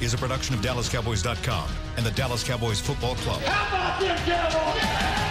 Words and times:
is 0.00 0.14
a 0.14 0.18
production 0.18 0.54
of 0.54 0.60
DallasCowboys.com 0.60 1.68
and 1.96 2.04
the 2.04 2.10
Dallas 2.12 2.44
Cowboys 2.44 2.80
Football 2.80 3.14
Club. 3.16 3.40
How 3.42 3.96
about 3.96 4.00
them 4.00 4.18
Cowboys? 4.26 5.26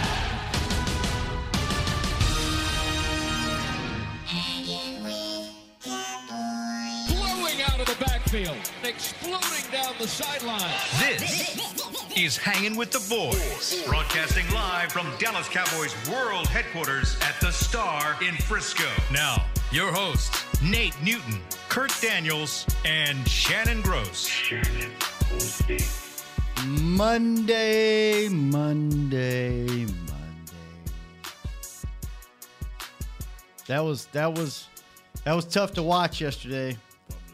blowing 7.08 7.62
out 7.62 7.80
of 7.80 7.86
the 7.86 8.04
backfield, 8.04 8.56
exploding 8.82 9.70
down 9.70 9.94
the 9.98 10.08
sideline. 10.08 10.60
This 10.98 11.56
is 12.16 12.36
Hanging 12.36 12.76
with 12.76 12.90
the 12.90 13.04
Boys, 13.08 13.84
broadcasting 13.86 14.48
live 14.52 14.90
from 14.90 15.06
Dallas 15.18 15.48
Cowboys 15.48 15.94
World 16.10 16.46
Headquarters 16.48 17.16
at 17.22 17.40
the 17.40 17.52
Star 17.52 18.16
in 18.26 18.34
Frisco. 18.34 18.88
Now, 19.12 19.44
your 19.70 19.92
hosts, 19.92 20.44
Nate 20.62 20.94
Newton, 21.02 21.40
Kurt 21.76 21.92
Daniels, 22.00 22.64
and 22.86 23.28
Shannon 23.28 23.82
Gross. 23.82 24.30
Monday, 26.66 28.30
Monday, 28.30 29.66
Monday. 29.66 29.90
That 33.66 33.80
was 33.80 34.06
that 34.06 34.32
was 34.32 34.68
that 35.24 35.34
was 35.34 35.44
tough 35.44 35.74
to 35.74 35.82
watch 35.82 36.18
yesterday. 36.18 36.78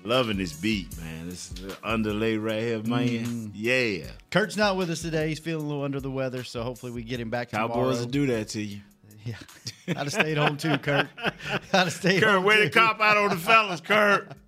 Loving 0.02 0.38
this 0.38 0.52
beat, 0.52 0.98
man. 0.98 1.28
This 1.28 1.52
is 1.52 1.60
the 1.60 1.76
underlay 1.84 2.36
right 2.36 2.62
here, 2.62 2.82
man. 2.82 3.06
Mm. 3.06 3.50
Yeah. 3.54 4.10
Kurt's 4.32 4.56
not 4.56 4.76
with 4.76 4.90
us 4.90 5.02
today. 5.02 5.28
He's 5.28 5.38
feeling 5.38 5.64
a 5.64 5.68
little 5.68 5.84
under 5.84 6.00
the 6.00 6.10
weather, 6.10 6.42
so 6.42 6.64
hopefully 6.64 6.90
we 6.90 7.04
get 7.04 7.20
him 7.20 7.30
back 7.30 7.52
Cowboys 7.52 7.74
tomorrow. 7.74 7.90
will 7.90 8.06
do 8.06 8.26
that 8.26 8.48
to 8.48 8.60
you. 8.60 8.80
Yeah, 9.24 9.34
I'd 9.88 9.96
have 9.96 10.12
stayed 10.12 10.36
home 10.36 10.56
too, 10.56 10.78
Kurt. 10.78 11.06
I'd 11.18 11.60
have 11.72 11.92
stayed 11.92 12.22
Kurt, 12.22 12.34
home 12.34 12.44
way 12.44 12.56
too. 12.56 12.64
to 12.64 12.70
cop 12.70 13.00
out 13.00 13.16
on 13.16 13.30
the 13.30 13.36
fellas, 13.36 13.80
Kurt. 13.80 14.32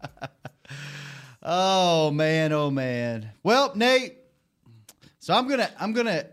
Oh 1.47 2.11
man, 2.11 2.53
oh 2.55 2.71
man. 2.71 3.31
Well, 3.43 3.73
Nate. 3.75 4.17
So 5.19 5.35
I'm 5.35 5.47
gonna 5.47 5.71
I'm 5.79 5.93
gonna 5.93 6.25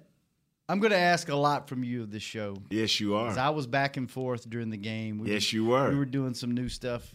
I'm 0.69 0.79
gonna 0.79 0.95
ask 0.95 1.27
a 1.27 1.35
lot 1.35 1.67
from 1.67 1.83
you 1.83 2.03
of 2.03 2.11
this 2.11 2.23
show. 2.23 2.55
Yes, 2.69 2.97
you 3.01 3.15
are. 3.15 3.37
I 3.37 3.49
was 3.49 3.67
back 3.67 3.97
and 3.97 4.09
forth 4.09 4.49
during 4.49 4.69
the 4.69 4.77
game. 4.77 5.19
We 5.19 5.33
Yes, 5.33 5.51
you 5.51 5.65
were. 5.65 5.89
We 5.89 5.97
were 5.97 6.05
doing 6.05 6.33
some 6.33 6.51
new 6.51 6.69
stuff 6.69 7.13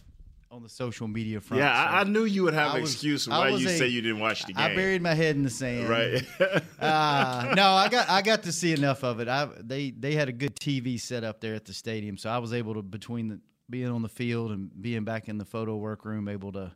on 0.57 0.63
the 0.63 0.69
social 0.69 1.07
media 1.07 1.39
front. 1.39 1.61
Yeah, 1.61 1.71
I, 1.71 2.01
I 2.01 2.03
knew 2.03 2.23
you 2.25 2.43
would 2.43 2.55
have 2.55 2.71
I 2.71 2.75
an 2.77 2.81
was- 2.81 2.91
excuse 2.93 3.27
why 3.29 3.49
you 3.49 3.67
a- 3.67 3.77
say 3.77 3.87
you 3.87 4.01
didn't 4.01 4.19
watch 4.19 4.43
the 4.45 4.53
game. 4.53 4.71
I 4.71 4.75
buried 4.75 5.01
my 5.03 5.13
head 5.13 5.35
in 5.35 5.43
the 5.43 5.49
sand. 5.49 5.87
right. 5.87 6.23
Uh, 6.79 7.53
no, 7.55 7.71
I 7.71 7.89
got 7.89 8.07
I 8.09 8.21
got 8.21 8.43
to 8.43 8.51
see 8.51 8.71
enough 8.71 9.03
of 9.03 9.19
it. 9.19 9.27
I 9.27 9.47
they 9.59 9.89
they 9.91 10.13
had 10.13 10.29
a 10.29 10.31
good 10.31 10.55
TV 10.55 10.99
set 10.99 11.23
up 11.23 11.39
there 11.41 11.55
at 11.55 11.65
the 11.65 11.73
stadium, 11.73 12.17
so 12.17 12.29
I 12.29 12.37
was 12.37 12.53
able 12.53 12.75
to 12.75 12.81
between 12.83 13.27
the 13.29 13.39
being 13.69 13.87
on 13.87 14.03
the 14.03 14.09
field 14.09 14.51
and 14.51 14.69
being 14.79 15.03
back 15.03 15.27
in 15.27 15.37
the 15.39 15.45
photo 15.45 15.75
workroom, 15.75 16.27
able 16.27 16.51
to 16.53 16.71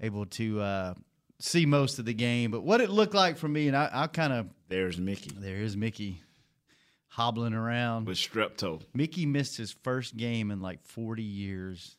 able 0.00 0.26
to 0.26 0.60
uh, 0.60 0.94
see 1.38 1.64
most 1.64 1.98
of 1.98 2.04
the 2.04 2.12
game. 2.14 2.50
But 2.50 2.62
what 2.64 2.80
it 2.82 2.90
looked 2.90 3.14
like 3.14 3.38
for 3.38 3.48
me, 3.48 3.68
and 3.68 3.76
I, 3.76 3.88
I 3.90 4.06
kind 4.08 4.32
of 4.34 4.48
There's 4.68 4.98
Mickey 4.98 5.30
there 5.34 5.56
is 5.56 5.74
Mickey 5.76 6.20
hobbling 7.08 7.54
around. 7.54 8.06
with 8.06 8.18
strep 8.18 8.56
toe. 8.58 8.80
Mickey 8.94 9.24
missed 9.26 9.56
his 9.56 9.72
first 9.72 10.16
game 10.18 10.50
in 10.50 10.60
like 10.60 10.82
forty 10.84 11.22
years 11.22 11.96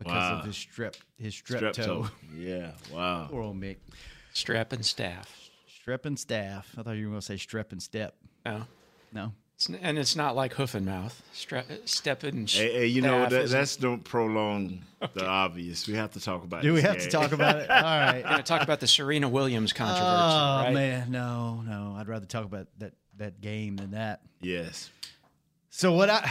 because 0.00 0.12
Wow. 0.14 0.38
of 0.40 0.44
his 0.46 0.56
strep 0.56 0.96
his 1.16 1.34
strep, 1.34 1.60
Strep 1.60 1.72
toe. 1.74 1.84
toe. 1.84 2.08
Yeah. 2.36 2.72
Wow. 2.92 3.28
Poor 3.30 3.42
old 3.42 3.60
Mick. 3.60 3.76
Strap 4.32 4.72
and 4.72 4.84
staff. 4.84 5.50
Strep 5.86 6.04
and 6.06 6.18
staff. 6.18 6.74
I 6.76 6.82
thought 6.82 6.96
you 6.96 7.06
were 7.06 7.10
going 7.12 7.20
to 7.20 7.26
say 7.26 7.34
strep 7.36 7.70
and 7.72 7.80
step. 7.82 8.16
No. 8.44 8.64
No. 9.12 9.32
It's, 9.56 9.68
and 9.68 9.98
it's 9.98 10.16
not 10.16 10.34
like 10.36 10.54
hoof 10.54 10.74
and 10.74 10.86
mouth. 10.86 11.22
Stra- 11.34 11.64
step 11.84 12.22
and 12.22 12.48
sh- 12.48 12.56
Hey, 12.58 12.72
hey, 12.72 12.86
you 12.86 13.02
know 13.02 13.18
staff 13.28 13.30
that, 13.30 13.42
isn't- 13.42 13.80
don't 13.82 14.02
prolong 14.04 14.82
the 15.14 15.26
obvious. 15.26 15.86
We 15.86 15.94
have 15.94 16.12
to 16.12 16.20
talk 16.20 16.44
about. 16.44 16.60
It. 16.60 16.68
Do 16.68 16.72
we 16.74 16.80
this 16.80 16.88
have 16.90 16.98
to 17.02 17.08
talk 17.10 17.32
about 17.32 17.56
it? 17.56 17.68
All 17.70 17.82
right. 17.82 18.16
We're 18.16 18.30
going 18.30 18.36
to 18.38 18.42
talk 18.42 18.62
about 18.62 18.80
the 18.80 18.86
Serena 18.86 19.28
Williams 19.28 19.72
controversy, 19.74 20.04
Oh 20.06 20.62
right? 20.64 20.72
man, 20.72 21.10
no, 21.10 21.62
no. 21.66 21.94
I'd 21.98 22.08
rather 22.08 22.24
talk 22.26 22.44
about 22.46 22.68
that 22.78 22.92
that 23.18 23.40
game 23.42 23.76
than 23.76 23.90
that. 23.90 24.22
Yes. 24.40 24.88
So 25.68 25.92
what 25.92 26.08
I 26.08 26.26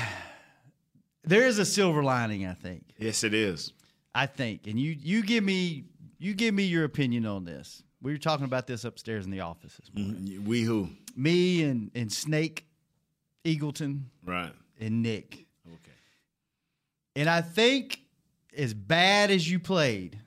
there 1.24 1.46
is 1.48 1.60
a 1.60 1.66
silver 1.66 2.04
lining, 2.04 2.46
I 2.46 2.54
think. 2.54 2.84
Yes, 2.98 3.24
it 3.24 3.34
is. 3.34 3.74
I 4.16 4.26
think, 4.26 4.68
and 4.68 4.80
you 4.80 4.96
you 5.00 5.22
give 5.24 5.44
me 5.44 5.86
you 6.18 6.34
give 6.34 6.54
me 6.54 6.64
your 6.64 6.84
opinion 6.84 7.26
on 7.26 7.46
this. 7.46 7.84
We 8.02 8.12
were 8.12 8.18
talking 8.18 8.46
about 8.46 8.66
this 8.66 8.86
upstairs 8.86 9.26
in 9.26 9.32
the 9.32 9.42
office 9.42 9.76
this 9.78 9.90
morning. 9.94 10.26
Mhm. 10.26 10.46
We 10.46 10.62
who? 10.64 10.90
Me 11.16 11.64
and 11.64 11.92
and 11.94 12.12
Snake, 12.12 12.66
Eagleton, 13.46 14.04
Right. 14.26 14.54
and 14.80 15.02
Nick. 15.04 15.46
Okay. 15.68 15.92
And 17.16 17.30
I 17.30 17.42
think 17.42 18.02
as 18.58 18.74
bad 18.74 19.30
as 19.32 19.50
you 19.50 19.60
played, 19.60 20.20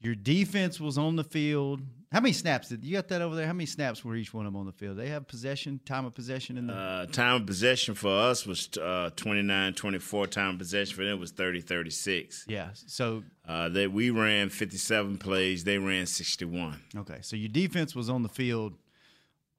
your 0.00 0.14
defense 0.14 0.80
was 0.80 0.96
on 0.98 1.16
the 1.16 1.24
field. 1.24 1.82
How 2.12 2.20
many 2.20 2.32
snaps 2.32 2.68
did 2.68 2.84
you 2.84 2.92
got 2.92 3.08
that 3.08 3.20
over 3.20 3.34
there? 3.34 3.46
How 3.46 3.52
many 3.52 3.66
snaps 3.66 4.04
were 4.04 4.14
each 4.14 4.32
one 4.32 4.46
of 4.46 4.52
them 4.52 4.60
on 4.60 4.66
the 4.66 4.72
field? 4.72 4.96
They 4.96 5.08
have 5.08 5.26
possession, 5.26 5.80
time 5.84 6.04
of 6.06 6.14
possession 6.14 6.56
in 6.56 6.68
the 6.68 6.72
Uh, 6.74 7.06
time 7.06 7.40
of 7.42 7.46
possession 7.46 7.94
for 7.96 8.16
us 8.16 8.46
was 8.46 8.68
uh, 8.80 9.10
29 9.16 9.74
24. 9.74 10.26
Time 10.28 10.50
of 10.54 10.58
possession 10.58 10.94
for 10.96 11.04
them 11.04 11.18
was 11.18 11.32
30 11.32 11.60
36. 11.62 12.44
Yeah. 12.48 12.70
So 12.74 13.24
Uh, 13.46 13.68
they, 13.68 13.86
we 13.88 14.10
ran 14.10 14.48
57 14.50 15.18
plays, 15.18 15.64
they 15.64 15.78
ran 15.78 16.06
61. 16.06 16.80
okay. 16.96 17.18
So 17.22 17.34
your 17.36 17.48
defense 17.48 17.94
was 17.96 18.08
on 18.08 18.22
the 18.22 18.28
field 18.28 18.74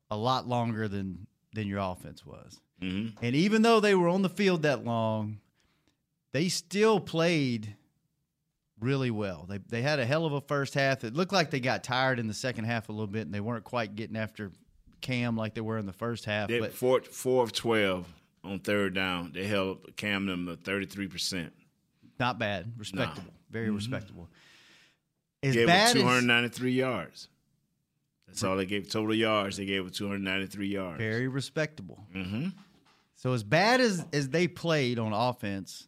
a 0.09 0.15
lot 0.17 0.47
longer 0.47 0.87
than 0.87 1.27
than 1.53 1.67
your 1.67 1.79
offense 1.79 2.25
was. 2.25 2.61
hmm 2.79 3.07
And 3.21 3.35
even 3.35 3.61
though 3.61 3.79
they 3.81 3.93
were 3.95 4.07
on 4.07 4.21
the 4.21 4.29
field 4.29 4.61
that 4.61 4.85
long, 4.85 5.39
they 6.31 6.47
still 6.49 6.99
played 7.01 7.75
really 8.79 9.11
well. 9.11 9.45
They 9.47 9.57
they 9.57 9.81
had 9.81 9.99
a 9.99 10.05
hell 10.05 10.25
of 10.25 10.33
a 10.33 10.41
first 10.41 10.73
half. 10.73 11.03
It 11.03 11.13
looked 11.13 11.33
like 11.33 11.49
they 11.51 11.59
got 11.59 11.83
tired 11.83 12.19
in 12.19 12.27
the 12.27 12.33
second 12.33 12.65
half 12.65 12.89
a 12.89 12.91
little 12.91 13.07
bit, 13.07 13.21
and 13.25 13.33
they 13.33 13.39
weren't 13.39 13.63
quite 13.63 13.95
getting 13.95 14.15
after 14.17 14.51
Cam 15.01 15.35
like 15.37 15.53
they 15.53 15.61
were 15.61 15.77
in 15.77 15.85
the 15.85 15.93
first 15.93 16.25
half. 16.25 16.49
They, 16.49 16.59
but 16.59 16.73
four, 16.73 17.01
four 17.01 17.43
of 17.43 17.51
12 17.53 18.05
on 18.43 18.59
third 18.59 18.93
down. 18.95 19.31
They 19.33 19.45
held 19.45 19.95
Cam 19.95 20.25
them 20.25 20.45
to 20.47 20.55
33%. 20.57 21.51
not 22.19 22.39
bad, 22.39 22.73
respectable, 22.77 23.31
very 23.51 23.69
respectable. 23.69 24.27
As 25.43 25.53
Gave 25.53 25.67
bad 25.67 25.93
293 25.93 26.71
yards. 26.71 27.27
That's 28.27 28.43
all 28.43 28.57
they 28.57 28.65
gave. 28.65 28.89
Total 28.89 29.13
yards, 29.13 29.57
they 29.57 29.65
gave 29.65 29.83
them 29.83 29.93
293 29.93 30.67
yards. 30.67 30.97
very 30.97 31.27
respectable. 31.27 31.99
hmm 32.11 32.47
So 33.15 33.33
as 33.33 33.43
bad 33.43 33.79
as 33.81 34.03
as 34.11 34.29
they 34.29 34.47
played 34.47 34.97
on 34.99 35.13
offense, 35.13 35.87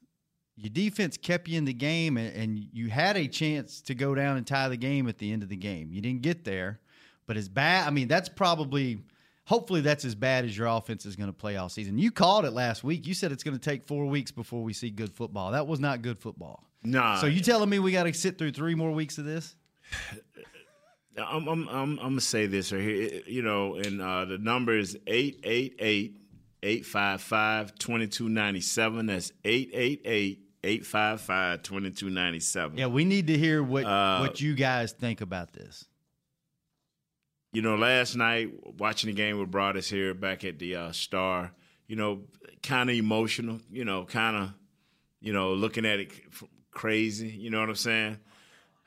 your 0.60 0.70
defense 0.70 1.16
kept 1.18 1.48
you 1.48 1.58
in 1.58 1.64
the 1.64 1.74
game, 1.74 2.18
and, 2.18 2.36
and 2.36 2.68
you 2.74 2.90
had 2.90 3.16
a 3.16 3.28
chance 3.28 3.82
to 3.84 3.96
go 3.96 4.14
down 4.14 4.36
and 4.36 4.46
tie 4.46 4.68
the 4.68 4.78
game 4.78 5.08
at 5.08 5.18
the 5.18 5.32
end 5.32 5.42
of 5.42 5.48
the 5.50 5.56
game. 5.56 5.90
You 5.92 6.02
didn't 6.02 6.22
get 6.22 6.44
there, 6.44 6.80
but 7.28 7.38
as 7.38 7.48
bad. 7.48 7.88
I 7.88 7.92
mean, 7.92 8.08
that's 8.08 8.30
probably. 8.30 9.00
Hopefully, 9.46 9.82
that's 9.82 10.06
as 10.06 10.14
bad 10.14 10.46
as 10.46 10.56
your 10.56 10.68
offense 10.68 11.08
is 11.08 11.16
going 11.16 11.30
to 11.30 11.34
play 11.34 11.58
all 11.58 11.70
season. 11.70 11.98
You 11.98 12.12
called 12.12 12.46
it 12.46 12.52
last 12.52 12.84
week. 12.84 13.08
You 13.08 13.16
said 13.16 13.32
it's 13.32 13.44
going 13.44 13.58
to 13.58 13.60
take 13.60 13.88
four 13.88 14.06
weeks 14.06 14.30
before 14.30 14.62
we 14.62 14.74
see 14.74 14.92
good 14.92 15.12
football. 15.12 15.54
That 15.54 15.66
was 15.66 15.80
not 15.80 16.04
good 16.04 16.20
football. 16.20 16.70
Nah. 16.84 17.16
So 17.16 17.26
you 17.26 17.42
telling 17.42 17.68
me 17.68 17.80
we 17.80 17.92
got 17.92 18.04
to 18.04 18.14
sit 18.14 18.38
through 18.38 18.52
three 18.52 18.76
more 18.76 18.92
weeks 18.92 19.18
of 19.18 19.26
this? 19.26 19.56
I'm 21.18 21.48
I'm 21.48 21.68
I'm, 21.68 21.70
I'm 21.70 21.98
gonna 21.98 22.22
say 22.22 22.46
this 22.46 22.72
right 22.72 22.82
here. 22.82 23.22
You 23.26 23.42
know, 23.42 23.76
and 23.76 24.00
uh, 24.02 24.26
the 24.26 24.38
number 24.38 24.78
is 24.78 24.96
888 25.08 26.16
855 26.62 27.76
2297. 27.76 29.06
That's 29.08 29.32
888 29.44 30.49
855 30.64 31.64
2297. 31.64 32.78
Yeah, 32.78 32.88
we 32.88 33.06
need 33.06 33.28
to 33.28 33.38
hear 33.38 33.64
what 33.64 33.86
Uh, 33.86 34.20
what 34.20 34.42
you 34.42 34.56
guys 34.56 34.92
think 34.92 35.22
about 35.22 35.54
this. 35.54 35.86
You 37.52 37.62
know, 37.62 37.76
last 37.76 38.16
night 38.16 38.52
watching 38.78 39.10
the 39.10 39.16
game 39.16 39.40
with 39.40 39.50
Broaddus 39.50 39.90
here 39.90 40.14
back 40.14 40.44
at 40.44 40.60
the 40.60 40.76
uh, 40.76 40.92
Star, 40.92 41.52
you 41.88 41.96
know, 41.96 42.22
kind 42.62 42.90
of 42.90 42.96
emotional, 42.96 43.60
you 43.72 43.86
know, 43.86 44.06
kind 44.06 44.38
of, 44.38 44.54
you 45.20 45.34
know, 45.34 45.54
looking 45.54 45.86
at 45.86 46.00
it 46.00 46.12
crazy. 46.72 47.30
You 47.30 47.50
know 47.50 47.60
what 47.60 47.70
I'm 47.70 47.76
saying? 47.76 48.18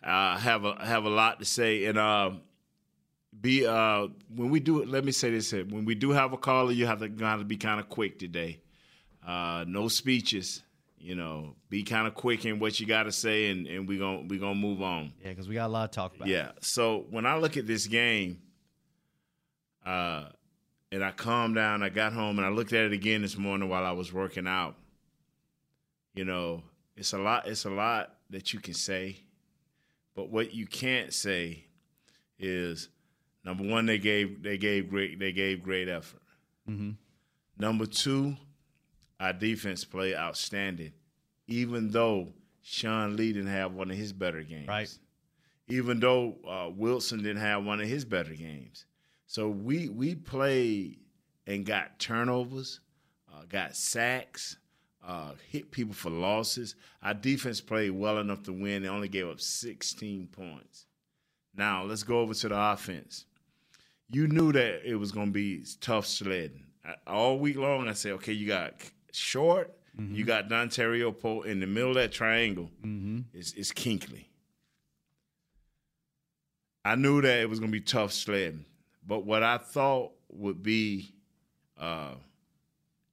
I 0.05 0.39
have 0.39 0.65
a 0.65 0.75
have 0.85 1.05
a 1.05 1.11
lot 1.11 1.39
to 1.41 1.45
say, 1.45 1.85
and 1.87 1.99
uh, 1.99 2.33
be 3.41 3.67
uh, 3.67 4.09
when 4.35 4.51
we 4.51 4.61
do 4.61 4.83
it. 4.83 4.89
Let 4.89 5.05
me 5.05 5.13
say 5.13 5.31
this 5.31 5.51
here: 5.51 5.65
when 5.65 5.85
we 5.85 5.95
do 5.95 6.11
have 6.11 6.33
a 6.33 6.37
caller, 6.37 6.73
you 6.73 6.87
have 6.87 7.01
to 7.01 7.09
gotta 7.09 7.45
be 7.45 7.57
kind 7.57 7.81
of 7.81 7.89
quick 7.89 8.19
today. 8.19 8.61
Uh, 9.27 9.65
no 9.67 9.89
speeches. 9.89 10.63
You 11.03 11.17
know, 11.17 11.57
be 11.69 11.83
kind 11.83 12.07
of 12.07 12.15
quick 12.15 12.45
in 12.45 12.61
what 12.61 12.79
you 12.79 12.87
got 12.87 13.03
to 13.05 13.13
say, 13.13 13.51
and, 13.51 13.67
and 13.67 13.89
we 13.89 13.99
gonna 13.99 14.23
we 14.29 14.39
gonna 14.39 14.55
move 14.55 14.81
on. 14.83 15.13
Yeah, 15.21 15.31
because 15.31 15.49
we 15.49 15.55
got 15.57 15.67
a 15.67 15.73
lot 15.73 15.91
to 15.91 15.97
talk 15.97 16.15
about. 16.15 16.29
Yeah. 16.29 16.53
So 16.61 17.07
when 17.11 17.27
I 17.27 17.37
look 17.39 17.57
at 17.57 17.67
this 17.67 17.87
game, 17.89 18.41
uh, 19.85 20.27
and 20.93 21.03
I 21.03 21.11
calmed 21.11 21.57
down, 21.57 21.83
I 21.83 21.89
got 21.89 22.13
home 22.13 22.39
and 22.39 22.47
I 22.47 22.51
looked 22.51 22.73
at 22.73 22.85
it 22.85 22.93
again 22.93 23.23
this 23.23 23.37
morning 23.37 23.69
while 23.69 23.85
I 23.85 23.93
was 23.93 24.13
working 24.13 24.47
out. 24.47 24.77
You 26.15 26.25
know, 26.25 26.63
it's 26.97 27.13
a 27.15 27.19
lot. 27.19 27.49
It's 27.49 27.65
a 27.65 27.71
lot 27.71 28.15
that 28.31 28.53
you 28.53 28.61
can 28.61 28.75
say, 28.75 29.17
but 30.15 30.31
what 30.31 30.55
you 30.55 30.67
can't 30.67 31.13
say 31.13 31.65
is 32.39 32.89
number 33.45 33.65
one, 33.65 33.87
they 33.87 33.99
gave 33.99 34.43
they 34.43 34.57
gave 34.59 34.89
great 34.89 35.19
they 35.19 35.33
gave 35.33 35.63
great 35.63 35.89
effort. 35.89 36.23
Mhm. 36.69 36.97
Number 37.59 37.87
two, 37.87 38.37
our 39.23 39.33
defense 39.33 39.85
played 39.85 40.17
outstanding, 40.17 40.93
even 41.47 41.91
though 41.91 42.33
Sean 42.63 43.17
Lee 43.17 43.33
didn't 43.33 43.51
have 43.53 43.73
one 43.73 43.91
of 43.91 43.97
his 43.97 44.13
better 44.13 44.43
games 44.43 44.69
Right. 44.69 44.99
even 45.69 46.01
though 46.01 46.37
uh, 46.47 46.69
Wilson 46.75 47.23
didn't 47.23 47.41
have 47.43 47.65
one 47.65 47.81
of 47.81 47.89
his 47.89 48.05
better 48.05 48.35
games. 48.35 48.85
So 49.27 49.49
we 49.49 49.89
we 49.89 50.15
played 50.15 50.99
and 51.47 51.65
got 51.65 51.99
turnovers, 51.99 52.81
uh, 53.33 53.43
got 53.49 53.75
sacks, 53.77 54.59
uh, 55.07 55.33
hit 55.49 55.71
people 55.71 55.95
for 55.95 56.11
losses. 56.11 56.75
Our 57.03 57.15
defense 57.15 57.61
played 57.61 57.91
well 57.93 58.19
enough 58.19 58.43
to 58.45 58.53
win. 58.53 58.83
They 58.83 58.89
only 58.89 59.09
gave 59.09 59.29
up 59.29 59.41
16 59.41 60.29
points. 60.29 60.87
Now 61.57 61.85
let's 61.85 62.03
go 62.03 62.21
over 62.21 62.35
to 62.35 62.49
the 62.49 62.59
offense. 62.73 63.25
You 64.11 64.27
knew 64.29 64.53
that 64.53 64.89
it 64.89 64.97
was 64.97 65.11
going 65.13 65.29
to 65.29 65.33
be 65.33 65.65
tough 65.81 66.07
sledding 66.07 66.65
all 67.07 67.39
week 67.39 67.57
long. 67.57 67.89
I 67.89 67.93
said, 67.95 68.13
okay, 68.13 68.33
you 68.35 68.47
got 68.47 68.75
short, 69.13 69.73
mm-hmm. 69.99 70.15
you 70.15 70.25
got 70.25 70.49
Dontari 70.49 71.19
Poe 71.19 71.43
in 71.43 71.61
the 71.61 71.67
middle 71.67 71.91
of 71.91 71.97
that 71.97 72.13
triangle. 72.13 72.71
Mm-hmm. 72.85 73.21
It's, 73.33 73.53
it's 73.53 73.73
Kuechly. 73.73 74.25
I 76.85 76.97
knew 76.97 77.23
that 77.23 77.41
it 77.41 77.49
was 77.49 77.61
going 77.61 77.71
to 77.71 77.79
be 77.79 77.85
tough 77.85 78.13
sledding, 78.13 78.65
but 79.07 79.25
what 79.25 79.43
I 79.43 79.59
thought 79.59 80.13
would 80.31 80.63
be 80.63 81.15
uh, 81.79 82.15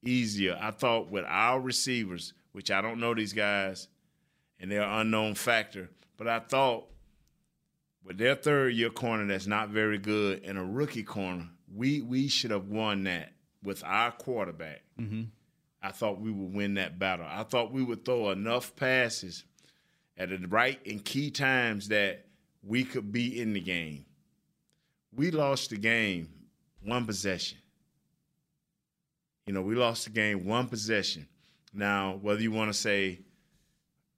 easier, 0.04 0.58
I 0.60 0.72
thought 0.72 1.12
with 1.12 1.26
our 1.28 1.60
receivers, 1.60 2.34
which 2.52 2.72
I 2.72 2.82
don't 2.82 3.00
know 3.00 3.14
these 3.14 3.34
guys, 3.34 3.88
and 4.60 4.72
they're 4.72 4.82
unknown 4.82 5.36
factor, 5.36 5.90
but 6.18 6.28
I 6.28 6.40
thought 6.40 6.88
with 8.04 8.18
their 8.18 8.36
third 8.36 8.74
year 8.74 8.90
corner 8.90 9.26
that's 9.28 9.48
not 9.48 9.70
very 9.70 9.98
good 9.98 10.44
and 10.44 10.58
a 10.58 10.64
rookie 10.64 11.04
corner, 11.04 11.48
we 11.74 12.02
we 12.02 12.28
should 12.28 12.52
have 12.52 12.68
won 12.68 13.04
that 13.04 13.34
with 13.64 13.84
our 13.84 14.12
quarterback. 14.12 14.82
Mm-hmm. 15.00 15.24
I 15.82 15.92
thought 15.92 16.20
we 16.20 16.32
would 16.32 16.54
win 16.54 16.74
that 16.76 17.00
battle. 17.00 17.26
I 17.28 17.44
thought 17.44 17.72
we 17.72 17.84
would 17.84 18.04
throw 18.04 18.32
enough 18.32 18.76
passes 18.76 19.46
at 20.18 20.30
the 20.30 20.48
right 20.48 20.80
and 20.86 21.04
key 21.04 21.32
times 21.32 21.88
that 21.88 22.26
we 22.64 22.84
could 22.84 23.12
be 23.12 23.40
in 23.40 23.54
the 23.54 23.62
game. 23.62 24.06
We 25.16 25.32
lost 25.32 25.70
the 25.70 25.78
game 25.78 26.30
one 26.84 27.06
possession. 27.06 27.58
You 29.46 29.54
know, 29.54 29.62
we 29.62 29.76
lost 29.76 30.04
the 30.04 30.12
game 30.12 30.46
one 30.46 30.68
possession. 30.68 31.28
Now, 31.74 32.20
whether 32.22 32.42
you 32.42 32.52
want 32.52 32.72
to 32.72 32.78
say 32.78 33.22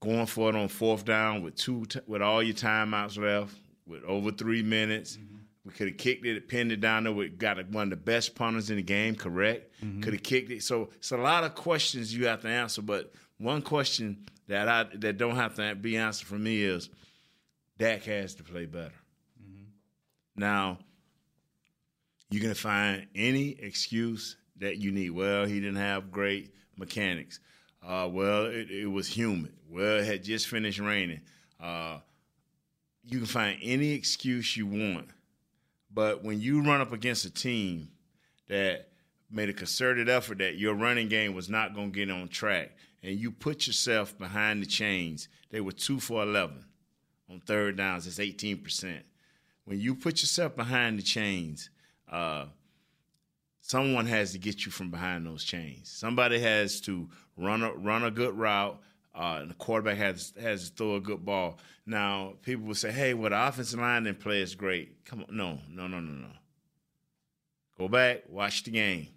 going 0.01 0.25
for 0.25 0.49
it 0.49 0.55
on 0.55 0.67
fourth 0.67 1.05
down 1.05 1.43
with 1.43 1.55
two 1.55 1.85
t- 1.85 1.99
with 2.07 2.21
all 2.21 2.41
your 2.41 2.55
timeouts 2.55 3.17
left, 3.17 3.55
with 3.85 4.03
over 4.03 4.31
three 4.31 4.63
minutes, 4.63 5.17
mm-hmm. 5.17 5.37
We 5.65 5.71
could 5.71 5.87
have 5.89 5.97
kicked 5.97 6.25
it, 6.25 6.47
pinned 6.47 6.71
it 6.71 6.81
down 6.81 7.03
there. 7.03 7.13
We 7.13 7.29
got 7.29 7.57
one 7.69 7.83
of 7.83 7.89
the 7.91 7.95
best 7.95 8.35
punters 8.35 8.69
in 8.69 8.77
the 8.77 8.81
game, 8.81 9.15
correct? 9.15 9.71
Mm-hmm. 9.83 10.01
Could 10.01 10.13
have 10.13 10.23
kicked 10.23 10.51
it. 10.51 10.63
So 10.63 10.89
it's 10.95 11.11
a 11.11 11.17
lot 11.17 11.43
of 11.43 11.53
questions 11.53 12.15
you 12.15 12.27
have 12.27 12.41
to 12.41 12.47
answer. 12.47 12.81
But 12.81 13.13
one 13.37 13.61
question 13.61 14.25
that 14.47 14.67
I 14.67 14.85
that 14.95 15.17
don't 15.17 15.35
have 15.35 15.55
to 15.55 15.75
be 15.75 15.97
answered 15.97 16.27
for 16.27 16.39
me 16.39 16.63
is 16.63 16.89
Dak 17.77 18.03
has 18.03 18.35
to 18.35 18.43
play 18.43 18.65
better. 18.65 18.93
Mm-hmm. 19.41 19.63
Now, 20.35 20.79
you're 22.31 22.49
to 22.53 22.59
find 22.59 23.07
any 23.13 23.49
excuse 23.59 24.37
that 24.57 24.77
you 24.77 24.91
need. 24.91 25.11
Well, 25.11 25.45
he 25.45 25.59
didn't 25.59 25.75
have 25.75 26.11
great 26.11 26.53
mechanics. 26.77 27.39
Uh, 27.85 28.07
well, 28.11 28.45
it, 28.45 28.69
it, 28.69 28.85
was 28.85 29.07
humid. 29.07 29.53
Well, 29.69 29.97
it 29.99 30.05
had 30.05 30.23
just 30.23 30.47
finished 30.47 30.79
raining. 30.79 31.21
Uh, 31.59 31.97
you 33.03 33.17
can 33.17 33.27
find 33.27 33.57
any 33.61 33.91
excuse 33.91 34.55
you 34.55 34.67
want. 34.67 35.09
But 35.93 36.23
when 36.23 36.39
you 36.39 36.61
run 36.61 36.81
up 36.81 36.93
against 36.93 37.25
a 37.25 37.29
team 37.29 37.89
that 38.47 38.89
made 39.29 39.49
a 39.49 39.53
concerted 39.53 40.09
effort 40.09 40.39
that 40.39 40.57
your 40.57 40.73
running 40.73 41.07
game 41.07 41.33
was 41.33 41.49
not 41.49 41.73
going 41.73 41.91
to 41.91 41.95
get 41.95 42.11
on 42.11 42.27
track, 42.27 42.71
and 43.03 43.19
you 43.19 43.31
put 43.31 43.67
yourself 43.67 44.17
behind 44.17 44.61
the 44.61 44.67
chains, 44.67 45.27
they 45.49 45.61
were 45.61 45.71
two 45.71 45.99
for 45.99 46.23
11 46.23 46.63
on 47.29 47.39
third 47.41 47.77
downs. 47.77 48.07
It's 48.07 48.19
18%. 48.19 49.01
When 49.65 49.79
you 49.79 49.95
put 49.95 50.21
yourself 50.21 50.55
behind 50.55 50.99
the 50.99 51.03
chains, 51.03 51.69
uh, 52.09 52.45
someone 53.61 54.05
has 54.07 54.33
to 54.33 54.37
get 54.37 54.65
you 54.65 54.71
from 54.71 54.91
behind 54.91 55.25
those 55.25 55.43
chains. 55.43 55.89
Somebody 55.89 56.39
has 56.39 56.81
to 56.81 57.09
run 57.37 57.63
a 57.63 57.71
run 57.73 58.03
a 58.03 58.11
good 58.11 58.37
route. 58.37 58.79
Uh, 59.13 59.39
and 59.41 59.49
the 59.49 59.55
quarterback 59.55 59.97
has 59.97 60.33
has 60.39 60.69
to 60.69 60.75
throw 60.75 60.95
a 60.95 61.01
good 61.01 61.25
ball. 61.25 61.59
Now, 61.85 62.33
people 62.43 62.65
will 62.65 62.75
say, 62.75 62.91
"Hey, 62.91 63.13
well, 63.13 63.29
the 63.29 63.47
offensive 63.47 63.79
line 63.79 64.03
didn't 64.03 64.19
play 64.19 64.41
as 64.41 64.55
great." 64.55 65.03
Come 65.05 65.25
on, 65.27 65.35
no, 65.35 65.59
no, 65.69 65.87
no, 65.87 65.99
no, 65.99 66.11
no. 66.21 66.27
Go 67.77 67.87
back, 67.87 68.23
watch 68.29 68.63
the 68.63 68.71
game. 68.71 69.07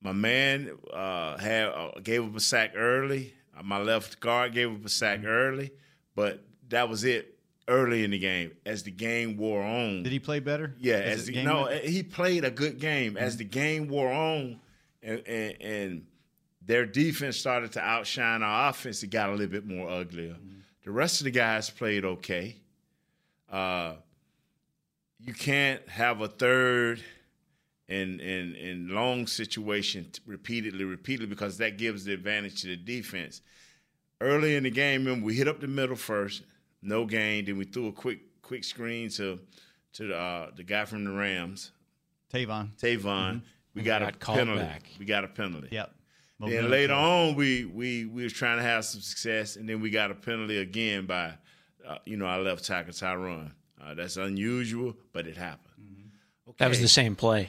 My 0.00 0.12
man 0.12 0.70
uh, 0.92 1.36
had 1.38 1.68
uh, 1.68 1.90
gave 2.02 2.24
up 2.24 2.36
a 2.36 2.40
sack 2.40 2.72
early. 2.76 3.34
my 3.64 3.78
left 3.78 4.20
guard 4.20 4.52
gave 4.52 4.72
up 4.72 4.84
a 4.84 4.88
sack 4.88 5.20
mm-hmm. 5.20 5.28
early, 5.28 5.72
but 6.14 6.44
that 6.68 6.88
was 6.88 7.04
it 7.04 7.38
early 7.66 8.04
in 8.04 8.12
the 8.12 8.18
game. 8.18 8.52
As 8.64 8.84
the 8.84 8.90
game 8.90 9.36
wore 9.36 9.62
on, 9.62 10.04
did 10.04 10.12
he 10.12 10.20
play 10.20 10.40
better? 10.40 10.74
Yeah, 10.78 10.96
as, 10.96 11.20
as 11.20 11.26
the, 11.26 11.42
no, 11.42 11.62
went? 11.62 11.84
he 11.84 12.02
played 12.02 12.44
a 12.44 12.50
good 12.50 12.78
game. 12.78 13.14
Mm-hmm. 13.14 13.24
As 13.24 13.36
the 13.36 13.44
game 13.44 13.88
wore 13.88 14.12
on, 14.12 14.60
and, 15.02 15.22
and, 15.26 15.62
and, 15.62 16.06
their 16.68 16.84
defense 16.84 17.38
started 17.38 17.72
to 17.72 17.80
outshine 17.80 18.42
our 18.42 18.68
offense, 18.68 19.02
it 19.02 19.08
got 19.08 19.30
a 19.30 19.32
little 19.32 19.46
bit 19.46 19.66
more 19.66 19.88
uglier. 19.88 20.34
Mm-hmm. 20.34 20.58
The 20.84 20.90
rest 20.90 21.20
of 21.20 21.24
the 21.24 21.30
guys 21.30 21.70
played 21.70 22.04
okay. 22.04 22.56
Uh, 23.50 23.94
you 25.18 25.32
can't 25.32 25.86
have 25.88 26.20
a 26.20 26.28
third 26.28 27.02
and 27.88 28.20
and 28.20 28.54
and 28.54 28.90
long 28.90 29.26
situation 29.26 30.10
repeatedly, 30.26 30.84
repeatedly 30.84 31.26
because 31.26 31.56
that 31.56 31.78
gives 31.78 32.04
the 32.04 32.12
advantage 32.12 32.60
to 32.60 32.68
the 32.68 32.76
defense. 32.76 33.40
Early 34.20 34.54
in 34.54 34.64
the 34.64 34.70
game, 34.70 35.06
remember 35.06 35.24
we 35.24 35.34
hit 35.34 35.48
up 35.48 35.60
the 35.60 35.68
middle 35.68 35.96
first 35.96 36.42
no 36.82 37.06
gain. 37.06 37.46
Then 37.46 37.56
we 37.56 37.64
threw 37.64 37.88
a 37.88 37.92
quick 37.92 38.42
quick 38.42 38.62
screen 38.62 39.08
to 39.10 39.40
to 39.94 40.06
the, 40.08 40.16
uh, 40.16 40.50
the 40.54 40.64
guy 40.64 40.84
from 40.84 41.04
the 41.04 41.12
Rams, 41.12 41.72
Tavon. 42.30 42.76
Tavon. 42.76 43.00
Mm-hmm. 43.02 43.38
We 43.74 43.82
got, 43.82 44.00
got, 44.02 44.14
a 44.14 44.18
penalty. 44.18 44.60
Back. 44.60 44.82
We 44.98 45.06
got 45.06 45.24
a 45.24 45.28
penalty. 45.28 45.68
Yep. 45.70 45.94
Then 46.40 46.70
later 46.70 46.94
on, 46.94 47.34
we 47.34 47.64
we 47.64 48.04
we 48.04 48.22
was 48.22 48.32
trying 48.32 48.58
to 48.58 48.62
have 48.62 48.84
some 48.84 49.00
success, 49.00 49.56
and 49.56 49.68
then 49.68 49.80
we 49.80 49.90
got 49.90 50.10
a 50.10 50.14
penalty 50.14 50.58
again 50.58 51.06
by, 51.06 51.34
uh, 51.86 51.98
you 52.04 52.16
know, 52.16 52.26
our 52.26 52.40
left 52.40 52.64
tackle 52.64 52.92
Tyron. 52.92 53.52
Uh, 53.82 53.94
that's 53.94 54.16
unusual, 54.16 54.96
but 55.12 55.26
it 55.26 55.36
happened. 55.36 55.74
Mm-hmm. 55.80 56.50
Okay. 56.50 56.56
That 56.58 56.68
was 56.68 56.80
the 56.80 56.88
same 56.88 57.16
play. 57.16 57.48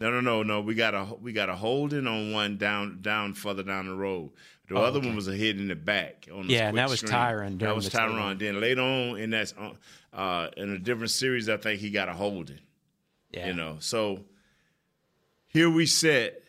No, 0.00 0.10
no, 0.10 0.20
no, 0.20 0.42
no. 0.42 0.60
We 0.60 0.74
got 0.74 0.94
a 0.94 1.04
we 1.20 1.32
got 1.32 1.48
a 1.48 1.54
holding 1.54 2.06
on 2.06 2.32
one 2.32 2.58
down 2.58 2.98
down 3.00 3.32
further 3.34 3.62
down 3.62 3.86
the 3.86 3.94
road. 3.94 4.32
The 4.68 4.76
oh, 4.76 4.82
other 4.82 4.98
okay. 4.98 5.08
one 5.08 5.16
was 5.16 5.28
a 5.28 5.34
hit 5.34 5.58
in 5.58 5.68
the 5.68 5.76
back. 5.76 6.28
On 6.32 6.48
yeah, 6.48 6.68
and 6.68 6.78
that 6.78 6.88
was 6.88 7.02
Tyron. 7.02 7.58
That 7.60 7.74
was 7.74 7.88
Tyron. 7.88 8.38
Then 8.38 8.60
later 8.60 8.80
on 8.80 9.18
in 9.18 9.30
that 9.30 9.52
uh, 9.58 9.72
uh, 10.16 10.50
in 10.56 10.70
a 10.70 10.78
different 10.78 11.10
series, 11.10 11.48
I 11.48 11.56
think 11.56 11.80
he 11.80 11.90
got 11.90 12.08
a 12.08 12.12
holding. 12.12 12.60
Yeah, 13.30 13.46
you 13.46 13.54
know. 13.54 13.76
So 13.80 14.20
here 15.46 15.70
we 15.70 15.86
sit. 15.86 16.43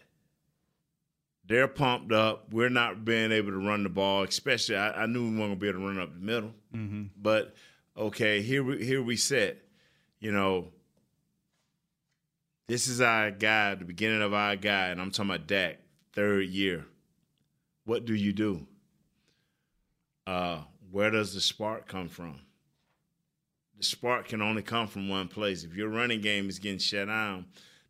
They're 1.47 1.67
pumped 1.67 2.11
up. 2.11 2.51
We're 2.51 2.69
not 2.69 3.05
being 3.05 3.31
able 3.31 3.51
to 3.51 3.57
run 3.57 3.83
the 3.83 3.89
ball, 3.89 4.23
especially. 4.23 4.77
I, 4.77 5.03
I 5.03 5.05
knew 5.05 5.29
we 5.29 5.37
weren't 5.37 5.37
going 5.37 5.51
to 5.51 5.55
be 5.57 5.67
able 5.69 5.79
to 5.79 5.85
run 5.87 5.99
up 5.99 6.13
the 6.13 6.19
middle. 6.19 6.51
Mm-hmm. 6.75 7.03
But 7.21 7.55
okay, 7.95 8.41
here 8.41 8.63
we 8.63 8.83
here 8.83 9.03
we 9.03 9.15
sit. 9.15 9.67
You 10.19 10.31
know, 10.31 10.69
this 12.67 12.87
is 12.87 12.99
our 12.99 13.29
guy, 13.29 13.75
the 13.75 13.85
beginning 13.85 14.23
of 14.23 14.33
our 14.33 14.55
guy, 14.55 14.87
and 14.87 14.99
I'm 14.99 15.11
talking 15.11 15.31
about 15.31 15.47
Dak, 15.47 15.79
third 16.13 16.49
year. 16.49 16.85
What 17.85 18.05
do 18.05 18.15
you 18.15 18.33
do? 18.33 18.65
Uh, 20.25 20.61
where 20.91 21.11
does 21.11 21.35
the 21.35 21.41
spark 21.41 21.87
come 21.87 22.09
from? 22.09 22.39
The 23.77 23.83
spark 23.83 24.29
can 24.29 24.41
only 24.41 24.63
come 24.63 24.87
from 24.87 25.09
one 25.09 25.27
place. 25.27 25.63
If 25.63 25.75
your 25.75 25.89
running 25.89 26.21
game 26.21 26.49
is 26.49 26.57
getting 26.57 26.79
shut 26.79 27.07
down, 27.07 27.45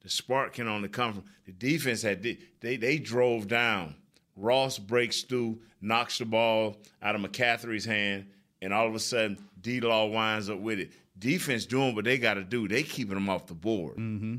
the 0.06 0.10
spark 0.10 0.54
can 0.54 0.70
only 0.70 0.88
come 0.88 1.16
from 1.16 1.24
the 1.46 1.52
defense. 1.52 2.02
Had 2.02 2.24
they 2.24 2.38
they 2.78 2.98
drove 2.98 3.50
down. 3.50 3.96
Ross 4.38 4.78
breaks 4.80 5.24
through, 5.24 5.60
knocks 5.82 6.18
the 6.18 6.26
ball 6.26 6.78
out 7.02 7.16
of 7.16 7.22
McCaffrey's 7.22 7.86
hand, 7.86 8.28
and 8.62 8.74
all 8.74 8.88
of 8.88 8.96
a 8.96 9.00
sudden 9.00 9.38
D 9.60 9.82
Law 9.82 10.06
winds 10.06 10.50
up 10.50 10.60
with 10.60 10.80
it. 10.80 10.92
Defense 11.18 11.66
doing 11.66 11.96
what 11.96 12.06
they 12.06 12.18
got 12.18 12.36
to 12.36 12.44
do. 12.44 12.68
They 12.68 12.84
keeping 12.84 13.16
them 13.16 13.30
off 13.30 13.48
the 13.48 13.54
board. 13.54 13.98
Mm-hmm 13.98 14.36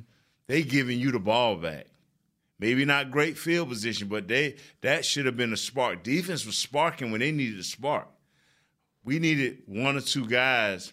they 0.47 0.63
giving 0.63 0.99
you 0.99 1.11
the 1.11 1.19
ball 1.19 1.57
back. 1.57 1.87
Maybe 2.59 2.85
not 2.85 3.11
great 3.11 3.37
field 3.37 3.69
position, 3.69 4.09
but 4.09 4.29
they 4.29 4.57
that 4.81 5.05
should 5.05 5.27
have 5.27 5.37
been 5.37 5.53
a 5.53 5.57
spark. 5.57 6.03
Defense 6.03 6.47
was 6.47 6.57
sparking 6.57 7.11
when 7.11 7.21
they 7.21 7.33
needed 7.33 7.59
a 7.59 7.65
spark. 7.65 8.09
We 9.05 9.19
needed 9.19 9.63
one 9.67 9.97
or 9.97 10.01
two 10.01 10.27
guys 10.27 10.93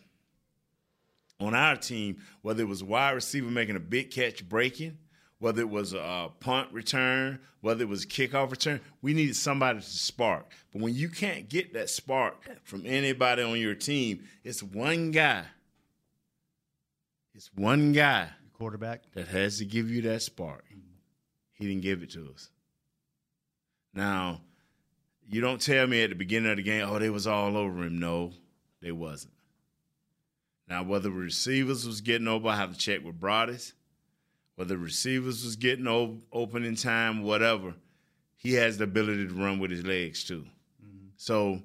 on 1.40 1.54
our 1.54 1.76
team, 1.76 2.18
whether 2.42 2.64
it 2.64 2.68
was 2.68 2.82
a 2.82 2.86
wide 2.86 3.12
receiver 3.12 3.50
making 3.50 3.76
a 3.76 3.80
big 3.80 4.12
catch 4.12 4.48
breaking, 4.48 4.98
whether 5.40 5.62
it 5.62 5.70
was 5.70 5.94
a 5.94 6.30
punt 6.40 6.72
return, 6.72 7.40
whether 7.62 7.84
it 7.84 7.90
was 7.90 8.04
a 8.04 8.08
kickoff 8.08 8.52
return, 8.52 8.80
we 9.02 9.14
needed 9.14 9.36
somebody 9.36 9.80
to 9.80 9.86
spark. 9.86 10.50
But 10.72 10.82
when 10.82 10.96
you 10.96 11.10
can't 11.10 11.50
get 11.50 11.74
that 11.74 11.90
spark 11.90 12.44
from 12.64 12.84
anybody 12.86 13.44
on 13.44 13.60
your 13.60 13.76
team, 13.76 14.24
it's 14.44 14.64
one 14.64 15.12
guy. 15.12 15.44
It's 17.36 17.50
one 17.56 17.92
guy 17.92 18.30
quarterback 18.54 19.04
that 19.14 19.28
has 19.28 19.58
to 19.58 19.66
give 19.66 19.90
you 19.90 20.02
that 20.04 20.22
spark. 20.22 20.64
He 21.54 21.68
didn't 21.68 21.82
give 21.82 22.04
it 22.04 22.12
to 22.12 22.30
us. 22.34 22.50
Now, 23.94 24.42
you 25.28 25.42
don't 25.42 25.62
tell 25.62 25.88
me 25.88 26.04
at 26.04 26.10
the 26.10 26.16
beginning 26.16 26.52
of 26.52 26.58
the 26.58 26.64
game, 26.64 26.88
oh, 26.88 27.00
they 27.00 27.10
was 27.10 27.28
all 27.28 27.58
over 27.58 27.84
him. 27.84 28.00
No, 28.00 28.32
they 28.82 28.92
wasn't. 28.92 29.33
Now, 30.74 30.82
whether 30.82 31.12
receivers 31.12 31.86
was 31.86 32.02
getting 32.02 32.28
open, 32.28 32.50
I 32.50 32.56
have 32.56 32.74
to 32.74 32.80
check 32.80 33.06
with 33.06 33.22
Broaddus. 33.22 33.74
Whether 34.56 34.76
receivers 34.76 35.44
was 35.44 35.56
getting 35.56 35.88
open 36.32 36.64
in 36.64 36.76
time, 36.76 37.22
whatever, 37.22 37.76
he 38.36 38.54
has 38.54 38.80
the 38.80 38.86
ability 38.86 39.28
to 39.28 39.34
run 39.36 39.60
with 39.60 39.70
his 39.70 39.86
legs 39.86 40.24
too. 40.24 40.48
Mm-hmm. 40.84 41.10
So, 41.16 41.62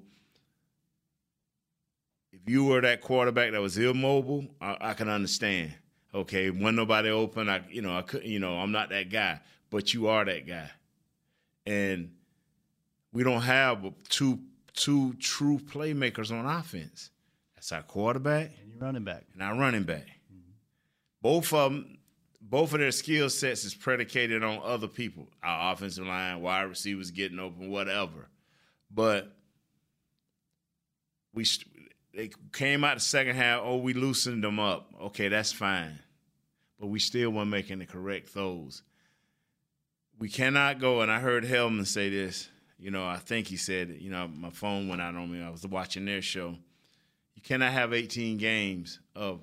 if 2.33 2.41
you 2.47 2.67
were 2.67 2.83
that 2.83 3.00
quarterback 3.00 3.53
that 3.53 3.62
was 3.62 3.79
immobile, 3.79 4.45
I, 4.61 4.77
I 4.79 4.93
can 4.93 5.09
understand. 5.09 5.73
Okay, 6.15 6.50
when 6.50 6.77
nobody 6.77 7.09
open, 7.09 7.49
I 7.49 7.62
you 7.71 7.81
know 7.81 7.97
I 7.97 8.03
could 8.03 8.25
you 8.25 8.41
know 8.41 8.59
I'm 8.59 8.73
not 8.73 8.91
that 8.91 9.09
guy, 9.09 9.41
but 9.71 9.95
you 9.95 10.09
are 10.09 10.27
that 10.27 10.47
guy, 10.47 10.71
and 11.65 12.11
we 13.15 13.25
don't 13.25 13.41
have 13.41 13.91
two 14.11 14.38
two 14.75 15.15
true 15.15 15.59
playmakers 15.61 16.31
on 16.31 16.45
offense. 16.45 17.09
That's 17.69 17.85
our 17.85 17.87
quarterback 17.87 18.51
And 18.61 18.71
you're 18.73 18.81
running 18.81 19.05
back. 19.05 19.25
and 19.35 19.43
our 19.43 19.55
running 19.55 19.83
back. 19.83 20.07
Both 21.21 21.53
of 21.53 21.73
them, 21.73 21.99
both 22.41 22.73
of 22.73 22.81
their 22.81 22.93
skill 22.93 23.29
sets 23.29 23.65
is 23.65 23.75
predicated 23.75 24.43
on 24.43 24.61
other 24.65 24.87
people. 24.89 25.29
Our 25.43 25.73
offensive 25.73 26.07
line, 26.07 26.41
wide 26.41 26.63
receivers 26.63 27.11
getting 27.11 27.39
open, 27.39 27.69
whatever. 27.71 28.29
But 28.91 29.37
we 31.35 31.45
they 32.15 32.31
came 32.53 32.85
out 32.85 32.95
the 32.95 33.01
second 33.01 33.37
half. 33.37 33.61
Oh, 33.63 33.77
we 33.77 33.93
loosened 33.93 34.43
them 34.43 34.59
up. 34.59 34.91
Okay, 35.03 35.29
that's 35.29 35.53
fine. 35.53 35.99
But 36.81 36.87
we 36.87 37.01
still 37.01 37.31
weren't 37.31 37.51
making 37.51 37.81
the 37.81 37.87
correct 37.87 38.31
throws. 38.31 38.83
We 40.19 40.29
cannot 40.31 40.81
go. 40.81 41.03
And 41.03 41.11
I 41.11 41.19
heard 41.21 41.45
Hellman 41.45 41.87
say 41.87 42.09
this. 42.09 42.49
You 42.79 42.93
know, 42.93 43.07
I 43.07 43.17
think 43.17 43.49
he 43.49 43.57
said. 43.57 43.99
You 44.01 44.11
know, 44.11 44.27
my 44.29 44.51
phone 44.51 44.89
went 44.89 45.03
out 45.03 45.17
on 45.17 45.31
me. 45.31 45.43
I 45.43 45.51
was 45.51 45.67
watching 45.67 46.07
their 46.07 46.23
show. 46.23 46.57
You 47.38 47.42
cannot 47.42 47.71
have 47.71 47.95
18 47.95 48.37
games 48.37 48.99
of 49.14 49.40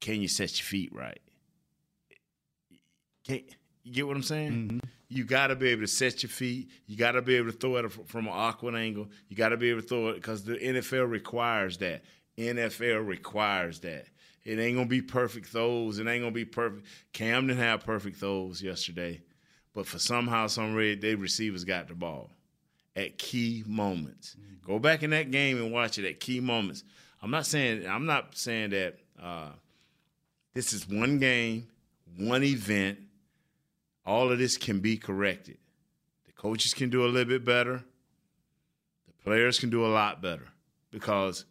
can 0.00 0.22
you 0.22 0.26
set 0.26 0.58
your 0.58 0.64
feet 0.64 0.90
right? 0.90 1.20
Can 3.26 3.42
you 3.84 3.92
get 3.92 4.06
what 4.06 4.16
I'm 4.16 4.22
saying? 4.22 4.52
Mm-hmm. 4.52 4.78
You 5.08 5.24
got 5.24 5.48
to 5.48 5.54
be 5.54 5.68
able 5.68 5.82
to 5.82 5.86
set 5.86 6.22
your 6.22 6.30
feet. 6.30 6.70
You 6.86 6.96
got 6.96 7.12
to 7.12 7.20
be 7.20 7.36
able 7.36 7.52
to 7.52 7.58
throw 7.58 7.76
it 7.76 7.92
from 8.08 8.26
an 8.26 8.32
awkward 8.34 8.74
angle. 8.74 9.08
You 9.28 9.36
got 9.36 9.50
to 9.50 9.58
be 9.58 9.68
able 9.68 9.82
to 9.82 9.86
throw 9.86 10.08
it 10.08 10.14
because 10.14 10.44
the 10.44 10.54
NFL 10.54 11.10
requires 11.10 11.76
that. 11.76 12.04
NFL 12.38 13.06
requires 13.06 13.80
that. 13.80 14.06
It 14.42 14.58
ain't 14.58 14.76
gonna 14.78 14.88
be 14.88 15.02
perfect 15.02 15.48
throws. 15.48 15.98
It 15.98 16.06
ain't 16.06 16.22
gonna 16.22 16.30
be 16.30 16.46
perfect. 16.46 16.86
Cam 17.12 17.48
didn't 17.48 17.60
have 17.60 17.84
perfect 17.84 18.16
throws 18.16 18.62
yesterday, 18.62 19.20
but 19.74 19.86
for 19.86 19.98
somehow, 19.98 20.46
some 20.46 20.74
way, 20.74 20.94
they 20.94 21.16
receivers 21.16 21.64
got 21.64 21.88
the 21.88 21.94
ball 21.94 22.30
at 22.96 23.18
key 23.18 23.62
moments. 23.66 24.36
Go 24.66 24.78
back 24.78 25.02
in 25.02 25.10
that 25.10 25.30
game 25.30 25.58
and 25.58 25.70
watch 25.70 25.98
it 25.98 26.04
at 26.04 26.18
key 26.18 26.40
moments. 26.40 26.82
I'm 27.22 27.30
not 27.30 27.46
saying 27.46 27.86
I'm 27.86 28.06
not 28.06 28.36
saying 28.36 28.70
that 28.70 28.98
uh, 29.22 29.50
this 30.54 30.72
is 30.72 30.88
one 30.88 31.18
game, 31.18 31.68
one 32.18 32.42
event. 32.42 32.98
All 34.04 34.30
of 34.32 34.38
this 34.38 34.56
can 34.56 34.80
be 34.80 34.96
corrected. 34.96 35.58
The 36.26 36.32
coaches 36.32 36.74
can 36.74 36.90
do 36.90 37.04
a 37.04 37.08
little 37.08 37.28
bit 37.28 37.44
better. 37.44 37.84
The 39.06 39.12
players 39.24 39.58
can 39.58 39.70
do 39.70 39.84
a 39.84 39.88
lot 39.88 40.22
better 40.22 40.48
because 40.90 41.44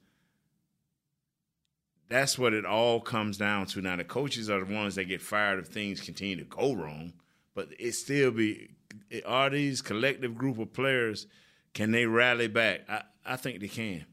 that's 2.08 2.38
what 2.38 2.54
it 2.54 2.66
all 2.66 3.00
comes 3.00 3.38
down 3.38 3.66
to. 3.68 3.82
Now 3.82 3.96
the 3.96 4.04
coaches 4.04 4.50
are 4.50 4.64
the 4.64 4.74
ones 4.74 4.96
that 4.96 5.06
get 5.06 5.22
fired 5.22 5.60
if 5.60 5.68
things 5.68 6.02
continue 6.02 6.38
to 6.38 6.46
go 6.46 6.74
wrong, 6.74 7.14
but 7.54 7.70
it 7.78 7.94
still 7.94 8.32
be 8.32 8.75
are 9.26 9.50
these 9.50 9.82
collective 9.82 10.36
group 10.36 10.58
of 10.60 10.74
players 10.74 11.28
can 11.76 11.92
they 11.92 12.06
rally 12.06 12.48
back? 12.48 12.82
I, 12.90 13.04
I 13.26 13.36
think 13.36 13.60
they 13.60 13.68
can. 13.68 14.06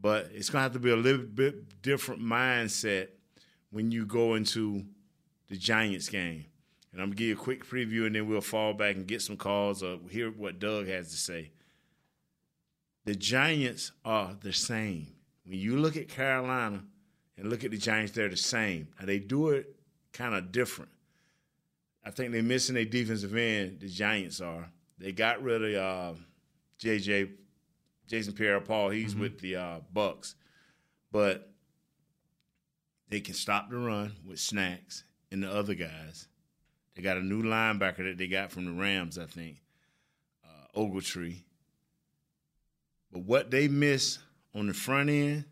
But 0.00 0.30
it's 0.32 0.48
gonna 0.48 0.62
have 0.62 0.72
to 0.72 0.78
be 0.78 0.90
a 0.90 0.96
little 0.96 1.26
bit 1.26 1.82
different 1.82 2.22
mindset 2.22 3.08
when 3.70 3.92
you 3.92 4.06
go 4.06 4.34
into 4.34 4.84
the 5.48 5.56
Giants 5.56 6.08
game. 6.08 6.46
And 6.92 7.00
I'm 7.00 7.08
gonna 7.08 7.16
give 7.16 7.28
you 7.28 7.34
a 7.34 7.36
quick 7.36 7.66
preview 7.66 8.06
and 8.06 8.14
then 8.14 8.26
we'll 8.26 8.40
fall 8.40 8.72
back 8.72 8.96
and 8.96 9.06
get 9.06 9.20
some 9.20 9.36
calls 9.36 9.82
or 9.82 9.98
hear 10.10 10.30
what 10.30 10.58
Doug 10.58 10.88
has 10.88 11.10
to 11.10 11.16
say. 11.16 11.52
The 13.04 13.14
Giants 13.14 13.92
are 14.04 14.36
the 14.40 14.52
same. 14.52 15.08
When 15.44 15.58
you 15.58 15.76
look 15.76 15.96
at 15.96 16.08
Carolina 16.08 16.82
and 17.36 17.50
look 17.50 17.62
at 17.62 17.70
the 17.70 17.76
Giants, 17.76 18.12
they're 18.12 18.28
the 18.28 18.36
same. 18.36 18.88
Now 18.98 19.06
they 19.06 19.18
do 19.18 19.50
it 19.50 19.76
kind 20.12 20.34
of 20.34 20.50
different. 20.50 20.90
I 22.04 22.10
think 22.10 22.32
they're 22.32 22.42
missing 22.42 22.74
their 22.74 22.84
defensive 22.84 23.36
end. 23.36 23.80
The 23.80 23.88
Giants 23.88 24.40
are. 24.40 24.70
They 24.98 25.12
got 25.12 25.42
rid 25.42 25.74
of 25.74 26.16
uh, 26.16 26.18
JJ, 26.80 27.30
Jason 28.06 28.32
Pierre-Paul. 28.34 28.90
He's 28.90 29.14
with 29.14 29.40
the 29.40 29.56
uh, 29.56 29.80
Bucks, 29.92 30.34
but 31.12 31.50
they 33.08 33.20
can 33.20 33.34
stop 33.34 33.70
the 33.70 33.76
run 33.76 34.12
with 34.26 34.38
Snacks 34.38 35.04
and 35.30 35.42
the 35.42 35.50
other 35.50 35.74
guys. 35.74 36.28
They 36.94 37.02
got 37.02 37.16
a 37.16 37.22
new 37.22 37.42
linebacker 37.42 38.04
that 38.08 38.18
they 38.18 38.26
got 38.26 38.50
from 38.50 38.64
the 38.66 38.72
Rams, 38.72 39.18
I 39.18 39.26
think, 39.26 39.56
uh, 40.44 40.78
Ogletree. 40.78 41.42
But 43.12 43.22
what 43.22 43.50
they 43.50 43.68
miss 43.68 44.18
on 44.54 44.66
the 44.66 44.74
front 44.74 45.10
end, 45.10 45.44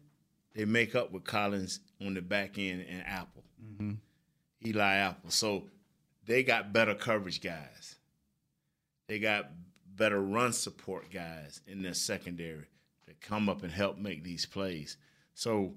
they 0.55 0.65
make 0.65 0.95
up 0.95 1.13
with 1.13 1.25
Collins 1.25 1.81
on 2.05 2.15
the 2.15 2.23
back 2.23 2.59
end 2.59 2.85
and 2.89 3.03
Apple, 3.07 3.45
Eli 4.65 4.95
Apple. 4.97 5.31
So 5.31 5.65
they 6.29 6.43
got 6.43 6.73
better 6.75 6.95
coverage 6.95 7.41
guys. 7.41 7.97
They 9.09 9.19
got 9.19 9.51
better 9.97 10.21
run 10.21 10.53
support 10.53 11.11
guys 11.11 11.63
in 11.67 11.83
their 11.83 11.95
secondary 11.95 12.67
that 13.07 13.21
come 13.23 13.49
up 13.49 13.63
and 13.63 13.73
help 13.73 13.97
make 13.97 14.23
these 14.23 14.45
plays. 14.45 14.99
So 15.35 15.73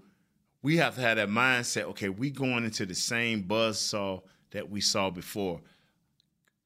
we 0.61 0.77
have 0.77 0.95
to 0.95 1.01
have 1.01 1.15
that 1.15 1.29
mindset. 1.29 1.83
Okay, 1.83 2.09
we 2.09 2.29
going 2.29 2.65
into 2.65 2.85
the 2.85 2.93
same 2.93 3.43
buzz 3.43 3.79
saw 3.79 4.19
that 4.51 4.69
we 4.69 4.81
saw 4.81 5.09
before. 5.09 5.61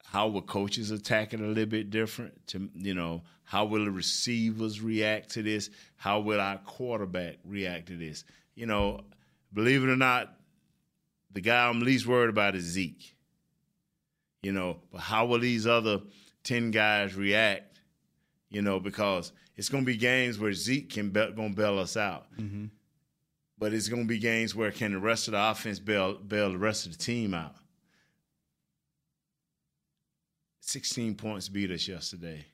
How 0.03 0.27
will 0.29 0.41
coaches 0.41 0.89
attack 0.89 1.33
it 1.33 1.39
a 1.39 1.45
little 1.45 1.65
bit 1.67 1.91
different? 1.91 2.47
To 2.47 2.69
you 2.73 2.95
know, 2.95 3.21
how 3.43 3.65
will 3.65 3.85
the 3.85 3.91
receivers 3.91 4.81
react 4.81 5.29
to 5.31 5.43
this? 5.43 5.69
How 5.95 6.19
will 6.19 6.41
our 6.41 6.57
quarterback 6.57 7.37
react 7.45 7.87
to 7.87 7.97
this? 7.97 8.23
You 8.55 8.65
know, 8.65 9.01
believe 9.53 9.83
it 9.83 9.89
or 9.89 9.95
not, 9.95 10.33
the 11.31 11.41
guy 11.41 11.67
I'm 11.67 11.81
least 11.81 12.07
worried 12.07 12.29
about 12.29 12.55
is 12.55 12.63
Zeke. 12.63 13.14
You 14.45 14.51
know, 14.51 14.77
but 14.91 15.01
how 15.01 15.25
will 15.25 15.39
these 15.39 15.65
other 15.65 16.01
ten 16.43 16.69
guys 16.69 17.15
react? 17.15 17.79
You 18.51 18.61
know, 18.61 18.79
because 18.79 19.31
it's 19.55 19.69
going 19.69 19.81
to 19.81 19.87
be 19.87 19.97
games 19.97 20.37
where 20.37 20.53
Zeke 20.53 20.87
can 20.87 21.09
be, 21.09 21.31
going 21.35 21.55
to 21.55 21.55
bail 21.55 21.79
us 21.79 21.97
out, 21.97 22.27
mm-hmm. 22.39 22.65
but 23.57 23.73
it's 23.73 23.89
going 23.89 24.03
to 24.03 24.07
be 24.07 24.19
games 24.19 24.53
where 24.53 24.69
can 24.69 24.91
the 24.91 24.99
rest 24.99 25.27
of 25.27 25.31
the 25.31 25.43
offense 25.43 25.79
bail 25.79 26.13
bail 26.13 26.51
the 26.51 26.59
rest 26.59 26.85
of 26.85 26.91
the 26.91 26.97
team 26.99 27.33
out. 27.33 27.55
16 30.59 31.15
points 31.15 31.49
beat 31.49 31.71
us 31.71 31.87
yesterday. 31.87 32.45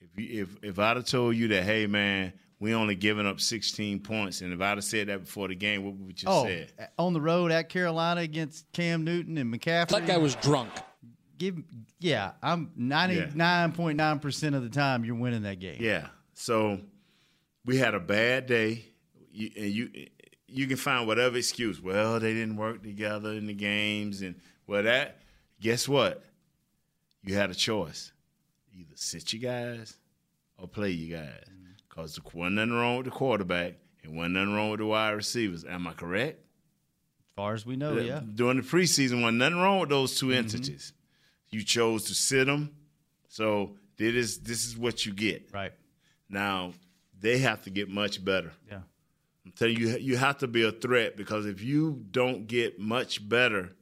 If 0.00 0.18
you, 0.18 0.42
if 0.42 0.64
if 0.64 0.78
I'd 0.78 0.96
have 0.96 1.04
told 1.04 1.36
you 1.36 1.48
that, 1.48 1.64
hey 1.64 1.86
man, 1.86 2.32
we 2.60 2.74
only 2.74 2.94
giving 2.96 3.26
up 3.26 3.40
16 3.40 4.00
points, 4.00 4.40
and 4.40 4.52
if 4.52 4.60
I'd 4.60 4.78
have 4.78 4.84
said 4.84 5.08
that 5.08 5.24
before 5.24 5.48
the 5.48 5.54
game, 5.54 5.84
what 5.84 5.94
would 5.94 6.20
you 6.22 6.28
Oh, 6.28 6.44
said? 6.44 6.72
on 6.98 7.12
the 7.12 7.20
road 7.20 7.50
at 7.52 7.68
Carolina 7.68 8.20
against 8.22 8.70
Cam 8.72 9.04
Newton 9.04 9.38
and 9.38 9.52
McCaffrey. 9.52 9.88
That 9.90 10.06
guy 10.06 10.16
was 10.18 10.34
drunk. 10.36 10.70
give 11.38 11.56
yeah, 12.00 12.32
I'm 12.42 12.70
ninety 12.76 13.24
nine 13.34 13.72
point 13.72 13.96
nine 13.96 14.18
percent 14.18 14.54
of 14.54 14.62
the 14.62 14.68
time 14.70 15.04
you're 15.04 15.14
winning 15.14 15.42
that 15.42 15.60
game. 15.60 15.78
Yeah. 15.80 16.08
So 16.34 16.80
we 17.64 17.76
had 17.76 17.94
a 17.94 18.00
bad 18.00 18.46
day, 18.46 18.84
you, 19.32 19.50
and 19.56 19.66
you 19.72 19.90
you 20.46 20.66
can 20.66 20.76
find 20.76 21.06
whatever 21.06 21.36
excuse. 21.36 21.80
Well, 21.80 22.18
they 22.20 22.32
didn't 22.34 22.56
work 22.56 22.82
together 22.82 23.32
in 23.32 23.46
the 23.46 23.54
games, 23.54 24.22
and 24.22 24.34
well, 24.66 24.82
that 24.82 25.20
guess 25.60 25.88
what? 25.88 26.24
You 27.24 27.34
had 27.34 27.50
a 27.50 27.54
choice: 27.54 28.12
either 28.72 28.94
sit 28.94 29.32
you 29.32 29.38
guys 29.40 29.96
or 30.56 30.66
play 30.68 30.90
you 30.90 31.14
guys. 31.16 31.44
Because 31.98 32.14
there 32.14 32.22
wasn't 32.32 32.54
nothing 32.54 32.74
wrong 32.74 32.96
with 32.98 33.06
the 33.06 33.10
quarterback, 33.10 33.74
and 34.04 34.16
wasn't 34.16 34.34
nothing 34.34 34.54
wrong 34.54 34.70
with 34.70 34.78
the 34.78 34.86
wide 34.86 35.10
receivers. 35.10 35.64
Am 35.64 35.84
I 35.88 35.94
correct? 35.94 36.38
As 36.38 37.34
far 37.34 37.54
as 37.54 37.66
we 37.66 37.74
know, 37.74 37.98
Oh, 37.98 37.98
yeah. 37.98 38.20
During 38.20 38.58
the 38.58 38.62
preseason, 38.62 39.20
wasn't 39.20 39.38
nothing 39.38 39.58
wrong 39.58 39.80
with 39.80 39.88
those 39.88 40.16
2 40.16 40.26
mm-hmm. 40.26 40.38
entities. 40.38 40.92
You 41.50 41.64
chose 41.64 42.04
to 42.04 42.14
sit 42.14 42.46
them, 42.46 42.72
so 43.26 43.72
this 43.96 44.14
is 44.14 44.38
this 44.40 44.64
is 44.64 44.76
what 44.76 45.06
you 45.06 45.12
get. 45.12 45.50
Right. 45.52 45.72
Now 46.28 46.74
they 47.18 47.38
have 47.38 47.62
to 47.62 47.70
get 47.70 47.88
much 47.88 48.24
better. 48.24 48.52
Yeah. 48.68 48.82
I'm 49.44 49.52
telling 49.52 49.76
you, 49.76 49.96
you 49.96 50.18
have 50.18 50.38
to 50.38 50.46
be 50.46 50.62
a 50.62 50.70
threat 50.70 51.16
because 51.16 51.46
if 51.46 51.62
you 51.62 52.04
don't 52.12 52.46
get 52.46 52.78
much 52.78 53.26
better, 53.28 53.72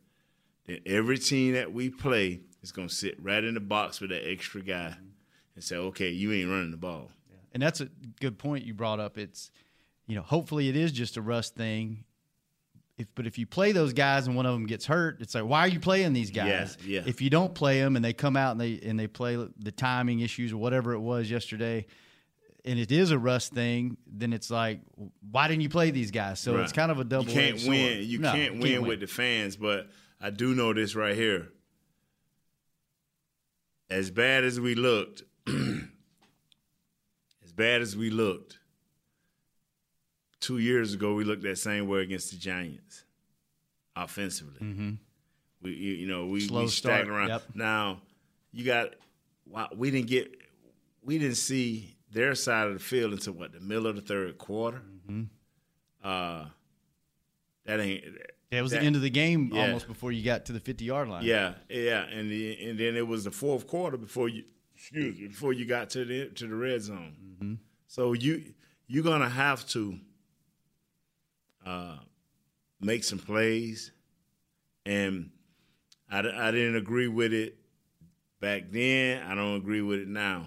then 0.65 0.79
every 0.87 1.19
team 1.19 1.53
that 1.53 1.73
we 1.73 1.91
play 1.91 2.41
is 2.63 2.73
going 2.73 2.89
to 2.89 2.95
sit 2.95 3.23
right 3.23 3.45
in 3.45 3.55
the 3.55 3.61
box 3.61 4.01
with 4.01 4.09
that 4.09 4.27
extra 4.27 4.63
guy 4.63 4.95
mm-hmm. 4.95 5.07
and 5.57 5.65
say, 5.65 5.77
"Okay, 5.77 6.11
you 6.11 6.33
ain't 6.33 6.49
running 6.49 6.71
the 6.71 6.79
ball." 6.79 7.11
And 7.57 7.63
that's 7.63 7.81
a 7.81 7.89
good 8.21 8.39
point 8.39 8.67
you 8.67 8.75
brought 8.75 9.01
up. 9.01 9.17
It's, 9.17 9.51
you 10.07 10.15
know, 10.15 10.21
hopefully 10.21 10.69
it 10.69 10.77
is 10.77 10.93
just 10.93 11.17
a 11.17 11.23
rust 11.23 11.55
thing. 11.55 12.05
If, 12.99 13.07
but 13.15 13.27
if 13.27 13.39
you 13.39 13.47
play 13.47 13.73
those 13.73 13.95
guys 13.95 14.27
and 14.27 14.37
one 14.37 14.45
of 14.45 14.53
them 14.53 14.67
gets 14.67 14.85
hurt, 14.85 15.23
it's 15.23 15.35
like, 15.35 15.45
why 15.45 15.61
are 15.61 15.69
you 15.69 15.81
playing 15.81 16.13
these 16.13 16.31
guys? 16.31 16.77
Yeah, 16.85 17.01
yeah. 17.01 17.03
If 17.07 17.23
you 17.23 17.31
don't 17.31 17.55
play 17.55 17.81
them 17.81 17.97
and 17.97 18.05
they 18.05 18.13
come 18.13 18.37
out 18.37 18.51
and 18.53 18.61
they 18.61 18.79
and 18.87 19.01
they 19.01 19.07
play 19.07 19.37
the 19.59 19.73
timing 19.73 20.21
issues 20.21 20.53
or 20.53 20.59
whatever 20.59 20.93
it 20.93 20.99
was 20.99 21.31
yesterday, 21.31 21.87
and 22.67 22.79
it 22.79 22.93
is 22.93 23.11
a 23.11 23.19
rust 23.19 23.55
thing, 23.55 23.97
then 24.07 24.35
it's 24.35 24.51
like, 24.51 24.81
why 25.31 25.49
didn't 25.49 25.63
you 25.63 25.71
play 25.71 25.91
these 25.91 26.11
guys? 26.11 26.39
So 26.39 26.59
it's 26.59 26.73
kind 26.75 26.93
of 26.93 26.99
a 26.99 27.05
double. 27.05 27.25
You 27.25 27.33
can't 27.33 27.67
win. 27.67 28.03
You 28.03 28.21
can't 28.21 28.61
win 28.61 28.87
with 28.87 29.01
the 29.01 29.07
fans, 29.07 29.57
but 29.57 29.89
I 30.21 30.29
do 30.29 30.55
know 30.55 30.75
this 30.75 30.95
right 30.95 31.17
here. 31.17 31.49
As 33.89 34.11
bad 34.11 34.45
as 34.45 34.61
we 34.61 34.75
looked, 34.75 35.23
bad 37.57 37.81
as 37.81 37.97
we 37.97 38.11
looked, 38.11 38.59
two 40.41 40.59
years 40.59 40.95
ago 40.95 41.15
we 41.15 41.25
looked 41.25 41.43
that 41.43 41.59
same 41.59 41.89
way 41.89 42.03
against 42.03 42.31
the 42.31 42.37
Giants, 42.37 43.05
offensively. 43.97 44.61
Mm-hmm. 44.61 44.91
We, 45.63 45.73
you, 45.73 46.07
know, 46.07 46.27
we 46.27 46.41
Slow 46.41 46.63
we 46.63 46.69
start, 46.69 47.09
around. 47.09 47.29
yep. 47.29 47.43
Now 47.55 48.03
you 48.53 48.65
got. 48.65 48.91
Wow, 49.49 49.69
we 49.77 49.91
didn't 49.91 50.09
get. 50.09 50.31
We 51.03 51.19
didn't 51.19 51.37
see 51.37 51.97
their 52.13 52.35
side 52.35 52.67
of 52.69 52.75
the 52.75 52.81
field 52.81 53.13
until 53.13 53.33
what 53.33 53.53
the 53.53 53.61
middle 53.61 53.87
of 53.87 53.97
the 53.97 54.03
third 54.03 54.37
quarter. 54.39 54.83
Mm-hmm. 55.09 55.23
Uh, 56.05 56.47
that 57.65 57.81
ain't. 57.81 58.05
Yeah, 58.51 58.59
it 58.59 58.63
was 58.63 58.73
that- 58.73 58.81
the 58.81 58.87
end 58.87 58.97
of 58.97 59.03
the 59.03 59.11
game 59.11 59.51
yeah. 59.53 59.63
almost 59.63 59.89
before 59.89 60.13
you 60.13 60.25
got 60.25 60.47
to 60.47 60.53
the 60.53 60.61
fifty 60.61 60.85
yard 60.85 61.09
line. 61.09 61.25
Yeah, 61.25 61.55
yeah, 61.69 62.03
and 62.03 62.31
the, 62.31 62.69
and 62.69 62.79
then 62.79 62.97
it 62.97 63.07
was 63.07 63.25
the 63.25 63.31
fourth 63.31 63.67
quarter 63.67 63.97
before 63.97 64.29
you 64.29 64.45
excuse 64.77 65.19
me 65.19 65.29
before 65.29 65.53
you 65.53 65.65
got 65.65 65.91
to 65.91 66.05
the 66.05 66.29
to 66.31 66.47
the 66.47 66.55
red 66.55 66.83
zone. 66.83 67.17
Mm-hmm. 67.23 67.55
So 67.87 68.13
you 68.13 68.53
you're 68.87 69.05
gonna 69.05 69.29
have 69.29 69.67
to 69.69 69.99
uh, 71.65 71.97
make 72.81 73.03
some 73.03 73.19
plays, 73.19 73.91
and 74.85 75.31
I, 76.11 76.19
I 76.19 76.51
didn't 76.51 76.77
agree 76.77 77.09
with 77.09 77.33
it 77.33 77.57
back 78.41 78.71
then. 78.71 79.23
I 79.23 79.35
don't 79.35 79.57
agree 79.57 79.83
with 79.83 80.01
it 80.01 80.09
now. 80.09 80.47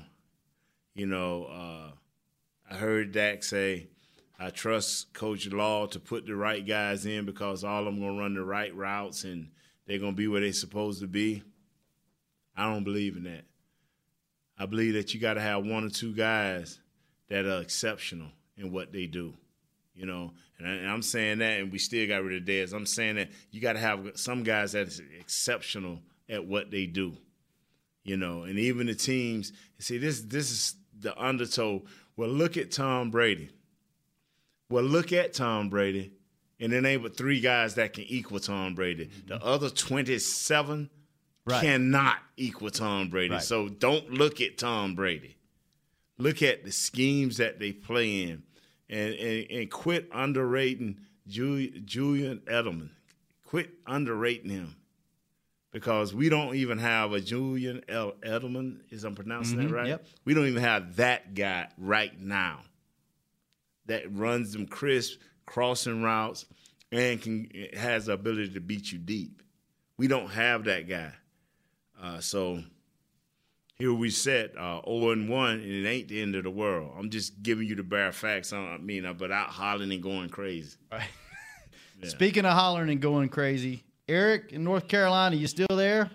You 0.95 1.07
know, 1.07 1.45
uh, 1.45 1.91
I 2.69 2.75
heard 2.75 3.11
Dak 3.11 3.43
say, 3.43 3.87
I 4.39 4.49
trust 4.49 5.13
Coach 5.13 5.47
Law 5.47 5.87
to 5.87 5.99
put 5.99 6.25
the 6.25 6.35
right 6.35 6.65
guys 6.65 7.05
in 7.05 7.25
because 7.25 7.63
all 7.63 7.79
of 7.79 7.85
them 7.85 7.99
going 7.99 8.15
to 8.15 8.21
run 8.21 8.33
the 8.35 8.43
right 8.43 8.73
routes 8.75 9.23
and 9.23 9.49
they're 9.85 9.99
going 9.99 10.13
to 10.13 10.17
be 10.17 10.27
where 10.27 10.41
they're 10.41 10.53
supposed 10.53 11.01
to 11.01 11.07
be. 11.07 11.43
I 12.55 12.71
don't 12.71 12.83
believe 12.83 13.15
in 13.17 13.23
that. 13.23 13.45
I 14.59 14.65
believe 14.65 14.93
that 14.93 15.13
you 15.13 15.19
got 15.19 15.35
to 15.35 15.41
have 15.41 15.65
one 15.65 15.85
or 15.85 15.89
two 15.89 16.13
guys 16.13 16.79
that 17.29 17.45
are 17.45 17.61
exceptional 17.61 18.27
in 18.57 18.71
what 18.71 18.91
they 18.91 19.05
do. 19.05 19.33
You 19.95 20.05
know, 20.05 20.33
and, 20.57 20.67
I, 20.67 20.91
I'm 20.91 21.01
saying 21.01 21.39
that, 21.39 21.59
and 21.59 21.71
we 21.71 21.79
still 21.79 22.07
got 22.07 22.23
rid 22.23 22.41
of 22.41 22.47
Dez. 22.47 22.73
I'm 22.73 22.85
saying 22.85 23.15
that 23.15 23.29
you 23.51 23.61
got 23.61 23.73
to 23.73 23.79
have 23.79 24.11
some 24.15 24.43
guys 24.43 24.73
that 24.73 24.87
is 24.87 25.01
exceptional 25.19 25.99
at 26.29 26.45
what 26.45 26.71
they 26.71 26.85
do 26.85 27.17
you 28.09 28.17
know, 28.17 28.43
and 28.43 28.57
even 28.57 28.87
the 28.87 28.95
teams. 28.95 29.53
See, 29.77 29.99
this 29.99 30.21
this 30.21 30.49
is 30.49 30.75
the 30.99 31.15
undertow. 31.21 31.83
Well, 32.17 32.29
look 32.29 32.57
at 32.57 32.71
Tom 32.71 33.11
Brady. 33.11 33.49
Well, 34.69 34.83
look 34.83 35.13
at 35.13 35.33
Tom 35.33 35.69
Brady, 35.69 36.11
and 36.59 36.71
then 36.71 36.87
ain't 36.87 37.03
but 37.03 37.15
three 37.15 37.39
guys 37.39 37.75
that 37.75 37.93
can 37.93 38.05
equal 38.05 38.39
Tom 38.39 38.73
Brady. 38.73 39.11
The 39.27 39.35
mm-hmm. 39.35 39.47
other 39.47 39.69
twenty-seven 39.69 40.89
Right. 41.45 41.61
cannot 41.61 42.17
equal 42.37 42.69
Tom 42.69 43.09
Brady. 43.09 43.33
Right. 43.35 43.43
So 43.43 43.69
don't 43.69 44.11
look 44.11 44.41
at 44.41 44.57
Tom 44.57 44.95
Brady. 44.95 45.35
Look 46.17 46.43
at 46.43 46.63
the 46.63 46.71
schemes 46.71 47.37
that 47.37 47.59
they 47.59 47.71
play 47.71 48.23
in, 48.23 48.43
and 48.89 49.13
and, 49.15 49.51
and 49.51 49.71
quit 49.71 50.09
underrating 50.11 50.99
Ju- 51.27 51.79
Julian 51.81 52.39
Edelman. 52.45 52.89
Quit 53.45 53.71
underrating 53.87 54.51
him 54.51 54.75
because 55.71 56.13
we 56.13 56.29
don't 56.29 56.55
even 56.55 56.77
have 56.77 57.13
a 57.13 57.21
Julian 57.21 57.81
El- 57.87 58.13
Edelman. 58.21 58.81
Is 58.89 59.03
I'm 59.03 59.15
pronouncing 59.15 59.57
that 59.57 59.67
mm-hmm. 59.67 59.75
right? 59.75 59.87
yep. 59.87 60.05
We 60.25 60.33
don't 60.33 60.47
even 60.47 60.61
have 60.61 60.97
that 60.97 61.33
guy 61.33 61.67
right 61.77 62.19
now 62.19 62.61
that 63.85 64.13
runs 64.13 64.53
them 64.53 64.67
crisp 64.67 65.19
crossing 65.45 66.03
routes 66.03 66.45
and 66.91 67.21
can 67.21 67.49
has 67.73 68.05
the 68.05 68.13
ability 68.13 68.53
to 68.53 68.59
beat 68.59 68.91
you 68.91 68.99
deep. 68.99 69.41
We 69.97 70.07
don't 70.07 70.29
have 70.29 70.65
that 70.65 70.87
guy. 70.87 71.11
Uh, 72.01 72.19
so 72.19 72.63
here 73.77 73.93
we 73.93 74.09
sit, 74.09 74.55
uh, 74.57 74.81
0 74.85 75.11
and 75.11 75.29
1, 75.29 75.51
and 75.51 75.63
it 75.63 75.87
ain't 75.87 76.07
the 76.07 76.21
end 76.21 76.35
of 76.35 76.43
the 76.43 76.49
world. 76.49 76.93
I'm 76.97 77.09
just 77.09 77.41
giving 77.43 77.67
you 77.67 77.75
the 77.75 77.83
bare 77.83 78.11
facts. 78.11 78.53
I 78.53 78.77
mean, 78.77 79.05
uh, 79.05 79.13
but 79.13 79.31
out 79.31 79.49
hollering 79.49 79.91
and 79.91 80.01
going 80.01 80.29
crazy. 80.29 80.77
Speaking 82.03 82.45
of 82.45 82.53
hollering 82.53 82.89
and 82.89 83.01
going 83.01 83.27
crazy, 83.29 83.83
Eric 84.07 84.53
in 84.53 84.63
North 84.63 84.87
Carolina, 84.87 85.35
you 85.35 85.47
still 85.47 85.67
there? 85.69 86.09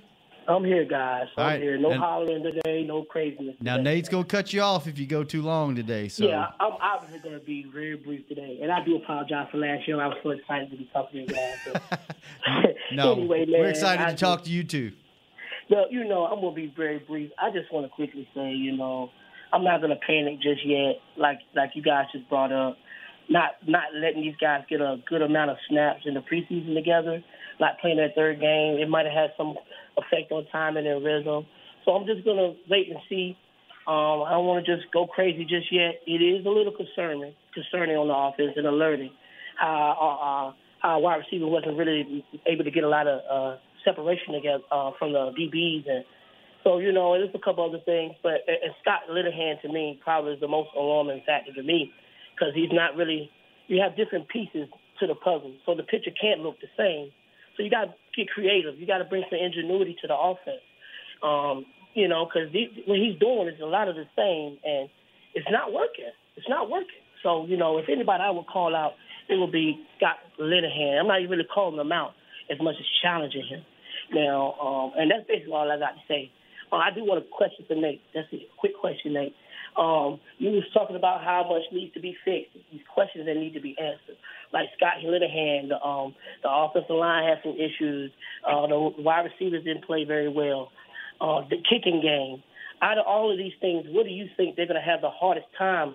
I'm 0.46 0.64
here, 0.64 0.84
guys. 0.84 1.26
I'm 1.38 1.42
All 1.42 1.50
right, 1.50 1.60
here. 1.62 1.78
No 1.78 1.90
and- 1.90 2.00
hollering 2.00 2.42
today, 2.42 2.84
no 2.86 3.02
craziness. 3.04 3.56
Now 3.60 3.76
today. 3.78 3.94
Nate's 3.94 4.08
gonna 4.10 4.24
cut 4.24 4.52
you 4.52 4.60
off 4.60 4.86
if 4.86 4.98
you 4.98 5.06
go 5.06 5.24
too 5.24 5.40
long 5.40 5.74
today. 5.74 6.08
So 6.08 6.26
Yeah, 6.26 6.48
I'm 6.60 6.72
obviously 6.82 7.20
going 7.20 7.38
to 7.38 7.44
be 7.44 7.64
very 7.72 7.96
brief 7.96 8.28
today, 8.28 8.58
and 8.62 8.70
I 8.70 8.84
do 8.84 8.96
apologize 8.96 9.48
for 9.50 9.56
last 9.58 9.88
year. 9.88 10.00
I 10.02 10.08
was 10.08 10.18
so 10.22 10.30
excited 10.30 10.70
to 10.70 10.76
be 10.76 10.88
talking 10.92 11.26
to 11.26 11.32
you 11.32 11.38
guys. 11.38 11.56
but- 11.88 12.00
no, 12.92 13.12
anyway, 13.16 13.46
man, 13.46 13.60
we're 13.60 13.70
excited 13.70 14.04
I 14.04 14.10
to 14.10 14.16
talk 14.16 14.44
to 14.44 14.50
you 14.50 14.64
too. 14.64 14.92
Well, 15.70 15.86
you 15.90 16.04
know, 16.04 16.24
I'm 16.24 16.40
gonna 16.40 16.54
be 16.54 16.72
very 16.76 16.98
brief. 16.98 17.30
I 17.40 17.50
just 17.50 17.72
want 17.72 17.86
to 17.86 17.90
quickly 17.90 18.28
say, 18.34 18.50
you 18.50 18.76
know, 18.76 19.10
I'm 19.52 19.64
not 19.64 19.80
gonna 19.80 19.98
panic 20.06 20.40
just 20.42 20.64
yet, 20.66 20.96
like 21.16 21.38
like 21.54 21.70
you 21.74 21.82
guys 21.82 22.06
just 22.12 22.28
brought 22.28 22.52
up. 22.52 22.76
Not 23.30 23.52
not 23.66 23.94
letting 23.94 24.22
these 24.22 24.36
guys 24.40 24.64
get 24.68 24.80
a 24.80 24.96
good 25.08 25.22
amount 25.22 25.50
of 25.50 25.56
snaps 25.68 26.02
in 26.04 26.14
the 26.14 26.20
preseason 26.20 26.74
together, 26.74 27.22
not 27.60 27.78
playing 27.80 27.96
that 27.96 28.14
third 28.14 28.40
game. 28.40 28.78
It 28.78 28.88
might 28.88 29.06
have 29.06 29.14
had 29.14 29.30
some 29.36 29.54
effect 29.96 30.30
on 30.32 30.46
timing 30.52 30.86
and 30.86 31.02
their 31.02 31.16
rhythm. 31.16 31.46
So 31.84 31.92
I'm 31.92 32.06
just 32.06 32.24
gonna 32.24 32.54
wait 32.68 32.90
and 32.90 32.98
see. 33.08 33.36
Um, 33.86 34.24
I 34.24 34.32
don't 34.32 34.46
want 34.46 34.64
to 34.64 34.76
just 34.76 34.90
go 34.92 35.06
crazy 35.06 35.44
just 35.44 35.70
yet. 35.70 36.00
It 36.06 36.20
is 36.24 36.46
a 36.46 36.48
little 36.48 36.72
concerning, 36.72 37.34
concerning 37.52 37.96
on 37.96 38.08
the 38.08 38.16
offense 38.16 38.56
and 38.56 38.66
alerting 38.66 39.10
how 39.56 39.96
uh, 40.00 40.48
uh, 40.48 40.52
how 40.80 40.98
wide 41.00 41.16
receiver 41.16 41.46
wasn't 41.46 41.76
really 41.76 42.24
able 42.46 42.64
to 42.64 42.70
get 42.70 42.84
a 42.84 42.88
lot 42.88 43.06
of 43.06 43.20
uh, 43.30 43.58
separation 43.84 44.34
together 44.34 44.64
uh, 44.70 44.90
from 44.98 45.12
the 45.12 45.32
DBs 45.38 45.88
and 45.88 46.04
so 46.64 46.78
you 46.78 46.90
know 46.92 47.12
there's 47.12 47.34
a 47.34 47.38
couple 47.38 47.62
other 47.62 47.84
things. 47.84 48.16
But 48.22 48.48
and 48.48 48.72
Scott 48.80 49.02
Linehan 49.12 49.60
to 49.62 49.68
me 49.68 50.00
probably 50.02 50.32
is 50.32 50.40
the 50.40 50.48
most 50.48 50.70
alarming 50.74 51.22
factor 51.26 51.52
to 51.52 51.62
me 51.62 51.92
because 52.34 52.54
he's 52.54 52.72
not 52.72 52.96
really. 52.96 53.30
You 53.68 53.80
have 53.80 53.96
different 53.96 54.28
pieces 54.28 54.68
to 55.00 55.06
the 55.06 55.14
puzzle, 55.14 55.54
so 55.64 55.74
the 55.74 55.84
picture 55.84 56.10
can't 56.10 56.40
look 56.40 56.56
the 56.60 56.68
same. 56.76 57.12
So 57.56 57.62
you 57.62 57.70
got 57.70 57.84
to 57.84 57.94
get 58.16 58.28
creative. 58.28 58.80
You 58.80 58.86
got 58.86 58.98
to 58.98 59.04
bring 59.04 59.24
some 59.30 59.38
ingenuity 59.38 59.96
to 60.02 60.06
the 60.08 60.16
offense. 60.16 60.64
Um, 61.22 61.64
you 61.94 62.08
know, 62.08 62.26
because 62.26 62.48
what 62.86 62.98
he's 62.98 63.18
doing 63.20 63.48
is 63.48 63.60
a 63.62 63.66
lot 63.66 63.88
of 63.88 63.94
the 63.94 64.04
same, 64.16 64.58
and 64.64 64.88
it's 65.34 65.46
not 65.50 65.72
working. 65.72 66.10
It's 66.36 66.48
not 66.48 66.68
working. 66.68 67.04
So 67.22 67.46
you 67.46 67.56
know, 67.56 67.78
if 67.78 67.88
anybody 67.88 68.22
I 68.24 68.30
would 68.30 68.46
call 68.46 68.74
out, 68.74 68.92
it 69.28 69.36
would 69.38 69.52
be 69.52 69.84
Scott 69.96 70.16
Linehan. 70.40 71.00
I'm 71.00 71.08
not 71.08 71.20
even 71.20 71.30
really 71.30 71.48
calling 71.52 71.78
him 71.78 71.92
out 71.92 72.12
as 72.50 72.58
much 72.60 72.76
as 72.78 72.86
challenging 73.02 73.44
him. 73.48 73.64
Now, 74.12 74.54
um, 74.60 74.92
and 74.96 75.10
that's 75.10 75.26
basically 75.26 75.52
all 75.52 75.70
I 75.70 75.78
got 75.78 75.94
to 75.94 76.02
say. 76.08 76.30
Uh, 76.72 76.76
I 76.76 76.90
do 76.94 77.04
want 77.04 77.24
a 77.24 77.26
question 77.28 77.64
for 77.66 77.74
Nate. 77.74 78.02
That's 78.14 78.26
a 78.32 78.46
quick 78.58 78.72
question, 78.80 79.14
Nate. 79.14 79.34
Um, 79.76 80.20
you 80.38 80.50
was 80.50 80.64
talking 80.72 80.96
about 80.96 81.24
how 81.24 81.46
much 81.48 81.62
needs 81.72 81.92
to 81.94 82.00
be 82.00 82.16
fixed. 82.24 82.54
These 82.70 82.86
questions 82.92 83.26
that 83.26 83.34
need 83.34 83.54
to 83.54 83.60
be 83.60 83.76
answered. 83.78 84.16
Like 84.52 84.66
Scott 84.76 85.02
Linehan, 85.04 85.68
the 85.68 85.82
um, 85.82 86.14
the 86.42 86.48
offensive 86.50 86.94
line 86.94 87.28
has 87.28 87.38
some 87.42 87.54
issues. 87.58 88.12
Uh, 88.46 88.66
the 88.66 88.78
wide 88.98 89.26
receivers 89.26 89.64
didn't 89.64 89.84
play 89.84 90.04
very 90.04 90.28
well. 90.28 90.70
Uh, 91.20 91.42
the 91.48 91.56
kicking 91.68 92.00
game. 92.00 92.42
Out 92.82 92.98
of 92.98 93.06
all 93.06 93.32
of 93.32 93.38
these 93.38 93.54
things, 93.60 93.86
what 93.88 94.04
do 94.04 94.10
you 94.10 94.26
think 94.36 94.56
they're 94.56 94.66
going 94.66 94.80
to 94.80 94.84
have 94.84 95.00
the 95.00 95.10
hardest 95.10 95.46
time 95.56 95.94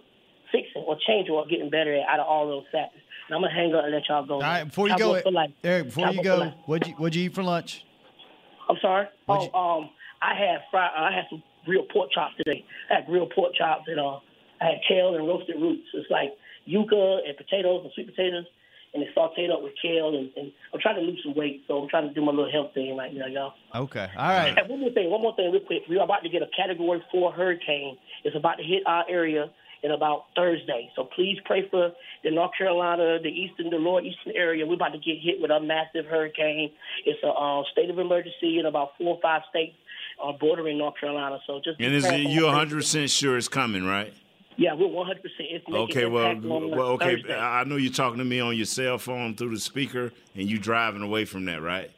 fixing 0.51 0.81
or 0.81 0.97
changing 1.07 1.33
or 1.35 1.45
getting 1.45 1.69
better 1.69 1.93
at 1.93 2.07
out 2.07 2.19
of 2.19 2.25
all 2.25 2.47
those 2.47 2.63
factors? 2.71 3.01
And 3.27 3.35
I'm 3.35 3.41
gonna 3.43 3.53
hang 3.53 3.75
up 3.75 3.83
and 3.83 3.93
let 3.93 4.09
y'all 4.09 4.25
go. 4.25 4.35
All 4.35 4.41
right, 4.41 4.63
before 4.63 4.87
you 4.87 4.95
Cowboys 4.95 5.23
go. 5.23 5.45
Eric, 5.63 5.85
before 5.85 6.07
you 6.07 6.23
Cowboys 6.23 6.49
for 6.49 6.55
go, 6.55 6.63
what'd 6.65 6.87
you 6.87 6.93
what'd 6.95 7.15
you 7.15 7.25
eat 7.25 7.35
for 7.35 7.43
lunch? 7.43 7.85
I'm 8.69 8.77
sorry. 8.81 9.07
What'd 9.25 9.49
Oh, 9.53 9.79
um, 9.79 9.89
I 10.21 10.35
had 10.35 10.61
fry. 10.69 10.89
I 10.95 11.11
had 11.11 11.25
some 11.29 11.41
real 11.67 11.83
pork 11.91 12.11
chops 12.11 12.35
today. 12.37 12.63
I 12.89 13.01
had 13.01 13.09
real 13.09 13.27
pork 13.27 13.53
chops 13.55 13.85
and 13.87 13.99
uh, 13.99 14.19
I 14.61 14.65
had 14.65 14.79
kale 14.87 15.15
and 15.15 15.27
roasted 15.27 15.55
roots. 15.59 15.87
It's 15.93 16.09
like 16.11 16.31
yuca 16.67 17.27
and 17.27 17.35
potatoes 17.35 17.81
and 17.83 17.91
sweet 17.95 18.07
potatoes, 18.07 18.45
and 18.93 19.01
it's 19.01 19.15
sautéed 19.17 19.51
up 19.51 19.63
with 19.63 19.73
kale. 19.81 20.09
And, 20.15 20.29
and 20.37 20.51
I'm 20.73 20.79
trying 20.79 20.95
to 20.95 21.01
lose 21.01 21.19
some 21.23 21.35
weight, 21.35 21.63
so 21.67 21.81
I'm 21.81 21.89
trying 21.89 22.07
to 22.07 22.13
do 22.13 22.21
my 22.21 22.31
little 22.31 22.51
health 22.51 22.73
thing 22.73 22.95
right 22.95 23.13
now, 23.13 23.25
y'all. 23.25 23.53
Okay, 23.73 24.07
all 24.15 24.27
right. 24.27 24.55
And 24.57 24.69
one 24.69 24.81
more 24.81 24.91
thing, 24.91 25.09
one 25.09 25.21
more 25.21 25.35
thing, 25.35 25.51
real 25.51 25.61
quick. 25.65 25.83
We 25.89 25.97
are 25.97 26.03
about 26.03 26.23
to 26.23 26.29
get 26.29 26.41
a 26.41 26.49
Category 26.55 27.01
Four 27.11 27.31
hurricane. 27.31 27.97
It's 28.23 28.35
about 28.35 28.57
to 28.57 28.63
hit 28.63 28.83
our 28.85 29.05
area 29.09 29.49
in 29.83 29.91
about 29.91 30.25
Thursday. 30.35 30.89
So 30.95 31.03
please 31.03 31.37
pray 31.45 31.67
for 31.69 31.91
the 32.23 32.31
North 32.31 32.51
Carolina, 32.57 33.19
the 33.21 33.29
eastern, 33.29 33.69
the 33.69 33.77
lower 33.77 34.01
eastern 34.01 34.33
area. 34.35 34.65
We're 34.65 34.75
about 34.75 34.93
to 34.93 34.97
get 34.97 35.17
hit 35.21 35.41
with 35.41 35.51
a 35.51 35.59
massive 35.59 36.05
hurricane. 36.05 36.71
It's 37.05 37.19
a 37.23 37.29
uh, 37.29 37.63
state 37.71 37.89
of 37.89 37.99
emergency 37.99 38.59
in 38.59 38.65
about 38.65 38.91
four 38.97 39.15
or 39.15 39.21
five 39.21 39.41
states 39.49 39.75
uh, 40.23 40.31
bordering 40.33 40.77
North 40.77 40.95
Carolina. 40.99 41.39
So 41.47 41.61
just 41.63 41.79
And 41.79 41.93
is 41.93 42.05
it, 42.05 42.21
you're 42.21 42.47
100 42.47 42.75
percent 42.75 43.09
sure 43.09 43.37
it's 43.37 43.47
coming, 43.47 43.85
right? 43.85 44.13
Yeah, 44.57 44.73
we're 44.73 44.87
100. 44.87 45.21
percent 45.21 45.73
Okay, 45.73 46.05
well, 46.05 46.37
well, 46.41 46.81
okay. 46.91 47.15
Thursday. 47.15 47.37
I 47.37 47.63
know 47.63 47.77
you're 47.77 47.93
talking 47.93 48.17
to 48.17 48.25
me 48.25 48.41
on 48.41 48.57
your 48.57 48.65
cell 48.65 48.97
phone 48.97 49.35
through 49.35 49.51
the 49.51 49.59
speaker, 49.59 50.11
and 50.35 50.49
you 50.49 50.59
driving 50.59 51.01
away 51.01 51.23
from 51.23 51.45
that, 51.45 51.61
right? 51.61 51.89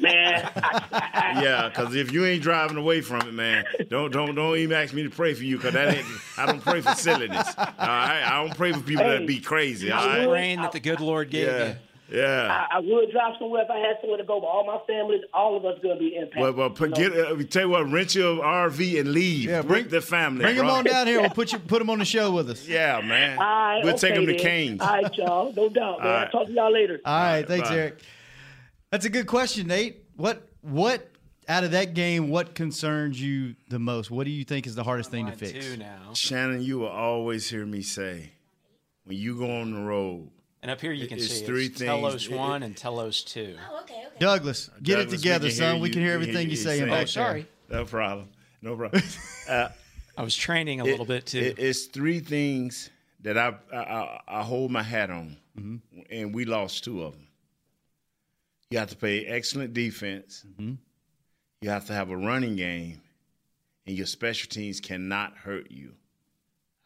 Man. 0.00 0.50
I, 0.56 0.82
I, 1.36 1.42
Yeah, 1.42 1.68
because 1.68 1.94
if 1.94 2.12
you 2.12 2.24
ain't 2.24 2.42
driving 2.42 2.76
away 2.76 3.00
from 3.00 3.20
it, 3.28 3.32
man, 3.34 3.64
don't 3.88 4.10
don't 4.12 4.34
don't 4.34 4.56
even 4.56 4.76
ask 4.76 4.92
me 4.94 5.02
to 5.04 5.10
pray 5.10 5.34
for 5.34 5.44
you, 5.44 5.56
because 5.56 5.74
that 5.74 5.96
ain't. 5.96 6.06
I 6.36 6.46
don't 6.46 6.60
pray 6.62 6.80
for 6.80 6.94
silliness. 6.94 7.46
All 7.56 7.64
right, 7.78 8.22
I 8.24 8.42
don't 8.44 8.56
pray 8.56 8.72
for 8.72 8.80
people 8.80 9.04
that 9.04 9.26
be 9.26 9.40
crazy. 9.40 9.90
All 9.92 10.00
I 10.02 10.06
right. 10.06 10.18
would- 10.20 10.28
Brain 10.30 10.62
that 10.62 10.72
the 10.72 10.80
good 10.80 11.00
Lord 11.00 11.30
gave 11.30 11.46
Yeah, 11.48 11.68
you. 12.10 12.18
yeah. 12.20 12.66
I, 12.70 12.76
I 12.76 12.80
would 12.80 13.10
drive 13.12 13.34
somewhere 13.38 13.62
if 13.62 13.70
I 13.70 13.78
had 13.78 13.96
somewhere 14.00 14.18
to 14.18 14.24
go, 14.24 14.40
but 14.40 14.46
all 14.46 14.64
my 14.66 14.78
families, 14.86 15.22
all 15.34 15.56
of 15.56 15.64
us, 15.64 15.78
gonna 15.82 15.96
be 15.96 16.14
impacted. 16.16 16.40
Well, 16.42 16.52
well, 16.52 16.70
put, 16.70 16.94
get. 16.94 17.12
Uh, 17.12 17.36
tell 17.48 17.62
you 17.62 17.68
what, 17.68 17.90
rent 17.90 18.14
your 18.14 18.42
RV 18.42 19.00
and 19.00 19.12
leave. 19.12 19.48
Yeah, 19.50 19.62
bring- 19.62 19.84
With 19.84 19.90
the 19.92 20.00
family. 20.00 20.42
Bring 20.44 20.56
them 20.56 20.66
on 20.70 20.84
down 20.84 21.06
here. 21.06 21.20
We'll 21.20 21.30
put 21.40 21.52
you 21.52 21.58
put 21.58 21.78
them 21.80 21.90
on 21.90 21.98
the 21.98 22.04
show 22.04 22.30
with 22.32 22.48
us. 22.50 22.66
Yeah, 22.66 23.00
man. 23.00 23.38
All 23.38 23.44
right, 23.44 23.80
we'll 23.84 23.94
okay 23.94 24.08
take 24.08 24.14
them 24.14 24.26
to 24.26 24.32
then. 24.32 24.40
Canes. 24.40 24.80
All 24.80 24.88
right, 24.88 25.16
y'all. 25.16 25.52
No 25.52 25.68
doubt, 25.68 25.98
man. 26.00 26.06
All 26.08 26.16
I'll 26.16 26.28
talk 26.30 26.46
to 26.46 26.52
y'all 26.52 26.72
later. 26.72 27.00
All 27.04 27.14
right, 27.22 27.46
thanks, 27.46 27.68
bye. 27.68 27.76
Eric. 27.76 27.98
That's 28.90 29.04
a 29.04 29.10
good 29.10 29.26
question, 29.26 29.68
Nate. 29.68 30.04
What 30.16 30.48
what 30.62 31.08
out 31.48 31.64
of 31.64 31.70
that 31.72 31.94
game? 31.94 32.28
What 32.28 32.54
concerns 32.54 33.20
you 33.20 33.54
the 33.68 33.78
most? 33.78 34.10
What 34.10 34.24
do 34.24 34.30
you 34.30 34.44
think 34.44 34.66
is 34.66 34.74
the 34.74 34.84
hardest 34.84 35.10
thing 35.10 35.26
to 35.26 35.32
fix? 35.32 35.52
two 35.52 35.76
now. 35.76 36.12
Shannon, 36.14 36.62
you 36.62 36.80
will 36.80 36.88
always 36.88 37.48
hear 37.48 37.64
me 37.64 37.82
say, 37.82 38.32
when 39.04 39.16
you 39.16 39.38
go 39.38 39.50
on 39.60 39.72
the 39.72 39.80
road, 39.80 40.28
And 40.62 40.70
up 40.70 40.80
here 40.80 40.92
you 40.92 41.06
can 41.06 41.18
It's 41.18 41.28
see 41.38 41.44
three 41.46 41.66
it's 41.66 41.78
things. 41.78 41.88
Telos 41.88 42.26
It- 42.26 42.32
one 42.36 42.62
and 42.64 42.76
Telos 42.76 43.22
two. 43.22 43.56
okay, 43.82 43.94
okay. 43.94 44.06
Douglas, 44.18 44.70
get 44.82 44.96
Douglas, 44.96 45.14
it 45.14 45.16
together, 45.18 45.44
we 45.46 45.50
can 45.50 45.56
hear 45.62 45.72
son. 45.72 45.80
We 45.80 45.90
can 45.90 46.02
hear 46.02 46.12
everything 46.12 46.34
hear 46.34 46.42
you're 46.42 46.50
you 46.50 46.56
saying 46.56 46.78
saying. 46.80 46.90
back 46.90 47.02
Oh, 47.02 47.06
sorry. 47.06 47.46
no 47.70 47.84
problem. 47.84 48.28
No 48.60 48.76
problem. 48.76 49.02
Uh, 49.48 49.68
I 50.18 50.22
was 50.22 50.34
training 50.36 50.80
a 50.80 50.84
little 50.84 51.06
bit 51.06 51.26
too. 51.26 51.38
It- 51.38 51.58
it's 51.60 51.84
three 51.86 52.18
things 52.20 52.90
that 53.22 53.38
I 53.38 53.54
I, 53.72 53.76
I, 53.76 54.20
I 54.26 54.42
hold 54.42 54.72
my 54.72 54.82
hat 54.82 55.10
on, 55.10 55.36
Mm-hmm. 55.56 56.00
and 56.10 56.34
we 56.34 56.44
lost 56.44 56.82
two 56.84 57.02
of 57.04 57.12
them. 57.12 57.26
You 58.70 58.78
have 58.78 58.90
to 58.90 58.96
play 58.96 59.26
excellent 59.26 59.74
defense. 59.74 60.44
Mm-hmm. 60.48 60.74
You 61.60 61.70
have 61.70 61.86
to 61.86 61.92
have 61.92 62.10
a 62.10 62.16
running 62.16 62.56
game, 62.56 63.00
and 63.86 63.96
your 63.96 64.06
special 64.06 64.48
teams 64.48 64.80
cannot 64.80 65.36
hurt 65.36 65.70
you. 65.70 65.92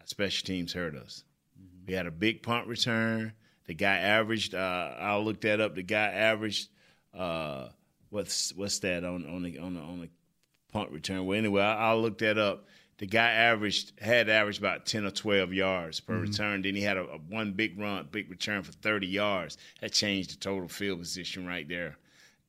Our 0.01 0.07
special 0.07 0.47
teams 0.47 0.73
hurt 0.73 0.97
us. 0.97 1.25
Mm-hmm. 1.61 1.87
We 1.87 1.95
had 1.95 2.07
a 2.07 2.11
big 2.11 2.43
punt 2.43 2.67
return. 2.67 3.35
The 3.67 3.75
guy 3.75 3.99
averaged. 3.99 4.55
Uh, 4.55 4.95
I 4.99 5.17
looked 5.19 5.43
that 5.43 5.61
up. 5.61 5.75
The 5.75 5.83
guy 5.83 6.07
averaged. 6.07 6.71
Uh, 7.13 7.69
what's 8.09 8.55
what's 8.55 8.79
that 8.81 9.05
on 9.05 9.27
on 9.27 9.43
the 9.43 9.59
on 9.59 9.75
the 9.75 9.81
on 9.81 10.01
the 10.01 10.09
punt 10.73 10.91
return? 10.91 11.27
Well, 11.27 11.39
anyway, 11.39 11.63
I, 11.63 11.93
will 11.93 12.01
look 12.01 12.19
that 12.19 12.39
up. 12.39 12.67
The 12.99 13.07
guy 13.07 13.31
averaged 13.31 14.01
had 14.01 14.29
averaged 14.29 14.61
about 14.61 14.87
ten 14.87 15.05
or 15.05 15.11
twelve 15.11 15.53
yards 15.53 15.99
per 16.01 16.17
return. 16.17 16.63
Then 16.63 16.77
he 16.77 16.83
had 16.83 16.97
a, 16.97 17.03
a 17.03 17.19
one 17.19 17.53
big 17.53 17.79
run, 17.79 18.09
big 18.11 18.31
return 18.31 18.63
for 18.63 18.73
thirty 18.73 19.09
yards. 19.09 19.59
That 19.81 19.93
changed 19.93 20.31
the 20.31 20.37
total 20.37 20.69
field 20.69 21.01
position 21.01 21.47
right 21.47 21.69
there. 21.69 21.97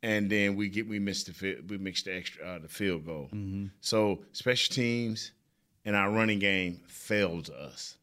And 0.04 0.30
then 0.30 0.56
we 0.56 0.70
get 0.70 0.88
we 0.88 1.00
missed 1.00 1.26
the 1.26 1.34
fi- 1.34 1.62
we 1.68 1.80
mixed 1.80 2.06
the 2.06 2.16
extra 2.16 2.46
uh, 2.46 2.60
the 2.60 2.68
field 2.68 3.06
goal. 3.06 3.30
So 3.82 4.24
special 4.34 4.74
teams 4.76 5.32
and 5.84 5.96
our 5.96 6.12
running 6.12 6.40
game 6.40 6.82
failed 6.88 7.50
us. 7.50 7.98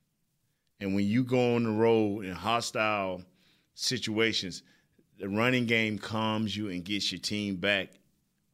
And 0.81 0.97
when 0.97 1.07
you 1.07 1.23
go 1.23 1.55
on 1.55 1.63
the 1.63 1.71
road 1.71 2.25
in 2.25 2.33
hostile 2.33 3.23
situations, 3.75 4.65
the 5.19 5.29
running 5.29 5.67
game 5.67 5.97
calms 5.97 6.57
you 6.57 6.71
and 6.71 6.85
gets 6.85 7.13
your 7.13 7.21
team 7.21 7.55
back 7.57 7.91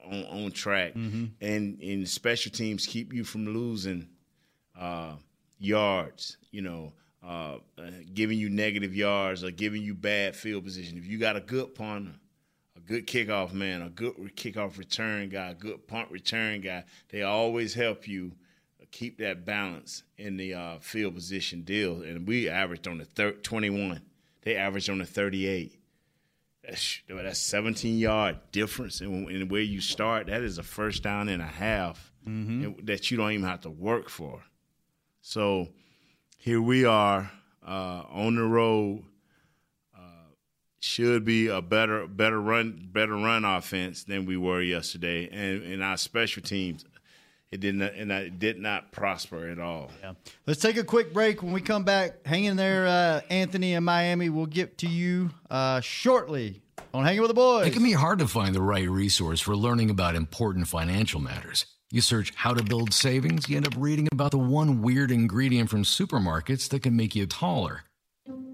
on, 0.04 0.24
on 0.24 0.50
track. 0.52 0.94
And 0.94 1.80
and 1.80 2.08
special 2.08 2.50
teams 2.52 2.86
keep 2.86 3.12
you 3.12 3.24
from 3.24 3.46
losing 3.46 4.08
uh, 4.78 5.14
yards, 5.58 6.36
you 6.50 6.62
know, 6.62 6.92
uh, 7.22 7.56
uh, 7.78 7.90
giving 8.14 8.38
you 8.38 8.48
negative 8.48 8.94
yards 8.94 9.42
or 9.44 9.50
giving 9.50 9.82
you 9.82 9.94
bad 9.94 10.36
field 10.36 10.64
position. 10.64 10.98
If 10.98 11.06
you 11.06 11.18
got 11.18 11.36
a 11.36 11.40
good 11.40 11.74
punter, 11.74 12.12
a 12.76 12.80
good 12.80 13.06
kickoff 13.06 13.52
man, 13.52 13.82
a 13.82 13.88
good 13.90 14.14
kickoff 14.36 14.78
return 14.78 15.28
guy, 15.28 15.50
a 15.50 15.54
good 15.54 15.86
punt 15.86 16.10
return 16.10 16.60
guy, 16.60 16.84
they 17.10 17.22
always 17.22 17.74
help 17.74 18.06
you 18.06 18.32
keep 18.90 19.18
that 19.18 19.44
balance 19.44 20.02
in 20.16 20.36
the 20.36 20.54
uh, 20.54 20.78
field 20.80 21.14
position 21.14 21.62
deal. 21.62 22.02
And 22.02 22.26
we 22.26 22.48
averaged 22.48 22.88
on 22.88 22.98
the 22.98 23.04
thir- 23.04 23.32
21. 23.32 24.00
They 24.42 24.56
averaged 24.56 24.88
on 24.88 24.98
the 24.98 25.04
38. 25.04 25.77
That's, 26.68 27.00
that's 27.08 27.38
17 27.38 27.98
yard 27.98 28.36
difference 28.52 29.00
in, 29.00 29.28
in 29.30 29.48
where 29.48 29.62
you 29.62 29.80
start. 29.80 30.26
That 30.26 30.42
is 30.42 30.58
a 30.58 30.62
first 30.62 31.02
down 31.02 31.28
and 31.28 31.40
a 31.42 31.46
half 31.46 32.12
and 32.26 32.86
that 32.86 33.10
you 33.10 33.16
don't 33.16 33.32
even 33.32 33.46
have 33.46 33.62
to 33.62 33.70
work 33.70 34.08
for. 34.10 34.42
So 35.22 35.68
here 36.36 36.60
we 36.60 36.84
are 36.84 37.30
uh, 37.66 38.02
on 38.10 38.36
the 38.36 38.42
road. 38.44 39.02
Uh, 39.96 40.00
should 40.80 41.24
be 41.24 41.48
a 41.48 41.62
better 41.62 42.06
better 42.06 42.40
run 42.40 42.88
better 42.92 43.14
run 43.14 43.44
offense 43.44 44.04
than 44.04 44.26
we 44.26 44.36
were 44.36 44.62
yesterday, 44.62 45.28
and 45.30 45.62
and 45.62 45.82
our 45.82 45.96
special 45.96 46.42
teams 46.42 46.84
it 47.50 47.60
did 47.60 47.74
not 47.76 47.94
and 47.94 48.12
it 48.12 48.38
did 48.38 48.58
not 48.58 48.92
prosper 48.92 49.48
at 49.48 49.58
all. 49.58 49.90
Yeah. 50.02 50.12
Let's 50.46 50.60
take 50.60 50.76
a 50.76 50.84
quick 50.84 51.12
break. 51.12 51.42
When 51.42 51.52
we 51.52 51.60
come 51.60 51.84
back, 51.84 52.26
hang 52.26 52.44
in 52.44 52.56
there, 52.56 52.86
uh, 52.86 53.20
Anthony 53.30 53.74
in 53.74 53.84
Miami. 53.84 54.28
We'll 54.28 54.46
get 54.46 54.78
to 54.78 54.88
you 54.88 55.30
uh, 55.50 55.80
shortly 55.80 56.62
on 56.92 57.04
Hanging 57.04 57.20
with 57.20 57.30
the 57.30 57.34
Boys. 57.34 57.66
It 57.66 57.72
can 57.72 57.82
be 57.82 57.92
hard 57.92 58.18
to 58.18 58.28
find 58.28 58.54
the 58.54 58.62
right 58.62 58.88
resource 58.88 59.40
for 59.40 59.56
learning 59.56 59.90
about 59.90 60.14
important 60.14 60.68
financial 60.68 61.20
matters. 61.20 61.66
You 61.90 62.02
search 62.02 62.34
how 62.34 62.52
to 62.52 62.62
build 62.62 62.92
savings, 62.92 63.48
you 63.48 63.56
end 63.56 63.66
up 63.66 63.72
reading 63.78 64.08
about 64.12 64.30
the 64.30 64.38
one 64.38 64.82
weird 64.82 65.10
ingredient 65.10 65.70
from 65.70 65.84
supermarkets 65.84 66.68
that 66.68 66.82
can 66.82 66.94
make 66.94 67.14
you 67.16 67.26
taller. 67.26 67.84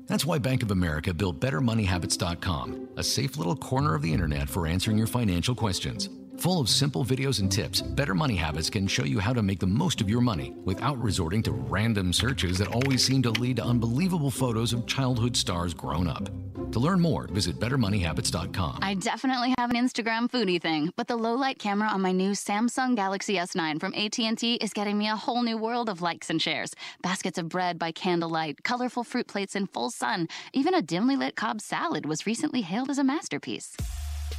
That's 0.07 0.25
why 0.25 0.39
Bank 0.39 0.63
of 0.63 0.71
America 0.71 1.13
built 1.13 1.41
BetterMoneyHabits.com, 1.41 2.91
a 2.97 3.03
safe 3.03 3.37
little 3.37 3.57
corner 3.57 3.95
of 3.95 4.03
the 4.03 4.13
internet 4.13 4.49
for 4.49 4.67
answering 4.67 4.99
your 4.99 5.07
financial 5.07 5.55
questions. 5.55 6.09
Full 6.45 6.61
of 6.61 6.69
simple 6.69 7.07
videos 7.07 7.41
and 7.41 7.51
tips, 7.51 7.81
Better 7.81 8.15
Money 8.15 8.37
Habits 8.37 8.69
can 8.69 8.87
show 8.87 9.05
you 9.05 9.19
how 9.19 9.33
to 9.33 9.43
make 9.43 9.59
the 9.59 9.67
most 9.67 10.03
of 10.03 10.11
your 10.11 10.21
money 10.21 10.53
without 10.67 11.03
resorting 11.03 11.43
to 11.45 11.53
random 11.53 12.13
searches 12.13 12.59
that 12.59 12.69
always 12.69 13.03
seem 13.03 13.23
to 13.23 13.31
lead 13.31 13.57
to 13.57 13.65
unbelievable 13.65 14.31
photos 14.31 14.75
of 14.75 14.87
childhood 14.87 15.39
stars 15.39 15.73
grown 15.73 16.07
up. 16.07 16.29
To 16.73 16.79
learn 16.79 17.01
more, 17.01 17.29
visit 17.29 17.59
BetterMoneyHabits.com. 17.59 18.81
I 18.83 18.93
definitely 18.93 19.55
have 19.57 19.71
an 19.71 19.77
Instagram 19.77 20.31
foodie 20.31 20.61
thing, 20.61 20.93
but 20.97 21.09
the 21.09 21.17
low 21.17 21.33
light 21.35 21.59
camera 21.59 21.89
on 21.89 22.03
my 22.03 22.13
new 22.13 22.33
Samsung 22.33 22.95
Galaxy 22.95 23.37
S9 23.37 23.81
from 23.81 23.95
AT&T 23.95 24.57
is 24.57 24.75
getting 24.75 24.99
me 24.99 25.09
a 25.09 25.17
whole 25.17 25.43
new 25.43 25.57
world 25.57 25.89
of 25.89 26.03
likes 26.03 26.29
and 26.29 26.43
shares. 26.43 26.75
Baskets 27.01 27.39
of 27.39 27.49
bread 27.49 27.79
by 27.79 27.91
candlelight, 27.91 28.65
colorful 28.65 29.03
fruit 29.03 29.29
plates 29.29 29.57
in 29.57 29.67
full 29.67 29.89
sun, 29.89 30.29
even 30.53 30.75
a 30.75 30.83
dimly 30.83 31.17
lit 31.17 31.37
Cobb 31.37 31.63
salad 31.63 32.05
was 32.05 32.27
recently 32.27 32.61
hailed 32.61 32.91
as 32.91 32.99
a 32.99 33.05
masterpiece. 33.05 33.79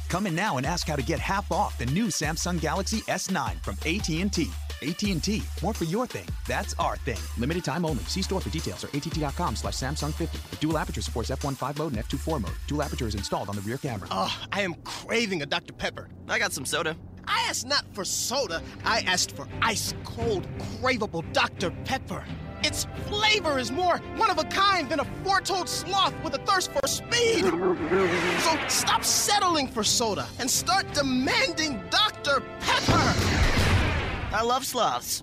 Come 0.08 0.26
in 0.26 0.34
now 0.34 0.56
and 0.56 0.66
ask 0.66 0.86
how 0.86 0.96
to 0.96 1.02
get 1.02 1.18
half 1.18 1.50
off 1.50 1.76
the 1.78 1.86
new 1.86 2.06
Samsung 2.06 2.60
Galaxy 2.60 2.98
S9 3.02 3.62
from 3.62 3.74
AT&T. 3.84 4.50
AT&T, 4.82 5.42
more 5.62 5.72
for 5.72 5.84
your 5.84 6.06
thing. 6.06 6.26
That's 6.46 6.74
our 6.78 6.96
thing. 6.98 7.18
Limited 7.38 7.64
time 7.64 7.84
only. 7.84 8.04
See 8.04 8.22
store 8.22 8.40
for 8.40 8.50
details 8.50 8.84
or 8.84 8.88
att.com 8.88 9.56
slash 9.56 9.74
Samsung 9.74 10.12
50. 10.12 10.38
The 10.50 10.56
dual 10.56 10.78
aperture 10.78 11.00
supports 11.00 11.30
f1.5 11.30 11.78
mode 11.78 11.92
and 11.94 12.04
f2.4 12.04 12.42
mode. 12.42 12.52
Dual 12.66 12.82
aperture 12.82 13.06
is 13.06 13.14
installed 13.14 13.48
on 13.48 13.56
the 13.56 13.62
rear 13.62 13.78
camera. 13.78 14.06
Oh, 14.10 14.34
I 14.52 14.62
am 14.62 14.74
craving 14.84 15.42
a 15.42 15.46
Dr. 15.46 15.72
Pepper. 15.72 16.08
I 16.28 16.38
got 16.38 16.52
some 16.52 16.66
soda. 16.66 16.96
I 17.26 17.40
asked 17.48 17.66
not 17.66 17.84
for 17.92 18.04
soda, 18.04 18.62
I 18.84 19.00
asked 19.00 19.34
for 19.34 19.48
ice 19.60 19.94
cold, 20.04 20.46
craveable 20.80 21.24
Dr. 21.32 21.70
Pepper. 21.84 22.24
Its 22.62 22.86
flavor 23.06 23.58
is 23.58 23.70
more 23.70 23.98
one 24.16 24.30
of 24.30 24.38
a 24.38 24.44
kind 24.44 24.88
than 24.88 25.00
a 25.00 25.04
four 25.24 25.40
toed 25.40 25.68
sloth 25.68 26.14
with 26.22 26.34
a 26.34 26.38
thirst 26.38 26.72
for 26.72 26.86
speed. 26.86 27.44
So 27.44 28.58
stop 28.68 29.04
settling 29.04 29.68
for 29.68 29.84
soda 29.84 30.26
and 30.38 30.50
start 30.50 30.90
demanding 30.92 31.82
Dr. 31.90 32.42
Pepper. 32.60 33.14
I 34.32 34.42
love 34.42 34.64
sloths. 34.64 35.22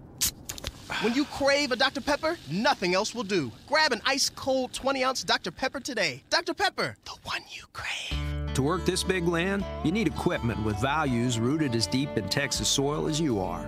When 1.01 1.13
you 1.13 1.25
crave 1.25 1.71
a 1.71 1.75
Dr. 1.75 2.01
Pepper, 2.01 2.37
nothing 2.51 2.93
else 2.93 3.15
will 3.15 3.23
do. 3.23 3.51
Grab 3.67 3.91
an 3.91 4.01
ice 4.05 4.29
cold 4.29 4.73
20 4.73 5.03
ounce 5.03 5.23
Dr. 5.23 5.51
Pepper 5.51 5.79
today. 5.79 6.23
Dr. 6.29 6.53
Pepper, 6.53 6.95
the 7.05 7.15
one 7.23 7.41
you 7.49 7.63
crave. 7.73 8.53
To 8.53 8.61
work 8.61 8.85
this 8.85 9.03
big 9.03 9.27
land, 9.27 9.65
you 9.83 9.91
need 9.91 10.05
equipment 10.07 10.63
with 10.63 10.79
values 10.79 11.39
rooted 11.39 11.73
as 11.73 11.87
deep 11.87 12.15
in 12.17 12.29
Texas 12.29 12.67
soil 12.67 13.07
as 13.07 13.19
you 13.19 13.39
are. 13.39 13.67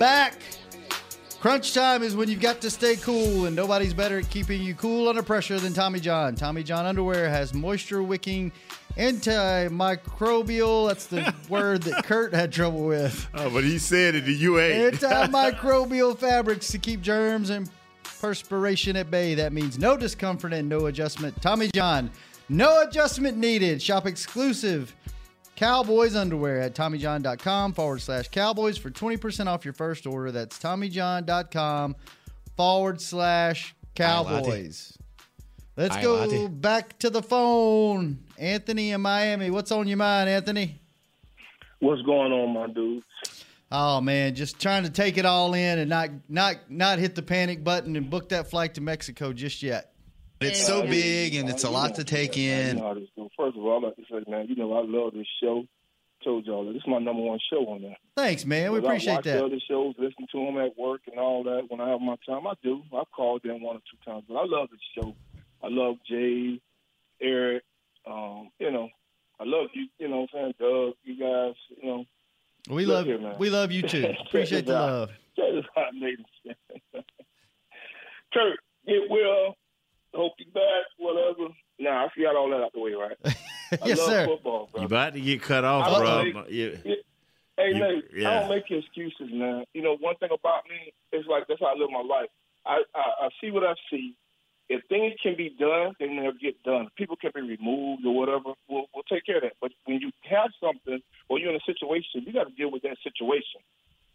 Back 0.00 0.40
Crunch 1.40 1.74
time 1.74 2.02
is 2.02 2.16
when 2.16 2.30
you've 2.30 2.40
got 2.40 2.62
to 2.62 2.70
stay 2.70 2.96
cool, 2.96 3.44
and 3.44 3.54
nobody's 3.54 3.92
better 3.92 4.18
at 4.20 4.30
keeping 4.30 4.62
you 4.62 4.74
cool 4.74 5.10
under 5.10 5.22
pressure 5.22 5.60
than 5.60 5.74
Tommy 5.74 6.00
John. 6.00 6.34
Tommy 6.34 6.62
John 6.62 6.86
underwear 6.86 7.28
has 7.28 7.52
moisture 7.52 8.02
wicking 8.02 8.50
antimicrobial. 8.96 10.88
That's 10.88 11.04
the 11.06 11.34
word 11.50 11.82
that 11.82 12.04
Kurt 12.04 12.32
had 12.32 12.50
trouble 12.50 12.86
with. 12.86 13.28
Oh, 13.34 13.50
but 13.50 13.62
he 13.62 13.78
said 13.78 14.14
it, 14.14 14.24
you 14.24 14.58
ain't. 14.58 14.94
Antimicrobial 14.94 16.16
fabrics 16.18 16.68
to 16.68 16.78
keep 16.78 17.02
germs 17.02 17.50
and 17.50 17.68
perspiration 18.22 18.96
at 18.96 19.10
bay. 19.10 19.34
That 19.34 19.52
means 19.52 19.78
no 19.78 19.98
discomfort 19.98 20.54
and 20.54 20.66
no 20.66 20.86
adjustment. 20.86 21.42
Tommy 21.42 21.68
John, 21.74 22.10
no 22.48 22.84
adjustment 22.84 23.36
needed. 23.36 23.82
Shop 23.82 24.06
exclusive 24.06 24.96
Cowboys 25.60 26.16
underwear 26.16 26.62
at 26.62 26.74
TommyJohn.com 26.74 27.74
forward 27.74 28.00
slash 28.00 28.28
Cowboys 28.28 28.78
for 28.78 28.90
20% 28.90 29.46
off 29.46 29.62
your 29.62 29.74
first 29.74 30.06
order. 30.06 30.32
That's 30.32 30.58
TommyJohn.com 30.58 31.96
forward 32.56 32.98
slash 32.98 33.74
Cowboys. 33.94 34.96
Let's 35.76 35.96
Aye, 35.96 36.02
go 36.02 36.14
laddie. 36.14 36.48
back 36.48 36.98
to 37.00 37.10
the 37.10 37.22
phone. 37.22 38.20
Anthony 38.38 38.92
in 38.92 39.02
Miami. 39.02 39.50
What's 39.50 39.70
on 39.70 39.86
your 39.86 39.98
mind, 39.98 40.30
Anthony? 40.30 40.80
What's 41.80 42.00
going 42.00 42.32
on, 42.32 42.54
my 42.54 42.66
dude? 42.66 43.02
Oh 43.70 44.00
man, 44.00 44.34
just 44.34 44.58
trying 44.58 44.84
to 44.84 44.90
take 44.90 45.18
it 45.18 45.26
all 45.26 45.52
in 45.52 45.78
and 45.78 45.90
not 45.90 46.08
not 46.30 46.56
not 46.70 46.98
hit 46.98 47.14
the 47.14 47.22
panic 47.22 47.62
button 47.62 47.96
and 47.96 48.08
book 48.08 48.30
that 48.30 48.48
flight 48.48 48.72
to 48.76 48.80
Mexico 48.80 49.34
just 49.34 49.62
yet. 49.62 49.89
It's 50.40 50.64
so 50.66 50.82
big 50.82 51.34
and 51.34 51.50
it's 51.50 51.64
a 51.64 51.70
lot 51.70 51.96
to 51.96 52.04
take 52.04 52.36
in. 52.38 52.76
know 52.78 52.82
how 52.88 52.94
this 52.94 53.08
go. 53.14 53.28
First 53.36 53.58
of 53.58 53.64
all, 53.64 53.76
I'd 53.84 53.88
like 53.88 53.96
to 53.96 54.02
say, 54.10 54.30
man, 54.30 54.46
you 54.48 54.56
know 54.56 54.72
I 54.72 54.82
love 54.84 55.12
this 55.12 55.26
show. 55.42 55.64
Told 56.24 56.44
y'all 56.46 56.66
that 56.66 56.72
this 56.72 56.82
is 56.82 56.86
my 56.88 56.98
number 56.98 57.22
one 57.22 57.38
show 57.50 57.66
on 57.68 57.82
there. 57.82 57.96
Thanks, 58.16 58.44
man. 58.44 58.72
We 58.72 58.80
Because 58.80 58.88
I 58.88 58.92
appreciate 58.92 59.14
watch 59.16 59.24
that. 59.24 59.32
the 59.38 59.44
other 59.44 59.60
shows, 59.68 59.94
listen 59.98 60.26
to 60.32 60.44
them 60.46 60.58
at 60.58 60.78
work 60.78 61.00
and 61.10 61.18
all 61.18 61.42
that. 61.44 61.62
When 61.68 61.80
I 61.80 61.88
have 61.90 62.00
my 62.00 62.16
time, 62.26 62.46
I 62.46 62.52
do. 62.62 62.82
I've 62.94 63.10
called 63.10 63.42
in 63.44 63.62
one 63.62 63.76
or 63.76 63.80
two 63.80 64.10
times, 64.10 64.24
but 64.28 64.34
I 64.36 64.44
love 64.46 64.68
this 64.70 64.80
show. 64.94 65.14
I 65.62 65.68
love 65.68 65.96
Jay, 66.08 66.60
Eric. 67.22 67.62
Um, 68.06 68.50
you 68.58 68.70
know, 68.70 68.88
I 69.38 69.44
love 69.44 69.68
you. 69.74 69.86
You 69.98 70.08
know, 70.08 70.20
what 70.20 70.30
I'm 70.40 70.54
saying 70.54 70.54
Doug, 70.58 70.94
you 71.04 71.18
guys. 71.18 71.54
You 71.82 71.88
know, 71.88 72.04
We 72.74 72.84
love 72.86 73.06
here, 73.06 73.18
man. 73.18 73.36
we 73.38 73.48
love 73.50 73.72
you 73.72 73.82
too. 73.82 74.06
Appreciate 74.26 74.64
the 74.66 74.66
Check 74.66 74.66
this 74.66 74.74
out. 74.74 74.90
love. 74.90 75.10
Check 75.36 75.46
this 75.54 75.64
out, 75.76 75.94
ladies. 76.00 76.26
Kurt, 78.34 78.58
get 78.86 79.02
well. 79.10 79.56
Hope 80.14 80.32
you 80.38 80.46
back. 80.52 80.62
Whatever. 80.98 81.52
Nah, 81.78 82.06
I 82.06 82.08
forgot 82.14 82.36
all 82.36 82.50
that 82.50 82.62
out 82.62 82.72
the 82.72 82.80
way, 82.80 82.92
right? 82.92 83.16
I 83.82 83.86
Yes, 83.86 83.98
love 83.98 84.08
sir. 84.08 84.26
Football, 84.26 84.68
bro. 84.72 84.80
You 84.82 84.86
about 84.86 85.14
to 85.14 85.20
get 85.20 85.42
cut 85.42 85.64
off, 85.64 85.86
I 85.86 85.98
bro. 85.98 86.24
make- 86.24 86.50
You- 86.50 86.78
Hey, 87.56 87.68
You- 87.74 87.80
Nate, 87.80 88.04
I 88.26 88.40
don't 88.40 88.48
make 88.48 88.70
excuses, 88.70 89.28
man. 89.32 89.64
You 89.74 89.82
know, 89.82 89.96
one 89.98 90.16
thing 90.16 90.30
about 90.32 90.64
me 90.68 90.92
is 91.12 91.26
like 91.28 91.46
that's 91.46 91.60
how 91.60 91.66
I 91.74 91.74
live 91.78 91.90
my 91.90 92.00
life. 92.02 92.28
I, 92.64 92.82
I, 92.94 93.26
I 93.26 93.28
see 93.40 93.50
what 93.50 93.64
I 93.64 93.74
see. 93.90 94.14
If 94.68 94.82
things 94.88 95.14
can 95.22 95.36
be 95.36 95.50
done, 95.58 95.94
they 95.98 96.06
never 96.06 96.36
get 96.40 96.62
done. 96.62 96.88
People 96.96 97.16
can 97.16 97.32
be 97.34 97.40
removed 97.42 98.06
or 98.06 98.14
whatever. 98.16 98.54
We'll, 98.68 98.86
we'll 98.94 99.02
take 99.10 99.26
care 99.26 99.36
of 99.38 99.42
that. 99.42 99.54
But 99.60 99.72
when 99.84 100.00
you 100.00 100.10
have 100.30 100.50
something 100.62 101.00
or 101.28 101.38
you're 101.38 101.50
in 101.50 101.56
a 101.56 101.60
situation, 101.66 102.22
you 102.24 102.32
got 102.32 102.44
to 102.44 102.54
deal 102.54 102.70
with 102.70 102.82
that 102.82 102.96
situation. 103.02 103.60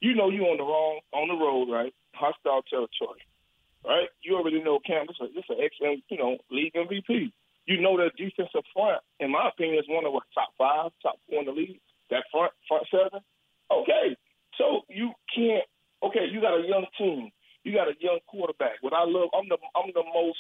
You 0.01 0.15
know 0.15 0.29
you're 0.29 0.47
on 0.49 0.58
the 0.58 0.63
wrong 0.63 0.99
on 1.13 1.27
the 1.27 1.36
road, 1.36 1.69
right? 1.69 1.93
Hostile 2.15 2.63
territory, 2.69 2.79
right? 2.79 3.19
You 3.19 3.19
already 3.19 3.34
know 4.65 4.80
Cam. 4.82 5.06
This 5.08 5.17
is 5.21 5.30
this 5.34 5.45
is 5.45 5.54
an 5.56 5.62
excellent, 5.63 6.04
you 6.10 6.17
know, 6.17 6.38
league 6.51 6.73
MVP. 6.73 7.32
You 7.65 7.82
know 7.82 7.97
that 7.97 8.17
defensive 8.17 8.65
front, 8.73 9.01
in 9.19 9.32
my 9.32 9.49
opinion, 9.49 9.80
is 9.80 9.89
one 9.89 10.06
of 10.06 10.13
what 10.13 10.23
top 10.34 10.49
five, 10.58 10.91
top 11.01 11.17
four 11.30 11.39
in 11.39 11.45
the 11.45 11.54
league. 11.56 11.80
That 12.10 12.25
front 12.32 12.51
front 12.67 12.86
seven. 12.91 13.21
Okay, 13.71 14.17
so 14.58 14.82
you 14.89 15.13
can't. 15.34 15.65
Okay, 16.04 16.25
you 16.30 16.41
got 16.41 16.60
a 16.60 16.67
young 16.67 16.86
team. 16.97 17.32
You 17.65 17.73
got 17.73 17.88
a 17.89 17.97
young 17.97 18.19
quarterback. 18.30 18.78
What 18.82 18.93
I 18.93 19.06
love, 19.10 19.30
I'm 19.34 19.49
the 19.49 19.58
I'm 19.73 19.89
the 19.95 20.06
most 20.13 20.38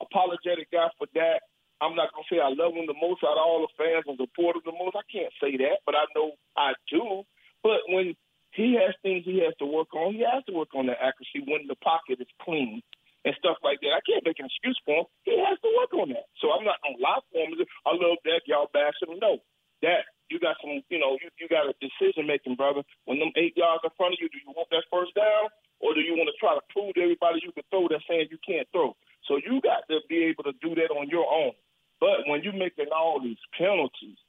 apologetic 0.00 0.70
guy 0.72 0.88
for 0.98 1.06
that. 1.14 1.44
I'm 1.82 1.94
not 1.94 2.08
gonna 2.14 2.24
say 2.30 2.40
I 2.40 2.48
love 2.54 2.72
him 2.72 2.86
the 2.88 2.96
most 2.96 3.20
out 3.20 3.36
of 3.36 3.44
all 3.44 3.66
the 3.66 3.72
fans 3.76 4.08
and 4.08 4.16
support 4.16 4.56
him 4.56 4.64
the 4.64 4.72
most. 4.72 4.96
I 4.96 5.04
can't 5.10 5.32
say 5.42 5.58
that, 5.60 5.84
but 5.84 5.94
I 5.94 6.08
know 6.16 6.32
I 6.56 6.72
do. 6.88 7.24
But 7.62 7.84
when 7.88 8.16
he 8.56 8.78
has 8.80 8.94
things 9.02 9.26
he 9.26 9.42
has 9.44 9.52
to 9.58 9.66
work 9.66 9.92
on, 9.92 10.14
he 10.14 10.24
has 10.24 10.44
to 10.48 10.54
work 10.54 10.72
on 10.72 10.86
that 10.86 11.02
accuracy 11.02 11.42
when 11.44 11.66
the 11.66 11.74
pocket 11.84 12.22
is 12.22 12.30
clean 12.40 12.80
and 13.26 13.34
stuff 13.36 13.58
like 13.66 13.82
that. 13.82 13.92
I 13.92 14.00
can't 14.06 14.24
make 14.24 14.38
an 14.38 14.46
excuse 14.48 14.78
for 14.86 15.04
him. 15.04 15.06
He 15.26 15.34
has 15.36 15.58
to 15.60 15.70
work 15.76 15.92
on 15.98 16.14
that. 16.16 16.30
So 16.40 16.54
I'm 16.54 16.64
not 16.64 16.80
gonna 16.80 17.02
lie 17.02 17.20
for 17.28 17.44
him. 17.44 17.52
I 17.84 17.92
love 17.92 18.22
that. 18.24 18.46
Y'all 18.48 18.70
bash 18.72 18.96
him. 19.04 19.18
No, 19.20 19.42
that 19.82 20.08
you 20.30 20.38
got 20.40 20.56
some. 20.62 20.80
You 20.88 20.98
know, 21.02 21.18
you, 21.20 21.28
you 21.42 21.50
got 21.50 21.68
a 21.68 21.74
decision 21.82 22.24
making, 22.30 22.54
brother. 22.56 22.86
When 23.04 23.18
them 23.18 23.34
eight 23.36 23.58
yards 23.58 23.84
in 23.84 23.92
front 23.98 24.14
of 24.16 24.22
you, 24.22 24.30
do 24.30 24.38
you 24.40 24.54
want 24.54 24.70
that 24.70 24.86
first 24.88 25.12
down, 25.18 25.50
or 25.84 25.92
do 25.92 26.00
you 26.00 26.14
want 26.16 26.30
to 26.32 26.36
try 26.40 26.54
to 26.54 26.64
prove 26.72 26.94
to 26.94 27.02
everybody 27.02 27.42
you 27.42 27.52
can 27.52 27.66
throw 27.68 27.88
that 27.92 28.00
saying 28.08 28.30
you 28.30 28.40
can't 28.40 28.68
throw? 28.72 28.94
So 29.28 29.36
you 29.40 29.60
got 29.60 29.84
to 29.88 30.00
be 30.08 30.24
able 30.32 30.44
to 30.44 30.54
do 30.60 30.74
that 30.76 30.92
on 30.92 31.08
your 31.08 31.24
own. 31.28 31.52
But 32.00 32.28
when 32.28 32.42
you're 32.44 32.56
making 32.56 32.92
all 32.92 33.20
these 33.20 33.40
penalties, 33.56 34.20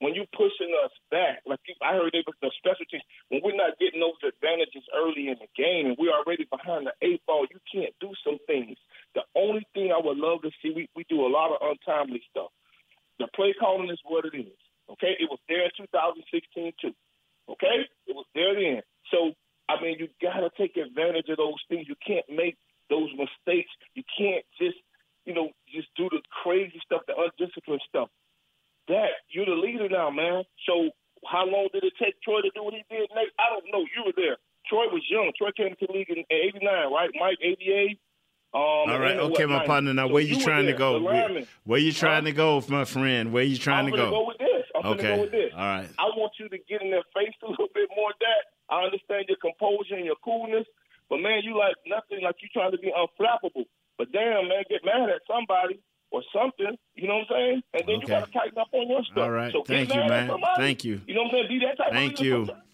when 0.00 0.12
you're 0.14 0.28
pushing 0.36 0.68
us 0.84 0.90
back, 1.10 1.40
like 1.46 1.60
you- 1.68 1.78
I 1.80 1.94
heard 1.94 2.12
they 2.12 2.24
was 2.26 2.34
the 2.42 2.50
special 2.58 2.84
teams, 2.90 3.04
when 3.28 3.40
we're 3.42 3.56
not 3.56 3.78
getting 3.78 4.00
those 4.00 4.18
advantages 4.24 4.84
early 4.92 5.28
in 5.28 5.38
the 5.38 5.48
game 5.56 5.86
and 5.86 5.96
we're 5.96 6.12
already 6.12 6.44
behind 6.44 6.86
the 6.86 6.92
eight 7.00 7.24
ball, 7.24 7.46
you 7.48 7.60
can't 7.70 7.94
do 8.00 8.12
some 8.24 8.38
things. 8.46 8.76
The 9.14 9.24
only 9.36 9.64
thing 9.72 9.92
I 9.92 10.00
would 10.00 10.18
love 10.18 10.42
to 10.42 10.50
see, 10.60 10.72
we, 10.74 10.88
we 10.96 11.04
do 11.08 11.24
a 11.24 11.30
lot 11.30 11.52
of 11.54 11.62
untimely 11.62 12.22
stuff. 12.28 12.50
The 13.18 13.28
play 13.28 13.54
calling 13.58 13.88
is 13.90 14.00
what 14.04 14.24
it 14.26 14.34
is. 14.36 14.58
Okay, 14.90 15.16
it 15.18 15.30
was 15.30 15.38
there 15.48 15.64
in 15.64 15.70
2016 15.78 16.72
too. 16.82 16.92
Okay, 17.48 17.86
it 18.06 18.14
was 18.14 18.26
there 18.34 18.54
then. 18.54 18.82
So 19.10 19.32
I 19.68 19.80
mean, 19.80 19.96
you 19.98 20.08
got 20.20 20.40
to 20.40 20.50
take 20.58 20.76
advantage 20.76 21.28
of 21.30 21.38
those 21.38 21.62
things. 21.68 21.86
You 21.88 21.94
can't 22.04 22.26
make 22.28 22.58
those 22.90 23.08
mistakes. 23.16 23.70
You 23.94 24.02
can't 24.18 24.44
just, 24.60 24.76
you 25.24 25.32
know, 25.32 25.48
just 25.72 25.88
do 25.96 26.10
the 26.10 26.20
crazy 26.42 26.78
stuff, 26.84 27.02
the 27.06 27.14
undisciplined 27.16 27.80
stuff. 27.88 28.10
That 28.88 29.10
you're 29.30 29.46
the 29.46 29.52
leader 29.52 29.88
now, 29.88 30.10
man. 30.10 30.42
So 30.66 30.90
how 31.24 31.46
long 31.46 31.68
did 31.72 31.84
it 31.84 31.94
take 32.02 32.20
Troy 32.22 32.42
to 32.42 32.50
do 32.54 32.64
what 32.64 32.74
he 32.74 32.82
did? 32.90 33.08
Nate, 33.14 33.30
I 33.38 33.48
don't 33.54 33.64
know. 33.72 33.86
You 33.96 34.04
were 34.06 34.12
there. 34.16 34.36
Troy 34.68 34.86
was 34.92 35.02
young. 35.08 35.32
Troy 35.38 35.50
came 35.56 35.74
to 35.78 35.86
the 35.86 35.92
league 35.92 36.10
in 36.10 36.24
'89, 36.30 36.92
right? 36.92 37.10
Mike 37.18 37.38
'88. 37.40 37.98
Um, 38.54 38.60
All 38.60 38.86
right, 38.86 39.12
and 39.12 39.20
then 39.20 39.32
okay, 39.32 39.46
what, 39.46 39.48
my 39.48 39.54
90. 39.64 39.66
partner. 39.66 39.94
Now, 39.94 40.01
So 40.01 40.01
where 40.12 40.22
you 40.22 40.36
were 40.36 40.42
trying 40.42 40.66
to 40.66 40.72
go? 40.72 41.00
Where, 41.00 41.44
where 41.64 41.78
you 41.80 41.92
trying 41.92 42.24
to 42.24 42.32
go, 42.32 42.62
my 42.68 42.84
friend? 42.84 43.32
Where 43.32 43.44
you 43.44 43.56
trying 43.56 43.86
I'm 43.86 43.90
to 43.92 43.96
go? 43.96 44.10
go 44.10 44.26
with 44.26 44.38
this. 44.38 44.48
I'm 44.74 44.92
Okay. 44.92 45.16
go 45.16 45.22
with 45.22 45.30
this. 45.32 45.52
All 45.54 45.60
right. 45.60 45.88
I 45.98 46.04
want 46.16 46.32
you 46.38 46.48
to 46.48 46.58
get 46.68 46.82
in 46.82 46.90
their 46.90 47.04
face 47.14 47.34
a 47.42 47.46
little 47.50 47.68
bit 47.74 47.88
more. 47.96 48.10
That 48.20 48.74
I 48.74 48.84
understand 48.84 49.26
your 49.28 49.38
composure 49.38 49.94
and 49.96 50.04
your 50.04 50.16
coolness, 50.24 50.66
but 51.10 51.18
man, 51.20 51.42
you 51.44 51.56
like 51.58 51.76
nothing 51.86 52.22
like 52.24 52.36
you 52.42 52.48
trying 52.52 52.72
to 52.72 52.78
be 52.78 52.90
unflappable. 52.92 53.64
But 53.98 54.10
damn, 54.12 54.48
man, 54.48 54.64
get 54.70 54.84
mad 54.84 55.10
at 55.10 55.20
somebody 55.28 55.78
or 56.10 56.22
something. 56.34 56.76
You 56.94 57.08
know 57.08 57.18
what 57.18 57.30
I'm 57.30 57.36
saying? 57.36 57.62
And 57.74 57.82
then 57.86 58.00
you 58.00 58.06
got 58.06 58.24
to 58.26 58.32
tighten 58.32 58.58
up 58.58 58.68
on 58.72 58.88
your 58.88 59.04
stuff. 59.04 59.18
All 59.18 59.30
right. 59.30 59.52
So 59.52 59.62
Thank 59.66 59.92
you, 59.94 60.00
man. 60.00 60.28
somebody. 60.28 60.52
Thank 60.56 60.84
you. 60.84 61.00
You 61.06 61.14
know 61.14 61.22
what 61.24 61.34
I'm 61.34 61.46
saying? 61.46 61.48
Be 61.48 61.66
that 61.66 61.76
type 61.78 61.92
Thank 61.92 62.12
of 62.14 62.18
leader 62.20 62.28
you. 62.36 62.46
sometimes. 62.46 62.66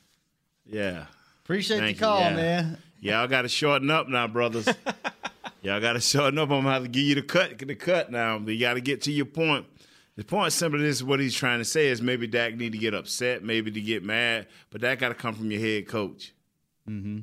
Yeah. 0.66 1.04
Appreciate 1.44 1.78
Thank 1.78 1.98
the 1.98 2.04
call, 2.04 2.18
you. 2.18 2.24
Yeah. 2.26 2.36
man. 2.36 2.78
Y'all 3.00 3.26
got 3.28 3.42
to 3.42 3.48
shorten 3.48 3.90
up 3.90 4.08
now, 4.08 4.26
brothers. 4.26 4.68
Y'all 5.62 5.80
got 5.80 5.94
to 5.94 6.00
shorten 6.00 6.38
up. 6.38 6.50
I'm 6.50 6.62
gonna 6.62 6.72
have 6.72 6.82
to 6.84 6.88
give 6.88 7.02
you 7.02 7.14
the 7.16 7.22
cut, 7.22 7.58
the 7.58 7.74
cut 7.74 8.10
now. 8.10 8.38
But 8.38 8.54
you 8.54 8.60
got 8.60 8.74
to 8.74 8.80
get 8.80 9.02
to 9.02 9.12
your 9.12 9.26
point. 9.26 9.66
The 10.16 10.24
point 10.24 10.52
simply 10.52 10.84
is 10.84 11.02
what 11.04 11.20
he's 11.20 11.34
trying 11.34 11.58
to 11.60 11.64
say 11.64 11.88
is 11.88 12.02
maybe 12.02 12.26
Dak 12.26 12.56
need 12.56 12.72
to 12.72 12.78
get 12.78 12.92
upset, 12.92 13.44
maybe 13.44 13.70
to 13.70 13.80
get 13.80 14.02
mad, 14.02 14.48
but 14.70 14.80
that 14.80 14.98
got 14.98 15.10
to 15.10 15.14
come 15.14 15.32
from 15.34 15.50
your 15.50 15.60
head 15.60 15.86
coach. 15.86 16.34
Mm-hmm. 16.88 17.20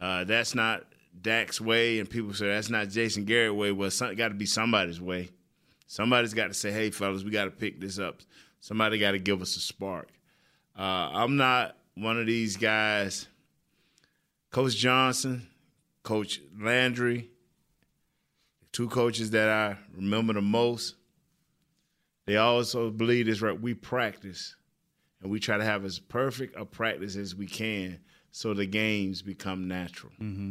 Uh, 0.00 0.24
that's 0.24 0.54
not 0.54 0.86
Dak's 1.20 1.60
way, 1.60 2.00
and 2.00 2.10
people 2.10 2.34
say 2.34 2.48
that's 2.48 2.68
not 2.68 2.88
Jason 2.88 3.24
Garrett 3.24 3.54
way. 3.54 3.72
Well, 3.72 3.88
it's 3.88 4.00
got 4.00 4.28
to 4.28 4.34
be 4.34 4.46
somebody's 4.46 5.00
way. 5.00 5.30
Somebody's 5.86 6.34
got 6.34 6.48
to 6.48 6.54
say, 6.54 6.72
"Hey, 6.72 6.90
fellas, 6.90 7.22
we 7.22 7.30
got 7.30 7.44
to 7.44 7.50
pick 7.50 7.80
this 7.80 7.98
up." 7.98 8.20
Somebody 8.60 8.98
got 8.98 9.12
to 9.12 9.18
give 9.18 9.40
us 9.40 9.56
a 9.56 9.60
spark. 9.60 10.08
Uh, 10.76 10.82
I'm 10.82 11.36
not 11.36 11.76
one 11.94 12.18
of 12.18 12.26
these 12.26 12.56
guys. 12.56 13.28
Coach 14.50 14.76
Johnson, 14.76 15.46
Coach 16.02 16.40
Landry, 16.60 17.30
two 18.76 18.88
coaches 18.90 19.30
that 19.30 19.48
I 19.48 19.78
remember 19.96 20.34
the 20.34 20.42
most. 20.42 20.96
They 22.26 22.36
also 22.36 22.90
believe 22.90 23.24
this 23.24 23.40
right. 23.40 23.58
We 23.58 23.72
practice, 23.72 24.54
and 25.22 25.30
we 25.30 25.40
try 25.40 25.56
to 25.56 25.64
have 25.64 25.82
as 25.86 25.98
perfect 25.98 26.60
a 26.60 26.66
practice 26.66 27.16
as 27.16 27.34
we 27.34 27.46
can, 27.46 28.00
so 28.32 28.52
the 28.52 28.66
games 28.66 29.22
become 29.22 29.66
natural. 29.66 30.12
Mm-hmm. 30.20 30.50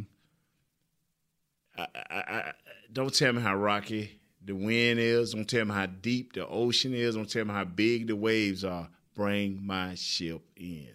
I, 1.78 1.88
I, 2.10 2.16
I, 2.16 2.54
don't 2.92 3.14
tell 3.14 3.32
me 3.34 3.44
how 3.44 3.56
rocky 3.56 4.20
the 4.44 4.56
wind 4.56 5.00
is. 5.00 5.34
Don't 5.34 5.48
tell 5.48 5.66
me 5.66 5.76
how 5.76 5.86
deep 5.86 6.34
the 6.34 6.48
ocean 6.48 6.96
is. 6.96 7.14
Don't 7.14 7.30
tell 7.30 7.46
me 7.46 7.54
how 7.54 7.66
big 7.66 8.08
the 8.08 8.16
waves 8.16 8.64
are. 8.64 8.90
Bring 9.14 9.64
my 9.64 9.94
ship 9.94 10.42
in. 10.56 10.90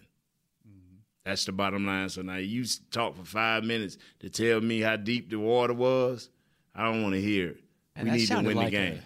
That's 1.23 1.45
the 1.45 1.53
bottom 1.53 1.85
line. 1.85 2.09
So 2.09 2.23
now 2.23 2.37
you 2.37 2.65
talk 2.89 3.15
for 3.15 3.23
five 3.23 3.63
minutes 3.63 3.97
to 4.19 4.29
tell 4.29 4.59
me 4.59 4.81
how 4.81 4.97
deep 4.97 5.29
the 5.29 5.37
water 5.39 5.73
was. 5.73 6.29
I 6.75 6.83
don't 6.85 7.01
want 7.01 7.15
to 7.15 7.21
hear 7.21 7.49
it. 7.49 7.57
And 7.95 8.05
we 8.05 8.11
that 8.11 8.17
need 8.17 8.27
to 8.27 8.35
win 8.35 8.45
the 8.45 8.53
like 8.55 8.71
game. 8.71 9.01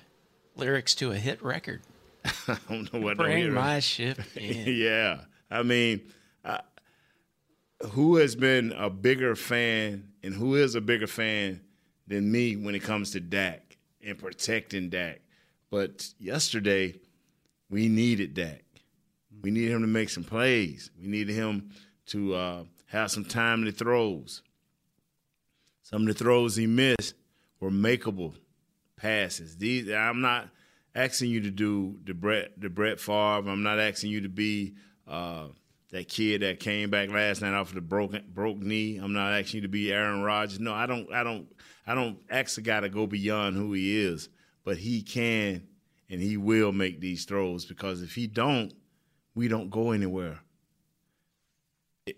lyrics 0.55 0.95
to 0.95 1.11
a 1.11 1.15
hit 1.15 1.41
record. 1.43 1.81
I 2.47 2.57
don't 2.69 2.91
know 2.93 2.99
what. 3.01 3.17
Bring 3.17 3.53
my 3.53 3.79
ship 3.79 4.19
in. 4.35 4.75
yeah, 4.75 5.21
I 5.49 5.63
mean, 5.63 6.01
uh, 6.43 6.59
who 7.91 8.17
has 8.17 8.35
been 8.35 8.71
a 8.73 8.89
bigger 8.89 9.35
fan 9.35 10.09
and 10.23 10.33
who 10.33 10.55
is 10.55 10.75
a 10.75 10.81
bigger 10.81 11.07
fan 11.07 11.61
than 12.07 12.31
me 12.31 12.55
when 12.55 12.75
it 12.75 12.83
comes 12.83 13.11
to 13.11 13.19
Dak 13.19 13.77
and 14.05 14.17
protecting 14.17 14.89
Dak. 14.89 15.21
But 15.71 16.07
yesterday, 16.19 16.95
we 17.69 17.87
needed 17.87 18.33
Dak. 18.35 18.63
We 19.41 19.51
needed 19.51 19.71
him 19.71 19.81
to 19.81 19.87
make 19.87 20.09
some 20.09 20.23
plays. 20.23 20.89
We 20.99 21.07
needed 21.07 21.33
him 21.35 21.71
to 22.07 22.33
uh, 22.35 22.63
have 22.87 23.11
some 23.11 23.25
timely 23.25 23.71
throws. 23.71 24.41
Some 25.81 26.03
of 26.03 26.07
the 26.07 26.13
throws 26.13 26.55
he 26.55 26.65
missed 26.67 27.13
were 27.65 27.71
makeable 27.71 28.35
passes. 28.95 29.57
These 29.57 29.91
I'm 29.91 30.21
not 30.21 30.49
asking 30.93 31.31
you 31.31 31.41
to 31.41 31.51
do 31.51 31.99
the 32.05 32.13
Brett 32.13 32.59
the 32.59 32.69
Brett 32.69 32.99
Favre. 32.99 33.49
I'm 33.49 33.63
not 33.63 33.79
asking 33.79 34.11
you 34.11 34.21
to 34.21 34.29
be 34.29 34.75
uh, 35.07 35.47
that 35.91 36.07
kid 36.07 36.41
that 36.43 36.59
came 36.59 36.91
back 36.91 37.09
last 37.09 37.41
night 37.41 37.53
off 37.53 37.69
of 37.69 37.75
the 37.75 37.81
broken 37.81 38.23
broke 38.31 38.59
knee. 38.59 38.97
I'm 38.97 39.13
not 39.13 39.33
asking 39.33 39.57
you 39.57 39.61
to 39.63 39.67
be 39.67 39.91
Aaron 39.91 40.21
Rodgers. 40.21 40.59
No, 40.59 40.73
I 40.73 40.85
don't. 40.85 41.11
I 41.11 41.23
don't. 41.23 41.47
I 41.87 41.95
don't 41.95 42.17
ask 42.29 42.57
a 42.57 42.61
guy 42.61 42.79
to 42.81 42.89
go 42.89 43.07
beyond 43.07 43.55
who 43.55 43.73
he 43.73 43.99
is, 43.99 44.29
but 44.63 44.77
he 44.77 45.01
can 45.01 45.67
and 46.09 46.21
he 46.21 46.37
will 46.37 46.71
make 46.71 46.99
these 46.99 47.25
throws 47.25 47.65
because 47.65 48.03
if 48.03 48.13
he 48.13 48.27
don't, 48.27 48.73
we 49.33 49.47
don't 49.47 49.71
go 49.71 49.91
anywhere. 49.91 50.39
I 52.07 52.13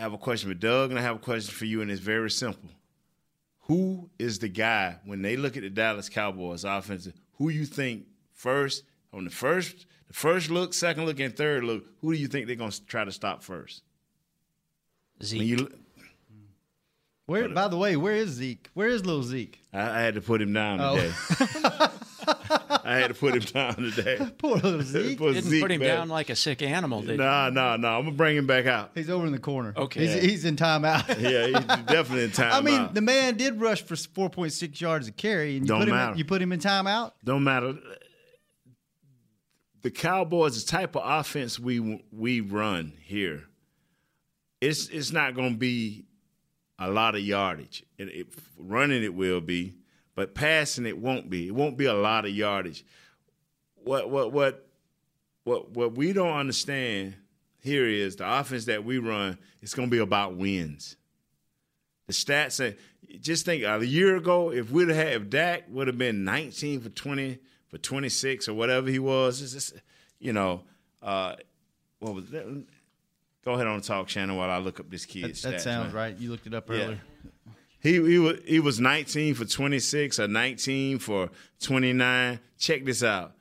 have 0.00 0.14
a 0.14 0.18
question 0.18 0.50
for 0.50 0.54
Doug, 0.54 0.90
and 0.90 0.98
I 0.98 1.02
have 1.02 1.16
a 1.16 1.20
question 1.20 1.54
for 1.54 1.64
you, 1.64 1.80
and 1.80 1.90
it's 1.90 2.00
very 2.00 2.30
simple. 2.30 2.68
Who 3.66 4.08
is 4.18 4.38
the 4.38 4.48
guy 4.48 4.96
when 5.04 5.22
they 5.22 5.36
look 5.36 5.56
at 5.56 5.62
the 5.62 5.70
Dallas 5.70 6.08
Cowboys 6.08 6.64
offense? 6.64 7.08
Who 7.38 7.48
you 7.48 7.64
think 7.66 8.06
first 8.32 8.84
on 9.12 9.24
the 9.24 9.30
first, 9.30 9.86
the 10.06 10.14
first 10.14 10.50
look, 10.50 10.72
second 10.72 11.04
look, 11.06 11.18
and 11.20 11.36
third 11.36 11.64
look? 11.64 11.84
Who 12.00 12.12
do 12.12 12.18
you 12.18 12.28
think 12.28 12.46
they're 12.46 12.56
going 12.56 12.70
to 12.70 12.86
try 12.86 13.04
to 13.04 13.12
stop 13.12 13.42
first? 13.42 13.82
Zeke. 15.22 15.38
When 15.40 15.48
you, 15.48 15.68
Where, 17.26 17.48
by 17.48 17.66
the 17.68 17.76
way, 17.76 17.96
where 17.96 18.14
is 18.14 18.30
Zeke? 18.30 18.68
Where 18.74 18.88
is 18.88 19.04
little 19.04 19.22
Zeke? 19.24 19.58
I, 19.72 19.80
I 19.80 20.00
had 20.00 20.14
to 20.14 20.20
put 20.20 20.40
him 20.40 20.52
down 20.52 20.78
Oh. 20.80 20.94
today. 20.96 21.12
I 22.86 22.96
had 22.98 23.08
to 23.08 23.14
put 23.14 23.34
him 23.34 23.40
down 23.40 23.74
today. 23.76 24.18
Poor 24.38 24.56
little 24.56 24.80
Zeke. 24.82 25.18
Put 25.18 25.34
Didn't 25.34 25.50
Zeke 25.50 25.62
put 25.62 25.70
him 25.72 25.80
back. 25.80 25.88
down 25.88 26.08
like 26.08 26.30
a 26.30 26.36
sick 26.36 26.62
animal, 26.62 27.00
did 27.02 27.10
you? 27.12 27.16
Nah, 27.16 27.50
nah, 27.50 27.76
nah. 27.76 27.98
I'm 27.98 28.04
gonna 28.04 28.16
bring 28.16 28.36
him 28.36 28.46
back 28.46 28.66
out. 28.66 28.92
He's 28.94 29.10
over 29.10 29.26
in 29.26 29.32
the 29.32 29.38
corner. 29.38 29.74
Okay. 29.76 30.06
He's, 30.06 30.22
he's 30.22 30.44
in 30.44 30.56
timeout. 30.56 31.06
Yeah, 31.20 31.46
he's 31.46 31.84
definitely 31.86 32.24
in 32.24 32.30
time. 32.30 32.52
I 32.52 32.60
mean, 32.60 32.88
the 32.92 33.00
man 33.00 33.36
did 33.36 33.60
rush 33.60 33.82
for 33.82 33.94
4.6 33.94 34.80
yards 34.80 35.08
a 35.08 35.12
carry, 35.12 35.56
and 35.56 35.62
you 35.62 35.68
Don't 35.68 35.80
put 35.80 35.88
him 35.88 35.94
matter. 35.94 36.12
in, 36.12 36.18
you 36.18 36.24
put 36.24 36.40
him 36.40 36.52
in 36.52 36.60
timeout. 36.60 37.12
don't 37.24 37.42
matter. 37.44 37.74
The 39.82 39.90
Cowboys, 39.90 40.64
the 40.64 40.70
type 40.70 40.96
of 40.96 41.02
offense 41.04 41.58
we 41.58 42.04
we 42.10 42.40
run 42.40 42.92
here, 43.02 43.44
it's 44.60 44.88
it's 44.88 45.12
not 45.12 45.34
going 45.34 45.52
to 45.52 45.58
be 45.58 46.04
a 46.78 46.90
lot 46.90 47.14
of 47.14 47.20
yardage. 47.20 47.84
It, 47.96 48.08
it, 48.08 48.26
running 48.58 49.02
it 49.04 49.14
will 49.14 49.40
be, 49.40 49.74
but 50.16 50.34
passing 50.34 50.86
it 50.86 50.98
won't 50.98 51.30
be. 51.30 51.46
It 51.46 51.54
won't 51.54 51.76
be 51.76 51.84
a 51.84 51.94
lot 51.94 52.24
of 52.24 52.32
yardage. 52.32 52.84
What 53.84 54.10
what 54.10 54.32
what 54.32 54.66
what 55.44 55.70
what 55.70 55.94
we 55.94 56.12
don't 56.12 56.36
understand 56.36 57.14
here 57.60 57.86
is 57.86 58.16
the 58.16 58.28
offense 58.40 58.64
that 58.64 58.84
we 58.84 58.98
run. 58.98 59.38
It's 59.62 59.74
going 59.74 59.88
to 59.88 59.90
be 59.90 59.98
about 60.00 60.36
wins. 60.36 60.96
The 62.08 62.12
stats 62.12 62.52
say. 62.52 62.76
Just 63.20 63.44
think 63.44 63.62
a 63.62 63.84
year 63.86 64.16
ago, 64.16 64.50
if 64.50 64.70
we'd 64.72 64.88
have 64.88 65.22
if 65.22 65.30
Dak 65.30 65.64
would 65.68 65.86
have 65.86 65.96
been 65.96 66.24
19 66.24 66.80
for 66.80 66.88
20 66.88 67.38
for 67.68 67.78
26 67.78 68.48
or 68.48 68.54
whatever 68.54 68.88
he 68.90 68.98
was, 68.98 69.40
just, 69.52 69.74
you 70.18 70.32
know, 70.32 70.62
uh, 71.02 71.36
what 72.00 72.14
was 72.14 72.28
that? 72.30 72.64
Go 73.44 73.52
ahead 73.52 73.68
on 73.68 73.80
talk, 73.80 74.08
Shannon, 74.08 74.36
while 74.36 74.50
I 74.50 74.58
look 74.58 74.80
up 74.80 74.90
this 74.90 75.06
That, 75.06 75.22
that 75.22 75.32
stats, 75.34 75.60
sounds 75.60 75.92
man. 75.92 75.94
right. 75.94 76.18
You 76.18 76.30
looked 76.32 76.48
it 76.48 76.54
up 76.54 76.68
Yeah. 76.68 76.74
earlier. 76.76 77.00
He 77.86 77.92
he 78.10 78.18
was 78.18 78.38
he 78.44 78.58
was 78.58 78.80
19 78.80 79.34
for 79.34 79.44
26 79.44 80.18
or 80.18 80.26
19 80.26 80.98
for 80.98 81.30
29. 81.60 82.40
Check 82.58 82.84
this 82.84 83.04
out. 83.04 83.34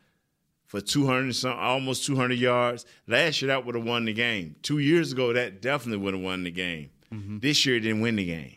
For 0.68 0.82
200 0.82 1.36
some 1.36 1.58
almost 1.58 2.06
200 2.06 2.38
yards. 2.38 2.86
Last 3.08 3.42
year 3.42 3.48
that 3.48 3.66
would 3.66 3.74
have 3.74 3.84
won 3.84 4.06
the 4.06 4.14
game. 4.14 4.56
2 4.62 4.78
years 4.78 5.12
ago 5.12 5.34
that 5.34 5.64
definitely 5.64 6.04
would 6.04 6.14
have 6.14 6.22
won 6.22 6.44
the 6.44 6.52
game. 6.52 6.92
Mm-hmm. 7.12 7.40
This 7.40 7.66
year 7.66 7.78
it 7.78 7.80
didn't 7.80 8.02
win 8.02 8.18
the 8.18 8.26
game. 8.26 8.56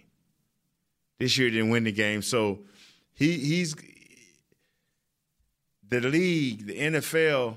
This 1.18 1.38
year 1.38 1.48
it 1.48 1.52
didn't 1.52 1.70
win 1.70 1.84
the 1.84 1.92
game. 1.92 2.20
So 2.20 2.60
he 3.14 3.38
he's 3.38 3.74
the 5.88 6.00
league, 6.00 6.66
the 6.66 6.78
NFL 6.78 7.56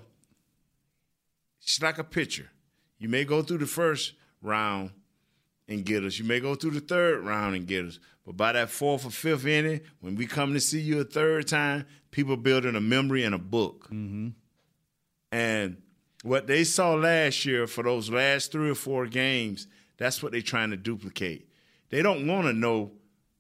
it's 1.62 1.82
like 1.82 1.98
a 1.98 2.04
pitcher. 2.06 2.50
You 2.98 3.10
may 3.10 3.26
go 3.26 3.42
through 3.42 3.58
the 3.58 3.66
first 3.66 4.14
round 4.42 4.92
and 5.68 5.86
get 5.86 6.04
us. 6.04 6.20
You 6.20 6.26
may 6.26 6.40
go 6.40 6.56
through 6.56 6.72
the 6.72 6.82
third 6.82 7.26
round 7.26 7.56
and 7.56 7.68
get 7.68 7.86
us. 7.86 8.00
But 8.32 8.38
by 8.38 8.52
that 8.54 8.70
fourth 8.70 9.06
or 9.06 9.10
fifth 9.10 9.46
inning, 9.46 9.82
when 10.00 10.16
we 10.16 10.26
come 10.26 10.54
to 10.54 10.62
see 10.62 10.80
you 10.80 11.02
a 11.02 11.04
third 11.04 11.48
time, 11.48 11.86
people 12.12 12.38
building 12.38 12.78
a 12.78 12.82
memory 12.82 13.26
and 13.26 13.36
a 13.36 13.38
book. 13.38 13.86
Mm-hmm. 13.86 14.30
And 15.34 15.82
what 16.24 16.48
they 16.48 16.64
saw 16.64 16.94
last 16.94 17.46
year 17.46 17.68
for 17.68 17.84
those 17.84 18.10
last 18.10 18.54
three 18.54 18.70
or 18.70 18.76
four 18.76 19.06
games, 19.06 19.68
that's 19.98 20.24
what 20.24 20.32
they're 20.32 20.42
trying 20.42 20.70
to 20.70 20.78
duplicate. 20.78 21.50
They 21.90 22.02
don't 22.02 22.26
want 22.26 22.48
to 22.48 22.54
know 22.54 22.94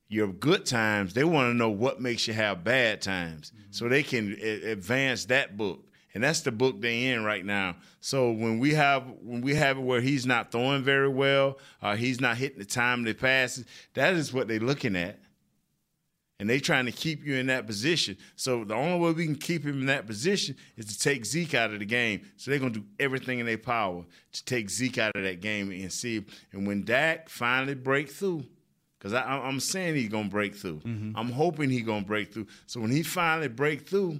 your 0.09 0.27
good 0.27 0.65
times. 0.65 1.13
They 1.13 1.23
want 1.23 1.51
to 1.51 1.53
know 1.53 1.69
what 1.69 2.01
makes 2.01 2.27
you 2.27 2.33
have 2.33 2.65
bad 2.65 3.01
times, 3.01 3.53
so 3.69 3.87
they 3.87 4.03
can 4.03 4.33
advance 4.41 5.23
that 5.25 5.55
book. 5.55 5.85
And 6.13 6.23
that's 6.23 6.41
the 6.41 6.51
book 6.51 6.81
they 6.81 7.07
in 7.07 7.23
right 7.23 7.45
now. 7.45 7.77
So 8.01 8.31
when 8.31 8.59
we 8.59 8.73
have 8.73 9.03
when 9.23 9.41
we 9.41 9.55
have 9.55 9.77
it 9.77 9.81
where 9.81 10.01
he's 10.01 10.25
not 10.25 10.51
throwing 10.51 10.83
very 10.83 11.07
well, 11.07 11.57
or 11.81 11.95
he's 11.95 12.19
not 12.19 12.37
hitting 12.37 12.59
the 12.59 12.65
time 12.65 12.97
timely 12.97 13.13
passes, 13.13 13.65
that 13.93 14.15
is 14.15 14.33
what 14.33 14.47
they're 14.47 14.59
looking 14.59 14.95
at. 14.95 15.19
And 16.39 16.49
they're 16.49 16.59
trying 16.59 16.87
to 16.87 16.91
keep 16.91 17.23
you 17.23 17.35
in 17.35 17.45
that 17.47 17.67
position. 17.67 18.17
So 18.35 18.63
the 18.63 18.73
only 18.73 18.99
way 18.99 19.11
we 19.11 19.25
can 19.25 19.35
keep 19.35 19.63
him 19.63 19.79
in 19.79 19.85
that 19.85 20.07
position 20.07 20.57
is 20.75 20.85
to 20.87 20.99
take 20.99 21.23
Zeke 21.23 21.53
out 21.53 21.71
of 21.71 21.79
the 21.79 21.85
game. 21.85 22.21
So 22.35 22.49
they're 22.49 22.59
gonna 22.59 22.71
do 22.71 22.83
everything 22.99 23.39
in 23.39 23.45
their 23.45 23.59
power 23.59 24.03
to 24.31 24.45
take 24.45 24.69
Zeke 24.69 24.97
out 24.97 25.15
of 25.15 25.23
that 25.23 25.39
game 25.39 25.69
and 25.69 25.93
see. 25.93 26.25
And 26.51 26.65
when 26.65 26.83
Dak 26.83 27.29
finally 27.29 27.75
break 27.75 28.09
through, 28.09 28.43
because 28.97 29.13
I'm 29.13 29.59
saying 29.59 29.95
he's 29.95 30.09
gonna 30.09 30.29
break 30.29 30.55
through. 30.55 30.79
Mm-hmm. 30.79 31.15
I'm 31.15 31.31
hoping 31.31 31.69
he's 31.69 31.85
gonna 31.85 32.05
break 32.05 32.33
through. 32.33 32.47
So 32.65 32.81
when 32.81 32.91
he 32.91 33.03
finally 33.03 33.47
break 33.47 33.87
through, 33.87 34.19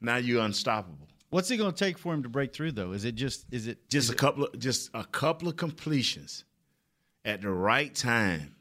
now 0.00 0.16
you're 0.16 0.44
unstoppable. 0.44 1.08
What's 1.30 1.50
it 1.50 1.56
going 1.56 1.72
to 1.72 1.76
take 1.84 1.96
for 1.96 2.12
him 2.12 2.22
to 2.24 2.28
break 2.28 2.52
through, 2.52 2.72
though? 2.72 2.92
Is 2.92 3.04
it 3.04 3.14
just 3.14 3.46
is 3.52 3.66
it 3.66 3.88
Just 3.88 4.04
is 4.08 4.10
a 4.10 4.14
couple 4.16 4.44
of 4.44 4.58
just 4.58 4.90
a 4.94 5.04
couple 5.04 5.48
of 5.48 5.56
completions 5.56 6.44
at 7.24 7.40
the 7.42 7.50
right 7.50 7.94
time. 7.94 8.54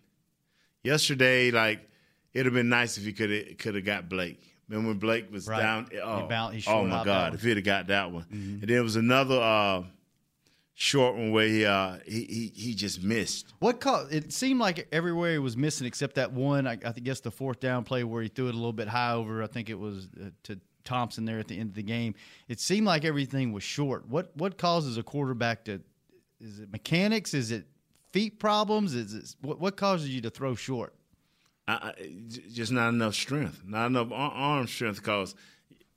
Yesterday, 0.84 1.52
like 1.52 1.90
it'd 2.34 2.46
have 2.46 2.54
been 2.54 2.70
nice 2.70 2.98
if 2.98 3.04
he 3.04 3.12
could 3.14 3.30
have 3.32 3.58
could 3.58 3.76
have 3.76 3.86
got 3.86 4.08
Blake. 4.10 4.42
Remember 4.70 4.90
when 4.90 5.00
Blake 5.00 5.32
was 5.32 5.48
Right. 5.48 5.62
down? 5.62 5.88
He 5.92 5.98
Oh, 6.00 6.28
bound- 6.28 6.56
he 6.56 6.64
oh 6.70 6.86
my 6.86 7.04
God! 7.04 7.28
Mm-hmm. 7.30 7.36
If 7.36 7.42
he'd 7.44 7.58
have 7.58 7.64
got 7.66 7.88
that 7.88 8.12
one, 8.12 8.26
and 8.32 8.62
there 8.62 8.84
was 8.84 8.96
another 8.96 9.40
uh, 9.42 9.84
short 10.76 11.16
one 11.16 11.32
where 11.32 11.48
he, 11.48 11.66
uh, 11.66 11.98
he 12.06 12.24
he 12.26 12.52
he 12.56 12.74
just 12.76 13.02
missed. 13.04 13.52
What 13.60 13.80
caused 13.82 14.14
it 14.14 14.32
seemed 14.32 14.60
like 14.60 14.88
everywhere 14.92 15.34
he 15.34 15.40
was 15.40 15.58
missing 15.58 15.88
except 15.88 16.16
that 16.16 16.32
one. 16.34 16.68
I, 16.68 16.74
I 16.86 16.92
guess 16.92 17.20
the 17.20 17.32
fourth 17.32 17.60
down 17.60 17.84
play 17.84 18.04
where 18.04 18.22
he 18.22 18.30
threw 18.30 18.46
it 18.48 18.54
a 18.54 18.58
little 18.58 18.72
bit 18.72 18.88
high 18.88 19.14
over. 19.14 19.42
I 19.42 19.48
think 19.48 19.70
it 19.72 19.80
was 19.80 20.08
uh, 20.24 20.30
to 20.44 20.60
Thompson 20.84 21.26
there 21.26 21.40
at 21.40 21.48
the 21.48 21.60
end 21.60 21.70
of 21.70 21.76
the 21.76 21.84
game. 21.84 22.16
It 22.48 22.60
seemed 22.60 22.88
like 22.88 23.06
everything 23.06 23.52
was 23.54 23.64
short. 23.64 24.08
What 24.08 24.36
what 24.36 24.58
causes 24.58 24.98
a 24.98 25.04
quarterback 25.04 25.66
to? 25.66 25.82
Is 26.40 26.60
it 26.60 26.72
mechanics? 26.72 27.34
Is 27.34 27.52
it 27.52 27.66
feet 28.12 28.40
problems? 28.40 28.96
Is 28.96 29.14
it 29.14 29.36
what 29.42 29.60
what 29.60 29.78
causes 29.78 30.10
you 30.10 30.22
to 30.22 30.30
throw 30.30 30.56
short? 30.56 30.94
I, 31.68 31.94
just 32.52 32.72
not 32.72 32.90
enough 32.90 33.14
strength, 33.14 33.62
not 33.66 33.88
enough 33.88 34.08
arm 34.12 34.66
strength. 34.68 34.98
Because 34.98 35.36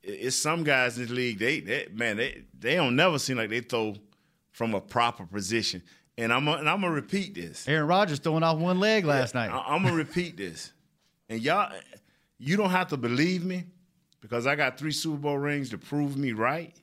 it's 0.03 0.35
some 0.35 0.63
guys 0.63 0.99
in 0.99 1.07
the 1.07 1.13
league. 1.13 1.39
They, 1.39 1.61
they 1.61 1.87
man, 1.91 2.17
they 2.17 2.43
they 2.59 2.75
don't 2.75 2.95
never 2.95 3.17
seem 3.17 3.37
like 3.37 3.49
they 3.49 3.61
throw 3.61 3.95
from 4.51 4.75
a 4.75 4.81
proper 4.81 5.25
position. 5.25 5.81
And 6.15 6.31
I'm 6.31 6.45
gonna- 6.45 6.59
and 6.59 6.69
I'm 6.69 6.81
gonna 6.81 6.93
repeat 6.93 7.33
this. 7.33 7.67
Aaron 7.67 7.87
Rodgers 7.87 8.19
throwing 8.19 8.43
off 8.43 8.59
one 8.59 8.79
leg 8.79 9.03
last 9.05 9.33
night. 9.33 9.49
I, 9.49 9.75
am 9.75 9.81
gonna 9.81 9.95
repeat 9.95 10.37
this, 10.37 10.71
and 11.27 11.41
y'all, 11.41 11.71
you 12.37 12.55
don't 12.55 12.69
have 12.69 12.89
to 12.89 12.97
believe 12.97 13.43
me 13.43 13.63
because 14.23 14.47
I 14.47 14.55
got 14.55 14.77
three 14.79 14.91
Super 14.93 15.17
Bowl 15.17 15.37
rings 15.37 15.69
to 15.71 15.77
prove 15.77 16.15
me 16.17 16.31
right. 16.31 16.73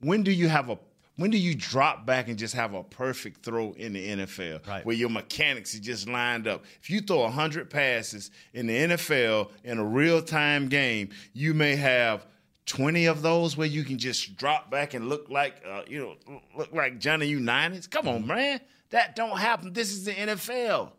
When 0.00 0.22
do 0.22 0.32
you 0.32 0.48
have 0.48 0.70
a 0.70 0.78
when 1.16 1.30
do 1.30 1.36
you 1.38 1.54
drop 1.54 2.06
back 2.06 2.28
and 2.28 2.38
just 2.38 2.54
have 2.54 2.74
a 2.74 2.84
perfect 2.84 3.44
throw 3.44 3.72
in 3.72 3.92
the 3.92 4.08
NFL 4.08 4.66
Right. 4.68 4.86
where 4.86 4.94
your 4.94 5.10
mechanics 5.10 5.74
are 5.74 5.80
just 5.80 6.08
lined 6.08 6.46
up? 6.46 6.64
If 6.80 6.88
you 6.90 7.00
throw 7.00 7.22
100 7.22 7.68
passes 7.68 8.30
in 8.54 8.68
the 8.68 8.74
NFL 8.74 9.50
in 9.64 9.78
a 9.78 9.84
real 9.84 10.22
time 10.22 10.68
game, 10.68 11.10
you 11.32 11.54
may 11.54 11.74
have 11.74 12.24
20 12.66 13.06
of 13.06 13.20
those 13.22 13.56
where 13.56 13.66
you 13.66 13.82
can 13.82 13.98
just 13.98 14.36
drop 14.36 14.70
back 14.70 14.94
and 14.94 15.08
look 15.08 15.28
like, 15.28 15.60
uh, 15.68 15.82
you 15.88 15.98
know, 16.00 16.40
look 16.56 16.72
like 16.72 17.00
Johnny 17.00 17.26
Unitas. 17.26 17.88
Come 17.88 18.06
on, 18.06 18.24
man. 18.24 18.60
That 18.90 19.16
don't 19.16 19.38
happen. 19.38 19.72
This 19.72 19.90
is 19.90 20.04
the 20.04 20.12
NFL. 20.12 20.92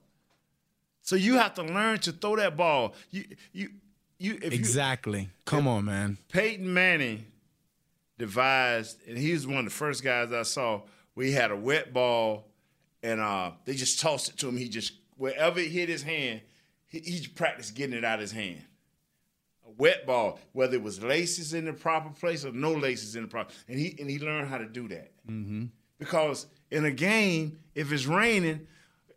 So 1.01 1.15
you 1.15 1.37
have 1.37 1.53
to 1.53 1.63
learn 1.63 1.99
to 1.99 2.11
throw 2.11 2.35
that 2.35 2.57
ball. 2.57 2.93
You, 3.09 3.23
you, 3.53 3.69
you. 4.19 4.35
If 4.35 4.53
you, 4.53 4.59
Exactly. 4.59 5.29
Come 5.45 5.67
on, 5.67 5.85
man. 5.85 6.17
Peyton 6.31 6.71
Manning 6.71 7.25
devised, 8.17 8.99
and 9.07 9.17
he 9.17 9.31
was 9.31 9.47
one 9.47 9.59
of 9.59 9.65
the 9.65 9.71
first 9.71 10.03
guys 10.03 10.31
I 10.31 10.43
saw 10.43 10.81
We 11.15 11.31
had 11.31 11.51
a 11.51 11.55
wet 11.55 11.93
ball, 11.93 12.45
and 13.01 13.19
uh, 13.19 13.51
they 13.65 13.73
just 13.73 13.99
tossed 13.99 14.29
it 14.29 14.37
to 14.37 14.49
him. 14.49 14.57
He 14.57 14.69
just 14.69 14.93
wherever 15.17 15.59
it 15.59 15.69
hit 15.69 15.89
his 15.89 16.03
hand, 16.03 16.41
he, 16.87 16.99
he 16.99 17.27
practiced 17.27 17.75
getting 17.75 17.95
it 17.95 18.05
out 18.05 18.15
of 18.15 18.21
his 18.21 18.31
hand. 18.31 18.61
A 19.67 19.71
wet 19.71 20.05
ball, 20.05 20.39
whether 20.53 20.75
it 20.75 20.83
was 20.83 21.01
laces 21.01 21.53
in 21.53 21.65
the 21.65 21.73
proper 21.73 22.09
place 22.09 22.45
or 22.45 22.51
no 22.51 22.73
laces 22.73 23.15
in 23.15 23.23
the 23.23 23.27
proper, 23.27 23.53
and 23.67 23.79
he 23.79 23.95
and 23.99 24.09
he 24.09 24.19
learned 24.19 24.49
how 24.49 24.57
to 24.57 24.65
do 24.65 24.87
that. 24.89 25.11
Mm-hmm. 25.27 25.65
Because 25.97 26.47
in 26.71 26.85
a 26.85 26.91
game, 26.91 27.59
if 27.75 27.91
it's 27.91 28.05
raining, 28.05 28.67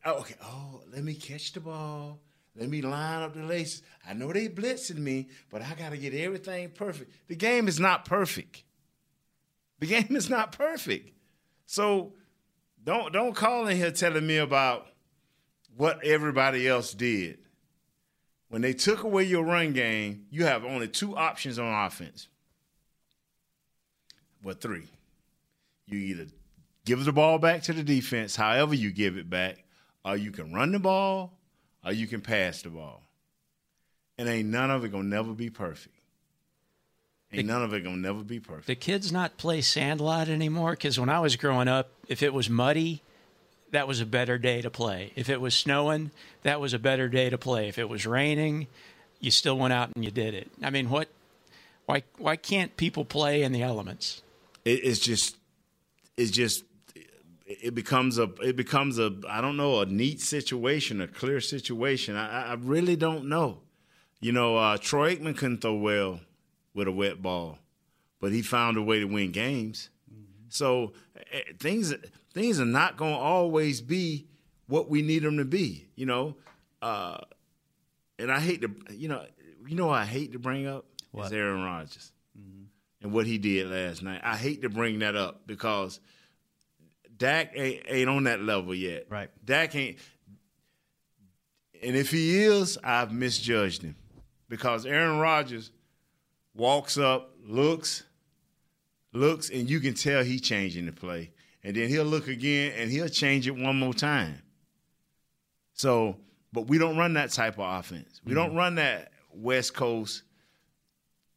oh, 0.04 0.20
okay, 0.20 0.34
oh, 0.42 0.82
let 0.92 1.04
me 1.04 1.14
catch 1.14 1.52
the 1.52 1.60
ball. 1.60 2.20
Let 2.54 2.68
me 2.68 2.82
line 2.82 3.22
up 3.22 3.34
the 3.34 3.42
laces. 3.42 3.82
I 4.06 4.12
know 4.12 4.32
they 4.32 4.48
blitzing 4.48 4.98
me, 4.98 5.28
but 5.50 5.62
I 5.62 5.74
got 5.74 5.90
to 5.90 5.96
get 5.96 6.14
everything 6.14 6.70
perfect. 6.70 7.10
The 7.28 7.36
game 7.36 7.66
is 7.66 7.80
not 7.80 8.04
perfect. 8.04 8.64
The 9.78 9.86
game 9.88 10.14
is 10.14 10.28
not 10.28 10.52
perfect. 10.52 11.10
So 11.66 12.12
don't 12.84 13.12
don't 13.12 13.34
call 13.34 13.66
in 13.68 13.76
here 13.76 13.90
telling 13.90 14.26
me 14.26 14.36
about 14.36 14.88
what 15.76 16.04
everybody 16.04 16.68
else 16.68 16.92
did. 16.92 17.38
When 18.48 18.60
they 18.60 18.74
took 18.74 19.02
away 19.02 19.24
your 19.24 19.44
run 19.44 19.72
game, 19.72 20.26
you 20.30 20.44
have 20.44 20.64
only 20.64 20.86
two 20.86 21.16
options 21.16 21.58
on 21.58 21.86
offense. 21.86 22.28
Well, 24.42 24.54
three. 24.54 24.88
You 25.86 25.98
either 25.98 26.26
give 26.84 27.04
the 27.04 27.12
ball 27.12 27.38
back 27.38 27.62
to 27.62 27.72
the 27.72 27.82
defense, 27.82 28.36
however 28.36 28.74
you 28.74 28.92
give 28.92 29.16
it 29.16 29.30
back, 29.30 29.64
or 30.04 30.16
you 30.16 30.32
can 30.32 30.52
run 30.52 30.72
the 30.72 30.78
ball, 30.78 31.38
or 31.84 31.92
you 31.92 32.06
can 32.06 32.20
pass 32.20 32.62
the 32.62 32.70
ball. 32.70 33.02
And 34.18 34.28
ain't 34.28 34.48
none 34.48 34.70
of 34.70 34.84
it 34.84 34.92
gonna 34.92 35.04
never 35.04 35.32
be 35.32 35.50
perfect. 35.50 35.94
Ain't 37.32 37.46
none 37.46 37.62
of 37.62 37.72
it 37.72 37.82
gonna 37.82 37.96
never 37.96 38.22
be 38.22 38.40
perfect. 38.40 38.66
The 38.66 38.74
kids 38.74 39.10
not 39.10 39.38
play 39.38 39.62
sandlot 39.62 40.28
anymore 40.28 40.72
because 40.72 41.00
when 41.00 41.08
I 41.08 41.20
was 41.20 41.36
growing 41.36 41.66
up, 41.66 41.90
if 42.08 42.22
it 42.22 42.34
was 42.34 42.50
muddy, 42.50 43.02
that 43.70 43.88
was 43.88 44.00
a 44.00 44.06
better 44.06 44.36
day 44.36 44.60
to 44.60 44.70
play. 44.70 45.12
If 45.16 45.30
it 45.30 45.40
was 45.40 45.54
snowing, 45.54 46.10
that 46.42 46.60
was 46.60 46.74
a 46.74 46.78
better 46.78 47.08
day 47.08 47.30
to 47.30 47.38
play. 47.38 47.68
If 47.68 47.78
it 47.78 47.88
was 47.88 48.06
raining, 48.06 48.66
you 49.18 49.30
still 49.30 49.56
went 49.56 49.72
out 49.72 49.90
and 49.94 50.04
you 50.04 50.10
did 50.10 50.34
it. 50.34 50.50
I 50.62 50.68
mean, 50.68 50.90
what? 50.90 51.08
Why? 51.86 52.02
Why 52.18 52.36
can't 52.36 52.76
people 52.76 53.04
play 53.06 53.42
in 53.42 53.52
the 53.52 53.62
elements? 53.62 54.22
It, 54.64 54.84
it's 54.84 55.00
just, 55.00 55.36
it's 56.18 56.30
just, 56.30 56.64
it 57.62 57.74
becomes 57.74 58.18
a, 58.18 58.30
it 58.40 58.56
becomes 58.56 58.98
a, 58.98 59.12
I 59.28 59.40
don't 59.40 59.56
know, 59.56 59.80
a 59.80 59.86
neat 59.86 60.20
situation, 60.20 61.00
a 61.00 61.08
clear 61.08 61.40
situation. 61.40 62.16
I, 62.16 62.50
I 62.50 62.54
really 62.54 62.96
don't 62.96 63.28
know. 63.28 63.60
You 64.20 64.32
know, 64.32 64.56
uh, 64.56 64.78
Troy 64.78 65.16
Aikman 65.16 65.36
couldn't 65.36 65.60
throw 65.62 65.74
well 65.74 66.20
with 66.74 66.88
a 66.88 66.92
wet 66.92 67.20
ball, 67.20 67.58
but 68.20 68.32
he 68.32 68.42
found 68.42 68.76
a 68.76 68.82
way 68.82 69.00
to 69.00 69.06
win 69.06 69.32
games. 69.32 69.90
So 70.48 70.92
eh, 71.32 71.40
things 71.58 71.92
things 72.32 72.60
are 72.60 72.64
not 72.64 72.96
going 72.96 73.14
to 73.14 73.18
always 73.18 73.80
be 73.80 74.26
what 74.66 74.88
we 74.88 75.02
need 75.02 75.22
them 75.22 75.38
to 75.38 75.44
be, 75.44 75.86
you 75.96 76.06
know. 76.06 76.36
Uh, 76.80 77.18
and 78.18 78.30
I 78.30 78.40
hate 78.40 78.62
to, 78.62 78.70
you 78.90 79.08
know, 79.08 79.24
you 79.66 79.74
know, 79.76 79.90
I 79.90 80.04
hate 80.04 80.32
to 80.32 80.38
bring 80.38 80.66
up 80.66 80.84
What? 81.10 81.26
is 81.26 81.32
Aaron 81.32 81.62
Rodgers 81.62 82.12
and 83.02 83.12
what 83.12 83.26
he 83.26 83.38
did 83.38 83.68
last 83.68 84.02
night. 84.02 84.20
I 84.22 84.36
hate 84.36 84.62
to 84.62 84.68
bring 84.68 85.00
that 85.00 85.16
up 85.16 85.46
because 85.46 86.00
Dak 87.22 87.52
ain't, 87.54 87.82
ain't 87.86 88.08
on 88.08 88.24
that 88.24 88.40
level 88.40 88.74
yet. 88.74 89.06
Right. 89.08 89.30
Dak 89.44 89.76
ain't. 89.76 89.96
And 91.80 91.94
if 91.94 92.10
he 92.10 92.42
is, 92.42 92.78
I've 92.82 93.12
misjudged 93.12 93.82
him 93.82 93.94
because 94.48 94.84
Aaron 94.84 95.20
Rodgers 95.20 95.70
walks 96.52 96.98
up, 96.98 97.30
looks, 97.46 98.02
looks, 99.12 99.50
and 99.50 99.70
you 99.70 99.78
can 99.78 99.94
tell 99.94 100.24
he 100.24 100.40
changing 100.40 100.86
the 100.86 100.92
play. 100.92 101.30
And 101.62 101.76
then 101.76 101.88
he'll 101.88 102.02
look 102.02 102.26
again 102.26 102.72
and 102.76 102.90
he'll 102.90 103.08
change 103.08 103.46
it 103.46 103.54
one 103.54 103.78
more 103.78 103.94
time. 103.94 104.42
So, 105.74 106.16
but 106.52 106.66
we 106.66 106.76
don't 106.76 106.96
run 106.96 107.14
that 107.14 107.30
type 107.30 107.56
of 107.60 107.78
offense. 107.78 108.20
We 108.24 108.32
mm-hmm. 108.32 108.34
don't 108.34 108.56
run 108.56 108.74
that 108.74 109.12
West 109.32 109.74
Coast 109.74 110.24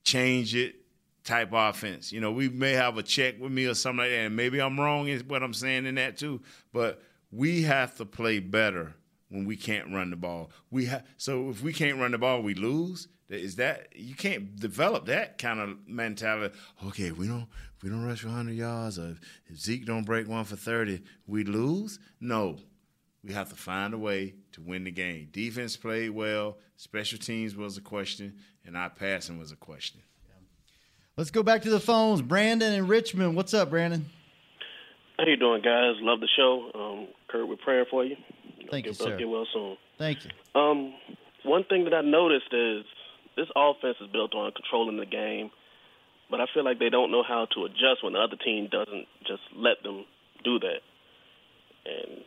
change 0.03 0.55
it 0.55 0.77
type 1.25 1.49
offense. 1.51 2.11
You 2.11 2.21
know, 2.21 2.31
we 2.31 2.47
may 2.47 2.73
have 2.73 2.97
a 2.97 3.03
check 3.03 3.39
with 3.39 3.51
me 3.51 3.65
or 3.65 3.73
something 3.73 3.99
like 3.99 4.11
that, 4.11 4.19
and 4.19 4.35
maybe 4.35 4.61
I'm 4.61 4.79
wrong 4.79 5.07
in 5.07 5.19
what 5.21 5.43
I'm 5.43 5.53
saying 5.53 5.85
in 5.85 5.95
that 5.95 6.17
too. 6.17 6.41
But 6.71 7.01
we 7.31 7.63
have 7.63 7.95
to 7.97 8.05
play 8.05 8.39
better 8.39 8.95
when 9.29 9.45
we 9.45 9.57
can't 9.57 9.91
run 9.93 10.11
the 10.11 10.15
ball. 10.15 10.51
We 10.71 10.85
have 10.85 11.03
so 11.17 11.49
if 11.49 11.61
we 11.61 11.73
can't 11.73 11.99
run 11.99 12.11
the 12.11 12.17
ball, 12.17 12.41
we 12.41 12.53
lose. 12.53 13.07
Is 13.27 13.55
that 13.55 13.87
you 13.95 14.13
can't 14.13 14.55
develop 14.55 15.07
that 15.07 15.39
kind 15.39 15.59
of 15.59 15.87
mentality? 15.87 16.55
Okay, 16.85 17.11
we 17.11 17.27
don't 17.27 17.47
if 17.75 17.83
we 17.83 17.89
don't 17.89 18.05
rush 18.05 18.21
for 18.21 18.27
100 18.27 18.53
yards, 18.53 18.99
or 18.99 19.17
if 19.47 19.57
Zeke 19.57 19.85
don't 19.85 20.05
break 20.05 20.27
one 20.27 20.45
for 20.45 20.55
30, 20.55 21.01
we 21.25 21.43
lose. 21.43 21.99
No, 22.21 22.57
we 23.23 23.33
have 23.33 23.49
to 23.49 23.55
find 23.55 23.93
a 23.93 23.97
way 23.97 24.35
to 24.51 24.61
win 24.61 24.83
the 24.83 24.91
game. 24.91 25.29
Defense 25.31 25.75
played 25.75 26.11
well. 26.11 26.59
Special 26.77 27.17
teams 27.17 27.55
was 27.55 27.77
a 27.77 27.81
question, 27.81 28.35
and 28.63 28.77
our 28.77 28.91
passing 28.91 29.39
was 29.39 29.51
a 29.51 29.55
question. 29.55 30.01
Let's 31.17 31.31
go 31.31 31.43
back 31.43 31.61
to 31.61 31.69
the 31.69 31.79
phones. 31.79 32.21
Brandon 32.21 32.73
in 32.73 32.87
Richmond. 32.87 33.35
What's 33.35 33.53
up, 33.53 33.69
Brandon? 33.69 34.05
How 35.17 35.25
you 35.25 35.37
doing, 35.37 35.61
guys? 35.61 35.95
Love 36.01 36.19
the 36.19 36.27
show. 36.35 36.71
Um, 36.75 37.07
Kurt, 37.29 37.47
we're 37.47 37.55
praying 37.55 37.85
for 37.89 38.03
you. 38.03 38.17
Thank 38.69 38.85
you, 38.85 38.91
get, 38.91 38.99
well- 38.99 39.09
sir. 39.09 39.17
Get 39.17 39.29
well 39.29 39.47
soon. 39.53 39.77
Thank 39.97 40.19
you. 40.25 40.31
Um, 40.59 40.93
one 41.43 41.63
thing 41.63 41.85
that 41.85 41.93
I 41.93 42.01
noticed 42.01 42.51
is 42.51 42.83
this 43.37 43.47
offense 43.55 43.95
is 44.01 44.07
built 44.11 44.35
on 44.35 44.51
controlling 44.51 44.97
the 44.97 45.05
game, 45.05 45.51
but 46.29 46.41
I 46.41 46.45
feel 46.53 46.65
like 46.65 46.79
they 46.79 46.89
don't 46.89 47.11
know 47.11 47.23
how 47.23 47.47
to 47.55 47.63
adjust 47.65 48.03
when 48.03 48.11
the 48.13 48.19
other 48.19 48.35
team 48.35 48.67
doesn't 48.69 49.07
just 49.25 49.43
let 49.55 49.81
them 49.83 50.03
do 50.43 50.59
that. 50.59 50.81
And 51.85 52.23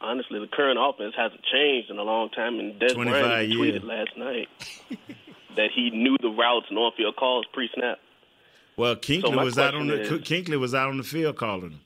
honestly, 0.00 0.38
the 0.40 0.46
current 0.46 0.78
offense 0.80 1.12
hasn't 1.14 1.42
changed 1.52 1.90
in 1.90 1.98
a 1.98 2.02
long 2.02 2.30
time. 2.30 2.58
And 2.60 2.80
Dez 2.80 2.94
25 2.94 3.22
Bryant 3.22 3.48
years. 3.50 3.82
tweeted 3.82 3.84
last 3.84 4.16
night 4.16 4.48
that 5.56 5.68
he 5.74 5.90
knew 5.90 6.16
the 6.22 6.30
routes 6.30 6.66
and 6.70 6.78
on-field 6.78 7.16
calls 7.16 7.44
pre-snap. 7.52 7.98
Well, 8.82 8.96
Kuechly 8.96 9.32
my 9.32 9.44
was 9.44 9.56
out 9.58 9.76
on 9.76 9.86
the 9.86 10.00
is- 10.00 10.10
Kuechly 10.10 10.58
was 10.58 10.74
out 10.74 10.88
on 10.88 10.96
the 10.96 11.04
field 11.04 11.36
calling 11.36 11.60
them. 11.70 11.80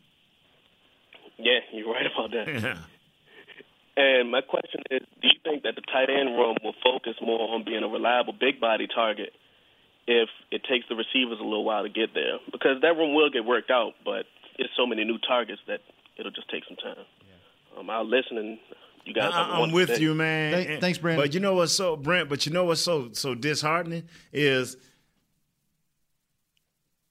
Yeah, 1.37 1.59
you're 1.71 1.93
right 1.93 2.07
about 2.07 2.31
that. 2.31 2.49
Yeah. 2.63 2.79
And 3.99 4.31
my 4.31 4.41
question 4.41 4.81
is, 4.91 5.01
do 5.21 5.29
you 5.29 5.39
think 5.45 5.63
that 5.65 5.75
the 5.75 5.83
tight 5.83 6.09
end 6.09 6.31
room 6.39 6.57
will 6.65 6.73
focus 6.83 7.15
more 7.21 7.55
on 7.55 7.65
being 7.65 7.83
a 7.83 7.89
reliable 7.89 8.33
big 8.33 8.61
body 8.61 8.87
target 8.87 9.35
if 10.07 10.31
it 10.51 10.63
takes 10.65 10.87
the 10.89 10.95
receivers 10.95 11.39
a 11.39 11.45
little 11.45 11.65
while 11.65 11.83
to 11.83 11.91
get 11.91 12.15
there? 12.15 12.39
Because 12.51 12.81
that 12.81 12.97
room 12.97 13.15
will 13.15 13.29
get 13.29 13.45
worked 13.45 13.71
out, 13.71 13.93
but 14.03 14.25
it's 14.59 14.73
so 14.75 14.87
many 14.87 15.05
new 15.05 15.19
targets 15.19 15.61
that 15.67 15.81
it'll 16.19 16.33
just 16.33 16.49
take 16.51 16.65
some 16.67 16.77
time. 16.79 17.05
Um, 17.79 17.91
I'll 17.91 18.07
listen 18.09 18.39
and 18.39 18.59
you 19.05 19.13
guys. 19.13 19.35
have 19.35 19.49
a 19.49 19.53
I, 19.53 19.61
am 19.65 19.73
with 19.73 19.89
day. 19.89 19.99
you, 19.99 20.15
man. 20.15 20.53
Thank- 20.53 20.69
And- 20.71 20.81
thanks, 20.81 20.97
Brandon. 20.99 21.23
But 21.27 21.35
you 21.35 21.41
know 21.41 21.55
what's 21.57 21.73
so 21.73 21.95
Brent? 21.97 22.31
But 22.31 22.47
you 22.47 22.53
know 22.53 22.65
what's 22.65 22.81
so 22.81 23.11
so 23.13 23.35
disheartening 23.35 24.05
is 24.33 24.79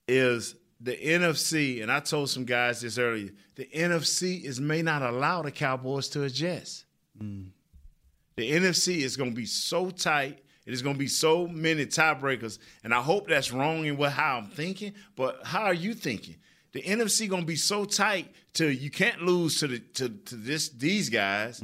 is 0.07 0.55
the 0.79 0.95
NFC. 0.95 1.81
And 1.81 1.91
I 1.91 1.99
told 1.99 2.29
some 2.29 2.45
guys 2.45 2.81
this 2.81 2.97
earlier. 2.97 3.31
The 3.55 3.65
NFC 3.73 4.43
is 4.43 4.59
may 4.59 4.81
not 4.81 5.01
allow 5.01 5.41
the 5.41 5.51
Cowboys 5.51 6.09
to 6.09 6.23
adjust. 6.23 6.85
The 8.35 8.51
NFC 8.51 8.97
is 8.97 9.15
going 9.15 9.31
to 9.31 9.35
be 9.35 9.45
so 9.45 9.89
tight. 9.89 10.39
It 10.65 10.73
is 10.73 10.81
going 10.81 10.95
to 10.95 10.99
be 10.99 11.07
so 11.07 11.47
many 11.47 11.85
tiebreakers, 11.85 12.57
and 12.83 12.93
I 12.93 12.99
hope 13.01 13.27
that's 13.27 13.51
wrong 13.51 13.85
in 13.85 13.97
what 13.97 14.11
how 14.11 14.37
I'm 14.37 14.47
thinking. 14.47 14.93
But 15.15 15.41
how 15.43 15.61
are 15.61 15.73
you 15.73 15.93
thinking? 15.93 16.37
The 16.73 16.81
NFC 16.81 17.29
going 17.29 17.43
to 17.43 17.47
be 17.47 17.55
so 17.55 17.85
tight 17.85 18.33
to 18.55 18.69
you 18.69 18.89
can't 18.89 19.21
lose 19.21 19.59
to 19.59 19.67
the 19.67 19.79
to, 19.79 20.09
to 20.09 20.35
this 20.35 20.69
these 20.69 21.09
guys, 21.09 21.61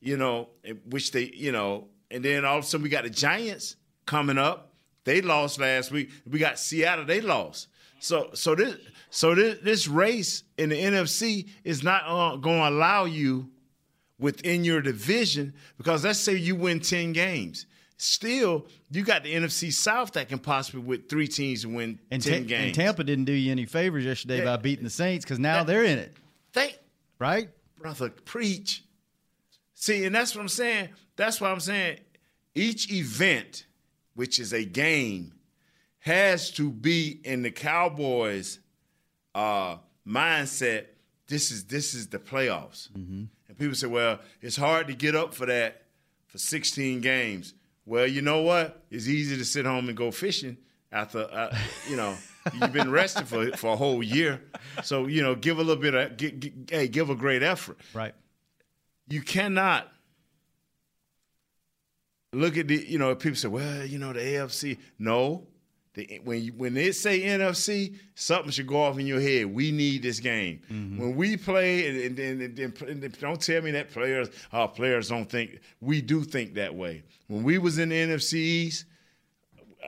you 0.00 0.16
know, 0.16 0.48
eh, 0.64 0.72
which 0.88 1.12
they 1.12 1.30
you 1.34 1.52
know, 1.52 1.88
and 2.10 2.24
then 2.24 2.44
all 2.44 2.58
of 2.58 2.64
a 2.64 2.66
sudden 2.66 2.82
we 2.82 2.88
got 2.88 3.04
the 3.04 3.10
Giants 3.10 3.76
coming 4.06 4.38
up. 4.38 4.72
They 5.04 5.20
lost 5.20 5.60
last 5.60 5.90
week. 5.92 6.10
We 6.28 6.38
got 6.38 6.58
Seattle. 6.58 7.04
They 7.04 7.20
lost. 7.20 7.68
So 8.00 8.30
so 8.34 8.54
this 8.54 8.76
so 9.10 9.34
this, 9.34 9.58
this 9.62 9.88
race 9.88 10.42
in 10.56 10.68
the 10.68 10.76
NFC 10.80 11.48
is 11.64 11.82
not 11.82 12.02
uh, 12.06 12.36
going 12.36 12.58
to 12.60 12.68
allow 12.68 13.04
you 13.06 13.48
within 14.18 14.64
your 14.64 14.80
division 14.82 15.54
because 15.76 16.04
let's 16.04 16.18
say 16.18 16.34
you 16.36 16.56
win 16.56 16.80
10 16.80 17.12
games. 17.12 17.66
Still, 18.00 18.66
you 18.90 19.02
got 19.02 19.24
the 19.24 19.34
NFC 19.34 19.72
South 19.72 20.12
that 20.12 20.28
can 20.28 20.38
possibly 20.38 20.80
with 20.80 21.08
three 21.08 21.26
teams 21.26 21.66
win 21.66 21.98
And, 22.12 22.22
10 22.22 22.42
Ta- 22.42 22.48
games. 22.48 22.64
and 22.66 22.74
Tampa 22.74 23.02
didn't 23.02 23.24
do 23.24 23.32
you 23.32 23.50
any 23.50 23.64
favors 23.64 24.04
yesterday 24.04 24.44
by 24.44 24.56
beating 24.56 24.84
the 24.84 24.90
Saints 24.90 25.24
because 25.24 25.38
now 25.40 25.64
they're 25.64 25.84
in 25.84 25.98
it. 25.98 26.16
Thank 26.52 26.78
right, 27.18 27.48
brother. 27.76 28.10
Preach. 28.10 28.84
See, 29.74 30.04
and 30.04 30.14
that's 30.14 30.34
what 30.34 30.42
I'm 30.42 30.48
saying. 30.48 30.90
That's 31.16 31.40
what 31.40 31.50
I'm 31.50 31.60
saying. 31.60 31.98
Each 32.54 32.92
event, 32.92 33.66
which 34.14 34.38
is 34.38 34.52
a 34.52 34.64
game, 34.64 35.32
has 36.00 36.50
to 36.52 36.70
be 36.70 37.20
in 37.24 37.42
the 37.42 37.50
Cowboys' 37.50 38.60
uh, 39.34 39.76
mindset. 40.06 40.86
This 41.26 41.50
is 41.50 41.64
this 41.64 41.94
is 41.94 42.08
the 42.08 42.18
playoffs. 42.18 42.88
And 42.94 43.58
people 43.58 43.74
say, 43.74 43.86
well, 43.86 44.20
it's 44.40 44.56
hard 44.56 44.86
to 44.88 44.94
get 44.94 45.14
up 45.14 45.34
for 45.34 45.46
that 45.46 45.82
for 46.26 46.38
16 46.38 47.00
games. 47.00 47.54
Well, 47.84 48.06
you 48.06 48.22
know 48.22 48.42
what? 48.42 48.84
It's 48.90 49.08
easy 49.08 49.36
to 49.36 49.44
sit 49.44 49.64
home 49.64 49.88
and 49.88 49.96
go 49.96 50.10
fishing 50.10 50.58
after, 50.92 51.20
uh, 51.30 51.56
you 51.88 51.96
know, 51.96 52.14
you've 52.54 52.72
been 52.72 52.90
resting 52.90 53.24
for 53.24 53.50
for 53.56 53.72
a 53.72 53.76
whole 53.76 54.02
year. 54.02 54.42
So, 54.82 55.06
you 55.06 55.22
know, 55.22 55.34
give 55.34 55.58
a 55.58 55.62
little 55.62 55.82
bit 55.82 55.94
of, 55.94 56.20
hey, 56.70 56.88
give 56.88 57.10
a 57.10 57.14
great 57.14 57.42
effort. 57.42 57.78
Right. 57.94 58.14
You 59.08 59.22
cannot 59.22 59.90
look 62.32 62.56
at 62.56 62.68
the 62.68 62.76
you 62.76 62.98
know 62.98 63.14
people 63.14 63.36
say, 63.36 63.48
well, 63.48 63.84
you 63.84 63.98
know 63.98 64.12
the 64.12 64.20
AFC. 64.20 64.78
No, 64.98 65.46
the, 65.98 66.20
when 66.24 66.42
you, 66.42 66.52
when 66.52 66.74
they 66.74 66.92
say 66.92 67.20
NFC, 67.20 67.96
something 68.14 68.50
should 68.50 68.66
go 68.66 68.82
off 68.82 68.98
in 68.98 69.06
your 69.06 69.20
head. 69.20 69.46
We 69.46 69.72
need 69.72 70.02
this 70.02 70.20
game. 70.20 70.60
Mm-hmm. 70.70 70.98
When 70.98 71.16
we 71.16 71.36
play, 71.36 72.06
and, 72.06 72.18
and 72.18 73.18
don't 73.18 73.40
tell 73.40 73.62
me 73.62 73.72
that 73.72 73.90
players, 73.90 74.28
our 74.52 74.68
players 74.68 75.08
don't 75.08 75.28
think. 75.28 75.60
We 75.80 76.00
do 76.00 76.22
think 76.22 76.54
that 76.54 76.74
way. 76.74 77.02
When 77.26 77.42
we 77.42 77.58
was 77.58 77.78
in 77.78 77.88
the 77.88 77.96
NFCs, 77.96 78.84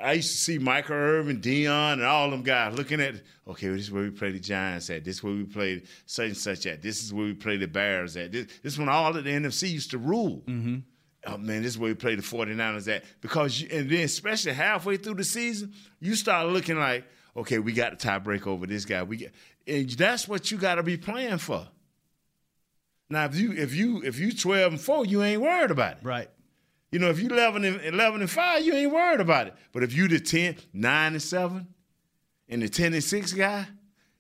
I 0.03 0.15
used 0.15 0.31
to 0.31 0.37
see 0.37 0.59
Michael 0.59 0.97
Irvin, 0.97 1.41
Deion, 1.41 1.95
and 1.95 2.03
all 2.03 2.31
them 2.31 2.43
guys 2.43 2.77
looking 2.77 3.01
at, 3.01 3.15
okay, 3.47 3.69
well, 3.69 3.77
this 3.77 3.87
is 3.87 3.93
where 3.93 4.03
we 4.03 4.11
play 4.11 4.33
the 4.33 4.41
Giants 4.41 4.91
at. 4.91 5.05
This 5.05 5.17
is 5.17 5.23
where 5.23 5.35
we 5.35 5.45
play 5.45 5.83
such 6.07 6.27
and 6.27 6.37
such 6.37 6.67
at. 6.67 6.83
This 6.83 7.05
is 7.05 7.13
where 7.13 7.27
we 7.27 7.35
play 7.35 7.57
the 7.57 7.69
Bears 7.69 8.17
at. 8.17 8.33
This, 8.33 8.47
this 8.63 8.73
is 8.73 8.79
when 8.79 8.89
all 8.89 9.17
of 9.17 9.23
the 9.23 9.31
NFC 9.31 9.71
used 9.71 9.91
to 9.93 9.99
rule. 9.99 10.43
Mm-hmm. 10.47 10.79
Oh, 11.27 11.37
man, 11.37 11.63
this 11.63 11.73
is 11.73 11.79
where 11.79 11.91
we 11.91 11.95
play 11.95 12.15
the 12.15 12.23
49ers 12.23 12.89
at. 12.89 13.05
Because, 13.21 13.61
you, 13.61 13.69
and 13.71 13.91
then 13.91 14.01
especially 14.01 14.53
halfway 14.53 14.97
through 14.97 15.15
the 15.15 15.25
season, 15.25 15.75
you 16.01 16.15
start 16.15 16.49
looking 16.49 16.79
like, 16.79 17.05
okay, 17.37 17.59
we 17.59 17.73
got 17.73 17.99
the 17.99 18.09
tiebreak 18.09 18.47
over 18.47 18.67
this 18.67 18.85
guy. 18.85 19.03
We 19.03 19.19
get, 19.19 19.35
and 19.67 19.89
that's 19.91 20.27
what 20.27 20.51
you 20.51 20.57
got 20.57 20.77
to 20.77 20.83
be 20.83 20.97
playing 20.97 21.39
for. 21.39 21.69
Now, 23.11 23.25
if 23.25 23.37
you 23.37 23.53
if 23.53 23.75
you 23.75 24.03
if 24.05 24.19
you 24.19 24.33
12 24.33 24.73
and 24.73 24.81
4, 24.81 25.05
you 25.07 25.23
ain't 25.23 25.43
worried 25.43 25.73
about 25.73 25.99
it. 25.99 25.99
Right. 26.03 26.31
You 26.93 27.01
know, 27.01 27.11
if 27.11 27.21
you 27.21 27.29
11 27.29 27.65
and 27.65 27.81
11 27.83 28.21
and 28.21 28.31
5, 28.31 28.65
you 28.65 28.73
ain't 28.73 28.93
worried 28.93 29.21
about 29.21 29.49
it. 29.49 29.55
But 29.73 29.83
if 29.83 29.93
you 29.93 30.09
the 30.09 30.19
10, 30.21 30.57
9 30.73 31.13
and 31.13 31.23
7, 31.23 31.67
and 32.49 32.63
the 32.63 32.69
10 32.69 32.95
and 32.95 33.05
6 33.05 33.33
guy, 33.33 33.67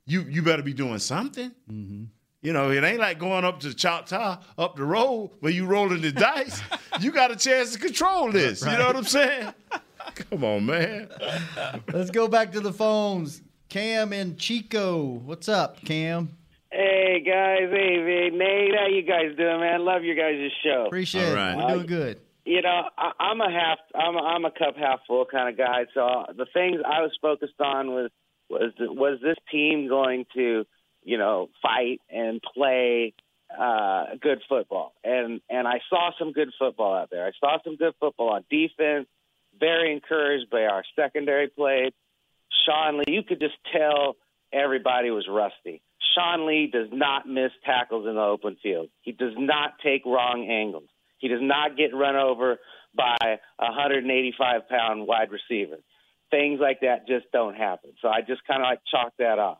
you 0.06 0.22
you 0.22 0.42
better 0.42 0.62
be 0.62 0.74
doing 0.74 0.98
something. 0.98 1.52
Mm-hmm. 1.70 2.04
You 2.42 2.54
know, 2.54 2.70
it 2.70 2.82
ain't 2.82 3.00
like 3.00 3.18
going 3.18 3.44
up 3.44 3.60
to 3.60 3.74
Choctaw 3.74 4.38
up 4.56 4.76
the 4.76 4.84
road 4.84 5.30
where 5.40 5.52
you 5.52 5.66
rolling 5.66 6.00
the 6.00 6.10
dice. 6.10 6.62
you 7.00 7.12
got 7.12 7.30
a 7.30 7.36
chance 7.36 7.74
to 7.74 7.78
control 7.78 8.32
this. 8.32 8.64
You 8.64 8.78
know 8.78 8.86
what 8.86 8.96
I'm 8.96 9.04
saying? 9.04 9.52
Come 10.14 10.44
on, 10.44 10.64
man. 10.64 11.08
Let's 11.92 12.10
go 12.10 12.28
back 12.28 12.52
to 12.52 12.60
the 12.60 12.72
phones. 12.72 13.42
Cam 13.68 14.14
and 14.14 14.38
Chico. 14.38 15.04
What's 15.04 15.48
up, 15.50 15.84
Cam? 15.84 16.36
Hey 16.72 17.22
guys, 17.26 17.68
hey, 17.70 17.96
hey 18.04 18.30
Nate, 18.32 18.74
how 18.78 18.86
you 18.86 19.02
guys 19.02 19.36
doing, 19.36 19.60
man? 19.60 19.84
Love 19.84 20.04
your 20.04 20.14
guys' 20.14 20.50
show. 20.64 20.86
Appreciate 20.86 21.32
it. 21.32 21.56
We're 21.56 21.74
doing 21.74 21.86
good. 21.86 22.20
You 22.44 22.62
know, 22.62 22.84
I, 22.96 23.10
I'm 23.18 23.40
a 23.40 23.50
half, 23.50 23.78
I'm 23.94 24.14
a, 24.16 24.18
I'm 24.20 24.44
a 24.44 24.50
cup 24.50 24.76
half 24.76 25.00
full 25.06 25.24
kind 25.24 25.48
of 25.48 25.58
guy. 25.58 25.86
So 25.94 26.26
the 26.36 26.46
things 26.54 26.80
I 26.86 27.02
was 27.02 27.10
focused 27.20 27.60
on 27.60 27.90
was 27.90 28.10
was 28.48 28.72
was 28.78 29.18
this 29.20 29.36
team 29.50 29.88
going 29.88 30.26
to, 30.34 30.64
you 31.02 31.18
know, 31.18 31.48
fight 31.62 32.00
and 32.10 32.40
play 32.42 33.14
uh, 33.56 34.04
good 34.20 34.40
football, 34.48 34.94
and 35.02 35.40
and 35.48 35.66
I 35.66 35.80
saw 35.88 36.10
some 36.18 36.32
good 36.32 36.50
football 36.58 36.94
out 36.94 37.10
there. 37.10 37.26
I 37.26 37.32
saw 37.40 37.58
some 37.64 37.76
good 37.76 37.94
football 37.98 38.30
on 38.30 38.44
defense. 38.50 39.06
Very 39.58 39.92
encouraged 39.92 40.50
by 40.50 40.62
our 40.64 40.84
secondary 40.96 41.48
play. 41.48 41.90
Sean 42.64 42.98
Lee, 42.98 43.04
you 43.08 43.22
could 43.22 43.40
just 43.40 43.56
tell 43.72 44.16
everybody 44.52 45.10
was 45.10 45.26
rusty. 45.28 45.82
Sean 46.14 46.46
Lee 46.46 46.68
does 46.72 46.88
not 46.92 47.28
miss 47.28 47.52
tackles 47.64 48.06
in 48.06 48.14
the 48.14 48.20
open 48.20 48.56
field. 48.62 48.88
He 49.02 49.12
does 49.12 49.34
not 49.36 49.74
take 49.82 50.04
wrong 50.06 50.48
angles. 50.48 50.88
He 51.18 51.28
does 51.28 51.42
not 51.42 51.76
get 51.76 51.94
run 51.94 52.16
over 52.16 52.58
by 52.94 53.16
a 53.22 53.64
185 53.64 54.68
pound 54.68 55.06
wide 55.06 55.28
receiver. 55.30 55.76
Things 56.30 56.60
like 56.60 56.80
that 56.80 57.06
just 57.06 57.26
don't 57.32 57.54
happen. 57.56 57.92
So 58.00 58.08
I 58.08 58.20
just 58.20 58.44
kind 58.46 58.62
of 58.62 58.66
like 58.66 58.80
chalk 58.90 59.12
that 59.18 59.38
off. 59.38 59.58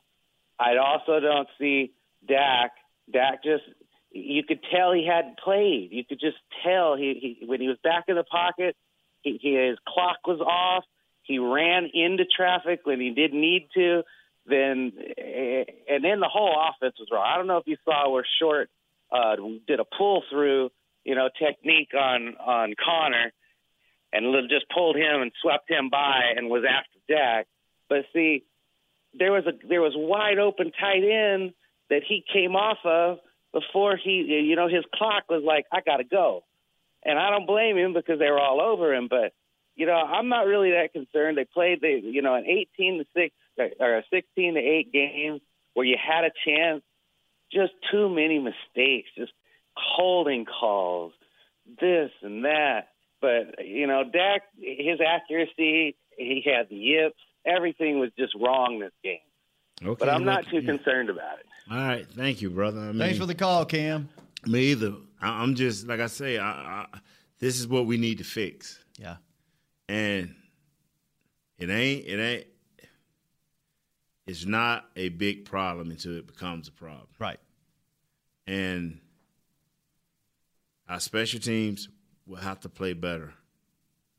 I 0.61 0.76
also 0.76 1.18
don't 1.20 1.48
see 1.58 1.92
Dak. 2.28 2.72
Dak 3.11 3.42
just 3.42 3.64
you 4.12 4.42
could 4.44 4.61
tell 4.70 4.92
he 4.92 5.06
hadn't 5.06 5.38
played. 5.38 5.88
You 5.90 6.04
could 6.04 6.20
just 6.20 6.36
tell 6.64 6.96
he, 6.96 7.38
he 7.40 7.46
when 7.46 7.61
he 7.61 7.68
was 7.68 7.78
back 7.82 8.04
in 8.08 8.16
the 8.16 8.24
pocket, 8.24 8.76
he, 9.22 9.38
his 9.42 9.78
clock 9.88 10.18
was 10.26 10.40
off. 10.40 10.84
He 11.22 11.38
ran 11.38 11.88
into 11.94 12.24
traffic 12.24 12.80
when 12.84 13.00
he 13.00 13.11
didn't 13.11 13.40
need 13.40 13.68
to. 13.74 14.02
Then 14.46 14.92
and 15.88 16.04
then 16.04 16.20
the 16.20 16.28
whole 16.30 16.54
offense 16.54 16.96
was 16.98 17.08
wrong. 17.11 17.24
I 17.26 17.36
don't 17.36 17.46
know 17.46 17.58
if 17.58 17.66
you 17.66 17.76
saw 17.84 18.11
where 18.11 18.26
Short 18.40 18.68
uh, 19.11 19.36
did 19.66 19.80
a 19.80 19.84
pull 19.84 20.24
through, 20.30 20.70
you 21.04 21.14
know, 21.14 21.28
technique 21.38 21.92
on 21.94 22.36
on 22.36 22.74
Connor, 22.84 23.32
and 24.12 24.50
just 24.50 24.66
pulled 24.74 24.96
him 24.96 25.22
and 25.22 25.32
swept 25.40 25.70
him 25.70 25.88
by 25.88 26.32
and 26.36 26.50
was 26.50 26.64
after 26.68 26.98
Dak. 27.08 27.46
But 27.88 28.06
see, 28.12 28.44
there 29.14 29.32
was 29.32 29.44
a 29.46 29.52
there 29.66 29.80
was 29.80 29.92
wide 29.96 30.38
open 30.38 30.72
tight 30.78 31.02
end 31.04 31.52
that 31.90 32.02
he 32.06 32.24
came 32.32 32.56
off 32.56 32.78
of 32.84 33.18
before 33.52 33.96
he, 33.96 34.44
you 34.48 34.56
know, 34.56 34.68
his 34.68 34.84
clock 34.94 35.24
was 35.28 35.42
like, 35.44 35.66
I 35.72 35.80
got 35.80 35.98
to 35.98 36.04
go. 36.04 36.44
And 37.04 37.18
I 37.18 37.30
don't 37.30 37.46
blame 37.46 37.76
him 37.76 37.92
because 37.92 38.18
they 38.18 38.30
were 38.30 38.38
all 38.38 38.61
over 38.61 38.94
him. 38.94 39.08
But, 39.08 39.32
you 39.74 39.86
know, 39.86 39.94
I'm 39.94 40.28
not 40.28 40.46
really 40.46 40.70
that 40.70 40.92
concerned. 40.92 41.36
They 41.36 41.44
played, 41.44 41.80
the, 41.80 42.00
you 42.02 42.22
know, 42.22 42.34
an 42.34 42.44
18 42.46 42.98
to 42.98 43.04
6 43.14 43.34
or 43.80 43.98
a 43.98 44.02
16 44.11 44.54
to 44.54 44.61
8 44.61 44.92
game 44.92 45.40
where 45.74 45.86
you 45.86 45.96
had 46.00 46.24
a 46.24 46.30
chance. 46.44 46.82
Just 47.52 47.72
too 47.90 48.08
many 48.08 48.38
mistakes, 48.38 49.08
just 49.18 49.32
holding 49.74 50.44
calls, 50.44 51.12
this 51.80 52.12
and 52.22 52.44
that. 52.44 52.90
But, 53.20 53.66
you 53.66 53.88
know, 53.88 54.04
Dak, 54.04 54.42
his 54.56 55.00
accuracy, 55.04 55.96
he 56.16 56.42
had 56.46 56.68
the 56.68 56.76
yips. 56.76 57.18
Everything 57.47 57.99
was 57.99 58.11
just 58.18 58.34
wrong 58.34 58.78
this 58.80 58.93
game. 59.03 59.18
Okay, 59.82 59.97
but 59.99 60.09
I'm 60.09 60.24
not 60.24 60.47
too 60.49 60.61
yeah. 60.61 60.72
concerned 60.76 61.09
about 61.11 61.38
it. 61.38 61.47
All 61.70 61.78
right, 61.78 62.07
thank 62.07 62.43
you, 62.43 62.51
brother. 62.51 62.80
I 62.80 62.86
mean, 62.88 62.99
Thanks 62.99 63.18
for 63.18 63.26
the 63.26 63.34
call, 63.34 63.64
Cam. 63.64 64.09
Me 64.47 64.72
either. 64.72 64.95
I, 65.20 65.43
I'm 65.43 65.55
just 65.55 65.86
like 65.86 66.01
I 66.01 66.07
say. 66.07 66.38
I, 66.38 66.51
I, 66.51 66.86
this 67.38 67.59
is 67.59 67.66
what 67.66 67.86
we 67.86 67.97
need 67.97 68.18
to 68.18 68.24
fix, 68.24 68.78
Yeah. 68.99 69.16
and 69.88 70.34
it 71.59 71.70
ain't. 71.70 72.07
It 72.07 72.20
ain't. 72.20 72.47
It's 74.26 74.45
not 74.45 74.84
a 74.97 75.09
big 75.09 75.45
problem 75.45 75.91
until 75.91 76.16
it 76.16 76.26
becomes 76.26 76.68
a 76.68 76.72
problem. 76.72 77.09
Right. 77.18 77.41
And 78.47 79.01
our 80.88 81.01
special 81.01 81.41
teams 81.41 81.88
will 82.26 82.36
have 82.36 82.61
to 82.61 82.68
play 82.68 82.93
better. 82.93 83.32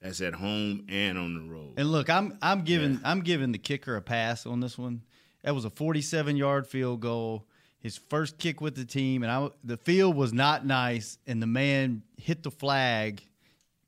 That's 0.01 0.19
at 0.21 0.33
home 0.33 0.85
and 0.89 1.17
on 1.17 1.35
the 1.35 1.41
road. 1.41 1.73
And 1.77 1.91
look, 1.91 2.09
I'm 2.09 2.37
I'm 2.41 2.63
giving 2.63 2.99
I'm 3.03 3.21
giving 3.21 3.51
the 3.51 3.59
kicker 3.59 3.95
a 3.95 4.01
pass 4.01 4.45
on 4.45 4.59
this 4.59 4.77
one. 4.77 5.03
That 5.43 5.53
was 5.55 5.65
a 5.65 5.69
47 5.69 6.37
yard 6.37 6.67
field 6.67 7.01
goal. 7.01 7.45
His 7.79 7.97
first 7.97 8.37
kick 8.37 8.61
with 8.61 8.75
the 8.75 8.85
team, 8.85 9.23
and 9.23 9.31
I 9.31 9.49
the 9.63 9.77
field 9.77 10.15
was 10.15 10.33
not 10.33 10.65
nice, 10.65 11.17
and 11.27 11.41
the 11.41 11.47
man 11.47 12.03
hit 12.17 12.43
the 12.43 12.51
flag. 12.51 13.23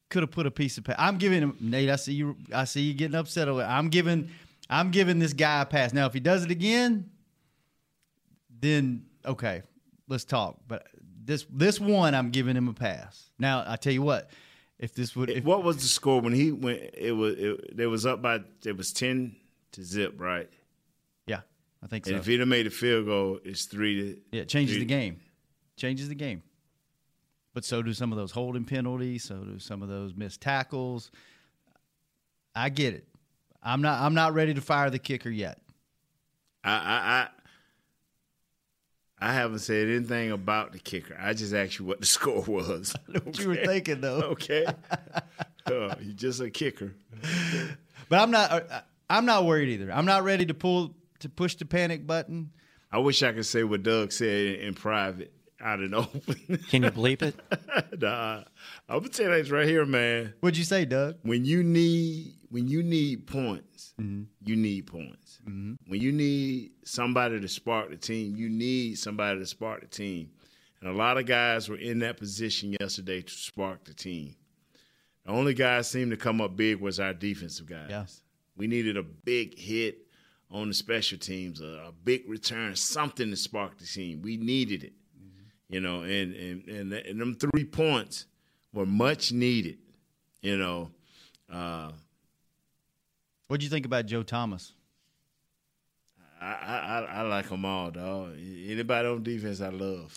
Could 0.10 0.22
have 0.24 0.32
put 0.32 0.46
a 0.46 0.52
piece 0.52 0.78
of. 0.78 0.84
Pa- 0.84 0.96
I'm 0.98 1.18
giving 1.18 1.42
him 1.42 1.58
Nate. 1.60 1.90
I 1.90 1.96
see 1.96 2.14
you. 2.14 2.38
I 2.54 2.66
see 2.66 2.82
you 2.82 2.94
getting 2.94 3.16
upset 3.16 3.48
over. 3.48 3.62
It. 3.62 3.66
I'm 3.66 3.90
giving. 3.90 4.30
I'm 4.70 4.92
giving 4.92 5.20
this 5.20 5.34
guy 5.34 5.62
a 5.62 5.66
pass. 5.66 5.94
Now, 5.94 6.06
if 6.06 6.14
he 6.14 6.20
does 6.20 6.44
it 6.44 6.52
again, 6.52 7.10
then 8.60 9.06
okay, 9.26 9.64
let's 10.08 10.24
talk. 10.24 10.60
But 10.68 10.88
this 11.26 11.46
this 11.52 11.80
one, 11.80 12.14
I'm 12.14 12.30
giving 12.30 12.56
him 12.56 12.68
a 12.68 12.74
pass. 12.74 13.30
Now, 13.40 13.64
I 13.66 13.76
tell 13.76 13.94
you 13.94 14.02
what, 14.04 14.30
if 14.84 14.94
this 14.94 15.16
would, 15.16 15.30
if, 15.30 15.46
what 15.46 15.64
was 15.64 15.78
the 15.78 15.88
score 15.88 16.20
when 16.20 16.34
he 16.34 16.52
went? 16.52 16.82
It 16.94 17.14
was. 17.14 17.36
It, 17.38 17.78
they 17.78 17.88
was 17.88 18.06
up 18.06 18.22
by. 18.22 18.42
It 18.66 18.76
was 18.76 18.92
ten 18.92 19.36
to 19.72 19.84
zip, 19.84 20.16
right? 20.20 20.50
yeah, 21.26 21.40
I 21.82 21.88
think 21.88 22.06
And 22.08 22.16
so. 22.16 22.20
if 22.20 22.26
he'd 22.26 22.40
have 22.42 22.50
made 22.50 22.68
a 22.68 22.70
field 22.70 23.06
goal, 23.06 23.40
it's 23.46 23.64
three 23.66 24.02
to. 24.02 24.18
Yeah, 24.34 24.42
it 24.42 24.50
changes 24.50 24.76
three- 24.76 24.84
the 24.84 24.90
game. 24.90 25.22
Changes 25.78 26.10
the 26.10 26.16
game. 26.16 26.44
But 27.54 27.64
so 27.64 27.82
do 27.82 27.94
some 27.94 28.12
of 28.12 28.18
those 28.18 28.32
holding 28.32 28.66
penalties. 28.66 29.24
So 29.24 29.36
do 29.38 29.58
some 29.60 29.82
of 29.82 29.88
those 29.88 30.14
missed 30.16 30.42
tackles. 30.42 31.12
I 32.56 32.70
get 32.70 32.94
it. 32.94 33.08
I'm 33.64 33.82
not. 33.82 34.02
I'm 34.02 34.14
not 34.14 34.34
ready 34.34 34.54
to 34.54 34.62
fire 34.62 34.90
the 34.90 35.00
kicker 35.00 35.30
yet. 35.30 35.60
I, 36.64 36.72
I, 36.72 36.76
I, 36.76 37.28
I 39.20 39.34
haven't 39.34 39.60
said 39.60 39.88
anything 39.88 40.32
about 40.32 40.74
the 40.74 40.80
kicker. 40.80 41.18
I 41.20 41.34
just 41.34 41.54
asked 41.54 41.80
you 41.80 41.86
what 41.86 42.00
the 42.00 42.06
score 42.18 42.42
was. 42.42 42.96
What 43.08 43.40
you 43.40 43.50
were 43.50 43.56
thinking 43.56 44.02
though. 44.02 44.22
Okay. 44.32 44.66
uh, 45.66 45.96
he's 45.98 46.16
just 46.16 46.42
a 46.42 46.50
kicker. 46.50 46.94
But 48.10 48.20
I'm 48.20 48.32
not. 48.32 48.52
uh, 48.52 48.82
I'm 49.10 49.26
not 49.26 49.46
worried 49.46 49.70
either. 49.70 49.92
I'm 49.92 50.06
not 50.06 50.24
ready 50.24 50.46
to 50.48 50.54
pull 50.54 50.96
to 51.20 51.30
push 51.30 51.56
the 51.56 51.66
panic 51.66 52.06
button. 52.08 52.52
I 52.92 53.00
wish 53.00 53.24
I 53.24 53.32
could 53.32 53.46
say 53.46 53.64
what 53.64 53.84
Doug 53.84 54.12
said 54.12 54.56
in, 54.56 54.68
in 54.68 54.74
private, 54.74 55.34
out 55.62 55.80
in 55.80 55.92
the 55.92 55.98
open. 55.98 56.60
Can 56.70 56.84
you 56.84 56.92
bleep 56.92 57.22
it? 57.22 57.36
nah, 58.00 58.44
I'm 58.90 59.00
gonna 59.00 59.10
tell 59.10 59.30
you 59.30 59.44
this 59.44 59.52
right 59.52 59.68
here, 59.68 59.86
man. 59.86 60.34
What'd 60.40 60.58
you 60.58 60.64
say, 60.64 60.86
Doug? 60.86 61.18
When 61.24 61.46
you 61.46 61.64
need 61.64 62.36
when 62.54 62.68
you 62.68 62.84
need 62.84 63.26
points, 63.28 63.94
Mm-hmm. 64.00 64.24
you 64.44 64.56
need 64.56 64.88
points. 64.88 65.40
When 65.46 65.78
you 65.88 66.12
need 66.12 66.72
somebody 66.84 67.40
to 67.40 67.48
spark 67.48 67.90
the 67.90 67.98
team, 67.98 68.36
you 68.36 68.50
need 68.50 68.98
somebody 68.98 69.40
to 69.40 69.46
spark 69.46 69.82
the 69.82 69.88
team. 69.88 70.30
And 70.80 70.90
a 70.90 70.94
lot 70.94 71.18
of 71.18 71.26
guys 71.26 71.70
were 71.70 71.78
in 71.78 72.00
that 72.00 72.18
position 72.18 72.76
yesterday 72.80 73.22
to 73.22 73.32
spark 73.34 73.84
the 73.86 73.94
team. 73.94 74.36
The 75.26 75.32
only 75.32 75.54
guys 75.54 75.90
seemed 75.90 76.12
to 76.12 76.18
come 76.18 76.42
up 76.42 76.56
big 76.56 76.80
was 76.82 77.00
our 77.00 77.14
defensive 77.14 77.66
guys. 77.68 77.88
Yeah. 77.90 78.06
We 78.58 78.68
needed 78.68 78.98
a 78.98 79.04
big 79.04 79.58
hit 79.58 80.00
on 80.52 80.68
the 80.68 80.74
special 80.74 81.18
teams, 81.18 81.62
a, 81.62 81.66
a 81.88 81.92
big 82.04 82.24
return, 82.30 82.76
something 82.76 83.30
to 83.30 83.36
spark 83.38 83.78
the 83.80 83.86
team. 83.86 84.22
We 84.22 84.38
needed 84.38 84.84
it, 84.84 84.94
you 85.70 85.80
know. 85.82 86.02
And 86.04 86.34
and 86.36 86.68
and, 86.68 86.94
and 86.94 87.20
them 87.22 87.36
three 87.36 87.64
points 87.66 88.26
were 88.74 88.86
much 88.86 89.32
needed. 89.32 89.78
You 90.42 90.58
know, 90.58 90.92
uh, 91.52 91.92
What 93.54 93.60
do 93.60 93.66
you 93.68 93.70
think 93.70 93.86
about 93.86 94.08
Joe 94.08 94.24
Thomas? 94.24 94.74
I, 96.42 96.48
I 96.48 97.08
I 97.18 97.22
like 97.22 97.50
them 97.50 97.66
all, 97.66 97.92
dog. 97.92 98.34
Anybody 98.36 99.08
on 99.08 99.22
defense, 99.22 99.62
I 99.62 99.70
love. 99.70 100.12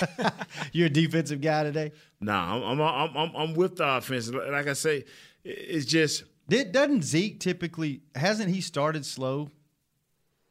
You're 0.72 0.86
a 0.86 0.88
defensive 0.88 1.40
guy 1.40 1.64
today. 1.64 1.90
Nah, 2.20 2.54
I'm 2.54 2.62
I'm 2.62 2.80
I'm 2.80 3.16
I'm, 3.16 3.34
I'm 3.34 3.54
with 3.54 3.74
the 3.74 3.96
offense. 3.96 4.30
Like 4.30 4.68
I 4.68 4.74
say, 4.74 5.04
it's 5.42 5.84
just 5.84 6.22
Did, 6.48 6.70
doesn't 6.70 7.02
Zeke 7.02 7.40
typically 7.40 8.02
hasn't 8.14 8.50
he 8.50 8.60
started 8.60 9.04
slow 9.04 9.50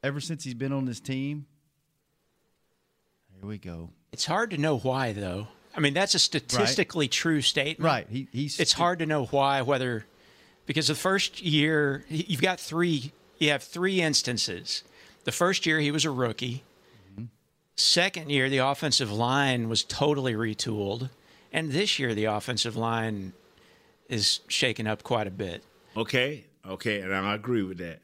ever 0.03 0.19
since 0.19 0.43
he's 0.43 0.55
been 0.55 0.73
on 0.73 0.83
this 0.83 0.99
team? 0.99 1.45
Here 3.33 3.47
we 3.47 3.59
go. 3.59 3.91
It's 4.11 4.25
hard 4.25 4.51
to 4.51 4.57
know 4.57 4.77
why, 4.77 5.13
though. 5.13 5.47
I 5.73 5.79
mean, 5.79 5.93
that's 5.93 6.15
a 6.15 6.19
statistically 6.19 7.07
true 7.07 7.39
statement. 7.39 7.85
Right. 7.85 8.07
He, 8.09 8.27
he's 8.33 8.59
It's 8.59 8.73
hard 8.73 8.99
to 8.99 9.05
know 9.05 9.23
why, 9.23 9.61
whether 9.61 10.05
because 10.65 10.87
the 10.87 10.95
first 10.95 11.41
year 11.41 12.05
you've 12.09 12.41
got 12.41 12.59
three, 12.59 13.11
you 13.37 13.49
have 13.49 13.63
three 13.63 14.01
instances. 14.01 14.83
The 15.23 15.31
first 15.31 15.65
year 15.65 15.79
he 15.79 15.91
was 15.91 16.05
a 16.05 16.11
rookie. 16.11 16.63
Second 17.75 18.29
year 18.29 18.49
the 18.49 18.59
offensive 18.59 19.11
line 19.11 19.67
was 19.67 19.83
totally 19.83 20.33
retooled, 20.33 21.09
and 21.51 21.71
this 21.71 21.97
year 21.97 22.13
the 22.13 22.25
offensive 22.25 22.75
line 22.75 23.33
is 24.09 24.41
shaken 24.47 24.85
up 24.85 25.03
quite 25.03 25.27
a 25.27 25.31
bit. 25.31 25.63
Okay, 25.97 26.45
okay, 26.67 27.01
and 27.01 27.13
I 27.13 27.33
agree 27.33 27.63
with 27.63 27.79
that. 27.79 28.01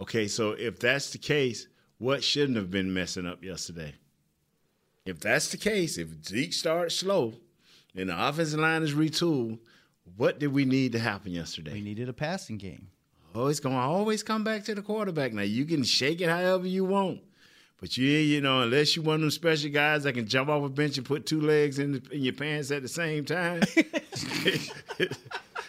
Okay, 0.00 0.28
so 0.28 0.52
if 0.52 0.78
that's 0.78 1.10
the 1.10 1.18
case, 1.18 1.66
what 1.98 2.24
shouldn't 2.24 2.56
have 2.56 2.70
been 2.70 2.92
messing 2.92 3.26
up 3.26 3.44
yesterday? 3.44 3.94
If 5.04 5.20
that's 5.20 5.50
the 5.50 5.56
case, 5.56 5.98
if 5.98 6.08
Zeke 6.24 6.52
starts 6.52 6.96
slow 6.96 7.34
and 7.94 8.08
the 8.08 8.28
offensive 8.28 8.60
line 8.60 8.82
is 8.82 8.94
retooled, 8.94 9.58
what 10.16 10.38
did 10.38 10.52
we 10.52 10.64
need 10.64 10.92
to 10.92 10.98
happen 10.98 11.32
yesterday? 11.32 11.72
We 11.72 11.80
needed 11.80 12.08
a 12.08 12.12
passing 12.12 12.58
game. 12.58 12.88
Oh, 13.34 13.46
it's 13.46 13.60
going 13.60 13.76
to 13.76 13.80
always 13.80 14.22
come 14.22 14.42
back 14.42 14.64
to 14.64 14.74
the 14.74 14.82
quarterback. 14.82 15.32
Now, 15.32 15.42
you 15.42 15.64
can 15.64 15.84
shake 15.84 16.20
it 16.20 16.28
however 16.28 16.66
you 16.66 16.84
want. 16.84 17.20
But 17.80 17.96
you, 17.96 18.06
you 18.06 18.40
know, 18.42 18.60
unless 18.60 18.94
you 18.94 19.02
one 19.02 19.16
of 19.16 19.20
them 19.22 19.30
special 19.30 19.70
guys 19.70 20.02
that 20.02 20.12
can 20.12 20.26
jump 20.26 20.50
off 20.50 20.62
a 20.62 20.68
bench 20.68 20.98
and 20.98 21.06
put 21.06 21.24
two 21.24 21.40
legs 21.40 21.78
in, 21.78 21.92
the, 21.92 22.02
in 22.12 22.22
your 22.22 22.34
pants 22.34 22.70
at 22.70 22.82
the 22.82 22.88
same 22.88 23.24
time, 23.24 23.62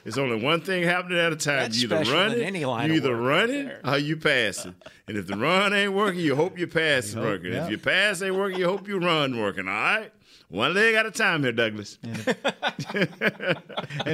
it's 0.05 0.17
only 0.17 0.43
one 0.43 0.59
thing 0.59 0.83
happening 0.83 1.19
at 1.19 1.31
a 1.31 1.37
time. 1.37 1.59
That's 1.59 1.81
you 1.81 1.87
either 1.87 2.11
running, 2.11 2.39
run 2.39 2.41
any 2.41 2.65
line 2.65 2.89
you 2.89 2.95
either 2.97 3.15
running, 3.15 3.67
run 3.67 3.79
or 3.85 3.97
you 3.97 4.17
passing. 4.17 4.75
And 5.07 5.17
if 5.17 5.27
the 5.27 5.37
run 5.37 5.73
ain't 5.73 5.93
working, 5.93 6.19
you 6.19 6.35
hope 6.35 6.57
your 6.57 6.67
pass 6.67 7.05
is 7.05 7.15
working. 7.15 7.53
yeah. 7.53 7.63
If 7.63 7.69
your 7.69 7.79
pass 7.79 8.21
ain't 8.21 8.35
working, 8.35 8.59
you 8.59 8.67
hope 8.67 8.89
your 8.89 8.99
run 8.99 9.39
working. 9.39 9.69
All 9.69 9.73
right, 9.73 10.11
one 10.51 10.73
leg 10.73 10.95
at 10.95 11.05
a 11.05 11.11
time 11.11 11.43
here, 11.43 11.53
Douglas. 11.53 11.97
and 12.03 12.19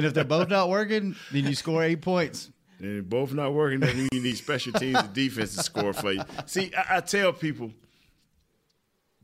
if 0.06 0.14
they're 0.14 0.24
both 0.24 0.48
not 0.48 0.68
working, 0.68 1.16
then 1.32 1.46
you 1.46 1.54
score 1.54 1.82
eight 1.82 2.00
points. 2.00 2.50
And 2.78 3.00
if 3.00 3.04
both 3.06 3.32
not 3.32 3.52
working, 3.54 3.80
then 3.80 4.08
you 4.12 4.20
need 4.20 4.36
special 4.36 4.72
teams 4.72 4.98
and 4.98 5.12
defense 5.12 5.56
to 5.56 5.62
score 5.64 5.92
for 5.92 6.12
you. 6.12 6.22
See, 6.46 6.72
I, 6.76 6.98
I 6.98 7.00
tell 7.00 7.32
people, 7.32 7.72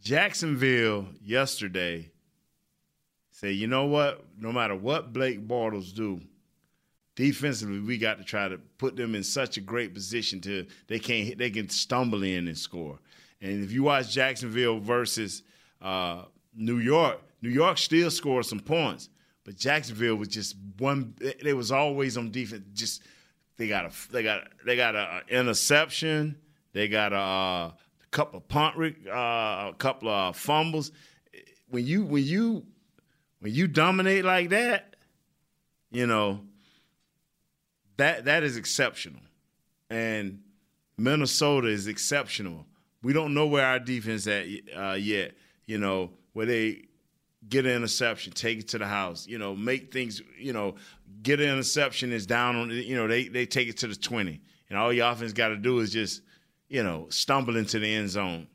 Jacksonville 0.03 1.07
yesterday 1.25 2.11
say, 3.31 3.53
you 3.53 3.69
know 3.69 3.87
what? 3.87 4.25
No 4.39 4.51
matter 4.51 4.75
what 4.75 5.13
Blake 5.13 5.47
Bortles 5.47 5.95
do, 5.95 6.21
defensively, 7.15 7.79
we 7.79 7.97
got 7.97 8.19
to 8.19 8.25
try 8.25 8.49
to 8.49 8.59
put 8.79 8.97
them 8.97 9.15
in 9.15 9.23
such 9.23 9.57
a 9.57 9.61
great 9.61 9.95
position 9.95 10.41
to 10.41 10.67
they 10.89 10.99
can't 10.99 11.39
they 11.39 11.51
can 11.51 11.69
stumble 11.69 12.25
in 12.25 12.49
and 12.49 12.59
score. 12.59 12.99
And 13.41 13.63
if 13.63 13.71
you 13.71 13.85
watch 13.85 14.11
Jacksonville 14.13 14.81
versus 14.81 15.43
uh, 15.81 16.25
New 16.57 16.79
York, 16.79 17.21
New 17.43 17.51
York 17.51 17.79
still 17.79 18.11
scored 18.11 18.47
some 18.47 18.61
points, 18.61 19.09
but 19.45 19.57
Jacksonville 19.57 20.17
was 20.17 20.29
just 20.29 20.57
one. 20.79 21.15
They 21.43 21.55
was 21.55 21.73
always 21.73 22.17
on 22.17 22.31
defense. 22.31 22.65
Just 22.73 23.03
they 23.57 23.69
got 23.69 23.87
a 23.87 24.13
they 24.13 24.23
got 24.23 24.49
they 24.65 24.77
got 24.77 24.95
a, 24.95 25.23
a 25.29 25.41
interception. 25.41 26.37
They 26.73 26.89
got 26.89 27.13
a, 27.13 27.17
uh 27.17 27.71
couple 28.15 28.39
of 28.39 28.49
punt, 28.49 28.77
uh, 29.09 29.11
a 29.11 29.75
couple 29.77 30.09
of 30.09 30.37
fumbles. 30.37 30.93
When 31.69 31.85
you 31.85 32.05
when 32.05 32.23
you 32.23 32.65
when 33.41 33.53
you 33.53 33.67
dominate 33.67 34.25
like 34.25 34.51
that, 34.51 34.95
you 35.91 36.07
know 36.07 36.41
that 37.97 38.25
that 38.27 38.45
is 38.45 38.57
exceptional, 38.57 39.21
and 39.91 40.41
Minnesota 40.97 41.69
is 41.69 41.89
exceptional. 41.89 42.67
We 43.03 43.13
don't 43.13 43.35
know 43.35 43.47
where 43.47 43.67
our 43.67 43.81
defense 43.81 44.27
at 44.29 44.47
uh, 44.75 44.93
yet. 44.93 45.35
You 45.67 45.79
know 45.79 46.13
where 46.35 46.45
they 46.45 46.83
get 47.49 47.65
an 47.65 47.73
interception, 47.73 48.33
take 48.33 48.59
it 48.59 48.69
to 48.69 48.79
the 48.79 48.87
house. 48.87 49.27
You 49.27 49.39
know, 49.39 49.57
make 49.57 49.93
things. 49.93 50.21
You 50.39 50.53
know, 50.53 50.75
get 51.23 51.41
an 51.41 51.49
interception 51.49 52.13
is 52.13 52.27
down 52.27 52.57
on. 52.57 52.71
You 52.71 52.97
know, 52.97 53.09
they 53.09 53.29
they 53.29 53.47
take 53.47 53.69
it 53.69 53.79
to 53.79 53.87
the 53.87 53.97
twenty, 53.97 54.43
and 54.69 54.79
all 54.79 54.93
your 54.93 55.11
offense 55.11 55.33
got 55.33 55.49
to 55.49 55.57
do 55.57 55.79
is 55.79 55.91
just 55.91 56.21
you 56.69 56.83
know 56.83 57.07
stumble 57.09 57.57
into 57.57 57.79
the 57.79 57.95
end 57.95 58.11
zone. 58.11 58.49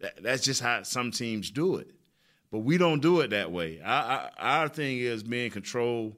That, 0.00 0.22
that's 0.22 0.44
just 0.44 0.60
how 0.60 0.82
some 0.84 1.10
teams 1.10 1.50
do 1.50 1.76
it, 1.76 1.90
but 2.52 2.60
we 2.60 2.78
don't 2.78 3.00
do 3.00 3.20
it 3.20 3.30
that 3.30 3.50
way. 3.50 3.80
Our, 3.82 4.30
our 4.38 4.68
thing 4.68 4.98
is 4.98 5.22
being 5.22 5.50
controlled 5.50 6.14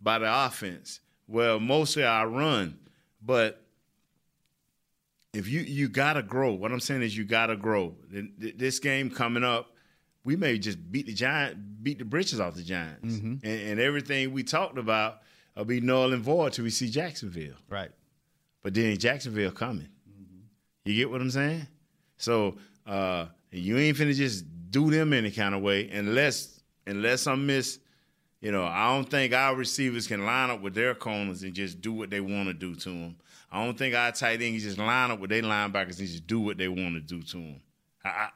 by 0.00 0.18
the 0.18 0.46
offense. 0.46 1.00
Well, 1.28 1.58
mostly 1.58 2.04
I 2.04 2.24
run, 2.24 2.78
but 3.20 3.66
if 5.36 5.48
you 5.48 5.60
you 5.60 5.88
gotta 5.88 6.22
grow. 6.22 6.54
What 6.54 6.72
I'm 6.72 6.80
saying 6.80 7.02
is 7.02 7.16
you 7.16 7.24
gotta 7.24 7.56
grow. 7.56 7.94
This 8.38 8.78
game 8.78 9.10
coming 9.10 9.44
up, 9.44 9.75
we 10.26 10.34
may 10.36 10.58
just 10.58 10.78
beat 10.90 11.06
the 11.06 11.14
giant, 11.14 11.82
beat 11.84 11.98
the 12.00 12.04
britches 12.04 12.40
off 12.40 12.54
the 12.56 12.62
Giants, 12.64 13.14
Mhm. 13.14 13.40
and, 13.44 13.60
and 13.70 13.80
everything 13.80 14.32
we 14.32 14.42
talked 14.42 14.76
about 14.76 15.22
will 15.56 15.64
be 15.64 15.80
null 15.80 16.12
and 16.12 16.22
void 16.22 16.52
till 16.52 16.64
we 16.64 16.70
see 16.70 16.90
Jacksonville. 16.90 17.54
Right. 17.70 17.92
But 18.62 18.74
then 18.74 18.96
Jacksonville 18.98 19.52
coming. 19.52 19.88
You 20.84 20.94
get 20.94 21.08
what 21.10 21.20
I'm 21.20 21.30
saying? 21.30 21.66
So 22.16 22.58
uh, 22.86 23.26
you 23.52 23.78
ain't 23.78 23.96
finna 23.96 24.14
just 24.14 24.44
do 24.70 24.90
them 24.90 25.12
any 25.12 25.30
kind 25.30 25.54
of 25.54 25.62
way 25.62 25.88
unless 25.90 26.60
unless 26.86 27.26
I'm 27.28 27.46
miss. 27.46 27.78
You 28.40 28.52
know, 28.52 28.64
I 28.64 28.92
don't 28.94 29.08
think 29.08 29.32
our 29.32 29.54
receivers 29.56 30.06
can 30.06 30.24
line 30.26 30.50
up 30.50 30.60
with 30.60 30.74
their 30.74 30.94
corners 30.94 31.42
and 31.42 31.54
just 31.54 31.80
do 31.80 31.92
what 31.92 32.10
they 32.10 32.20
want 32.20 32.48
to 32.48 32.54
do 32.54 32.74
to 32.74 32.88
them. 32.90 33.16
I 33.50 33.64
don't 33.64 33.76
think 33.78 33.94
our 33.94 34.12
tight 34.12 34.42
ends 34.42 34.62
just 34.64 34.78
line 34.78 35.10
up 35.10 35.18
with 35.20 35.30
their 35.30 35.42
linebackers 35.42 35.98
and 36.00 36.08
just 36.08 36.26
do 36.26 36.40
what 36.40 36.58
they 36.58 36.68
want 36.68 36.94
to 36.94 37.00
do 37.00 37.22
to 37.22 37.36
them. 37.36 37.60
I, 38.04 38.08
I, 38.08 38.28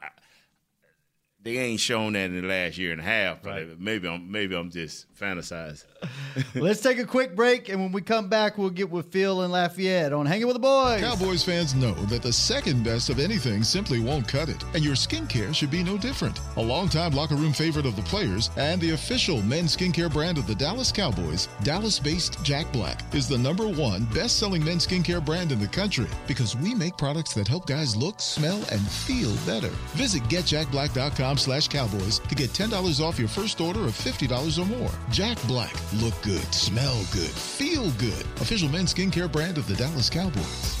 they 1.43 1.57
ain't 1.57 1.79
shown 1.79 2.13
that 2.13 2.25
in 2.25 2.41
the 2.41 2.47
last 2.47 2.77
year 2.77 2.91
and 2.91 3.01
a 3.01 3.03
half. 3.03 3.41
But 3.41 3.79
maybe 3.79 4.07
I'm 4.07 4.31
maybe 4.31 4.55
I'm 4.55 4.69
just 4.69 5.13
fantasizing. 5.19 5.85
Let's 6.55 6.81
take 6.81 6.99
a 6.99 7.05
quick 7.05 7.35
break, 7.35 7.69
and 7.69 7.79
when 7.79 7.91
we 7.91 8.01
come 8.01 8.27
back, 8.27 8.57
we'll 8.57 8.69
get 8.69 8.89
with 8.89 9.11
Phil 9.11 9.41
and 9.41 9.51
Lafayette 9.51 10.13
on 10.13 10.25
Hanging 10.25 10.47
with 10.47 10.55
the 10.55 10.59
Boys. 10.59 11.01
Cowboys 11.01 11.43
fans 11.43 11.75
know 11.75 11.93
that 12.05 12.23
the 12.23 12.33
second 12.33 12.83
best 12.83 13.09
of 13.09 13.19
anything 13.19 13.63
simply 13.63 13.99
won't 13.99 14.27
cut 14.27 14.49
it, 14.49 14.63
and 14.73 14.83
your 14.83 14.95
skincare 14.95 15.53
should 15.53 15.71
be 15.71 15.83
no 15.83 15.97
different. 15.97 16.39
A 16.57 16.61
longtime 16.61 17.11
locker 17.11 17.35
room 17.35 17.53
favorite 17.53 17.85
of 17.85 17.95
the 17.95 18.01
players 18.03 18.49
and 18.57 18.81
the 18.81 18.91
official 18.91 19.41
men's 19.43 19.75
skincare 19.75 20.11
brand 20.11 20.37
of 20.37 20.47
the 20.47 20.55
Dallas 20.55 20.91
Cowboys, 20.91 21.47
Dallas 21.63 21.99
based 21.99 22.43
Jack 22.43 22.71
Black 22.71 23.01
is 23.13 23.27
the 23.27 23.37
number 23.37 23.67
one 23.67 24.05
best 24.05 24.39
selling 24.39 24.63
men's 24.63 24.87
skincare 24.87 25.23
brand 25.23 25.51
in 25.51 25.59
the 25.59 25.67
country 25.67 26.07
because 26.27 26.55
we 26.55 26.73
make 26.73 26.97
products 26.97 27.33
that 27.35 27.47
help 27.47 27.67
guys 27.67 27.95
look, 27.95 28.19
smell, 28.19 28.61
and 28.71 28.81
feel 28.81 29.35
better. 29.45 29.69
Visit 29.95 30.23
getjackblack.com 30.23 31.30
slash 31.39 31.67
cowboys 31.67 32.19
to 32.19 32.35
get 32.35 32.51
$10 32.51 32.99
off 32.99 33.19
your 33.19 33.27
first 33.27 33.61
order 33.61 33.81
of 33.81 33.91
$50 33.91 34.59
or 34.59 34.65
more. 34.65 34.91
Jack 35.09 35.37
Black. 35.47 35.73
Look 36.01 36.19
good, 36.21 36.53
smell 36.53 36.99
good, 37.11 37.31
feel 37.31 37.91
good. 37.91 38.25
Official 38.41 38.69
men's 38.69 38.93
skincare 38.93 39.31
brand 39.31 39.57
of 39.57 39.67
the 39.67 39.75
Dallas 39.75 40.09
Cowboys. 40.09 40.80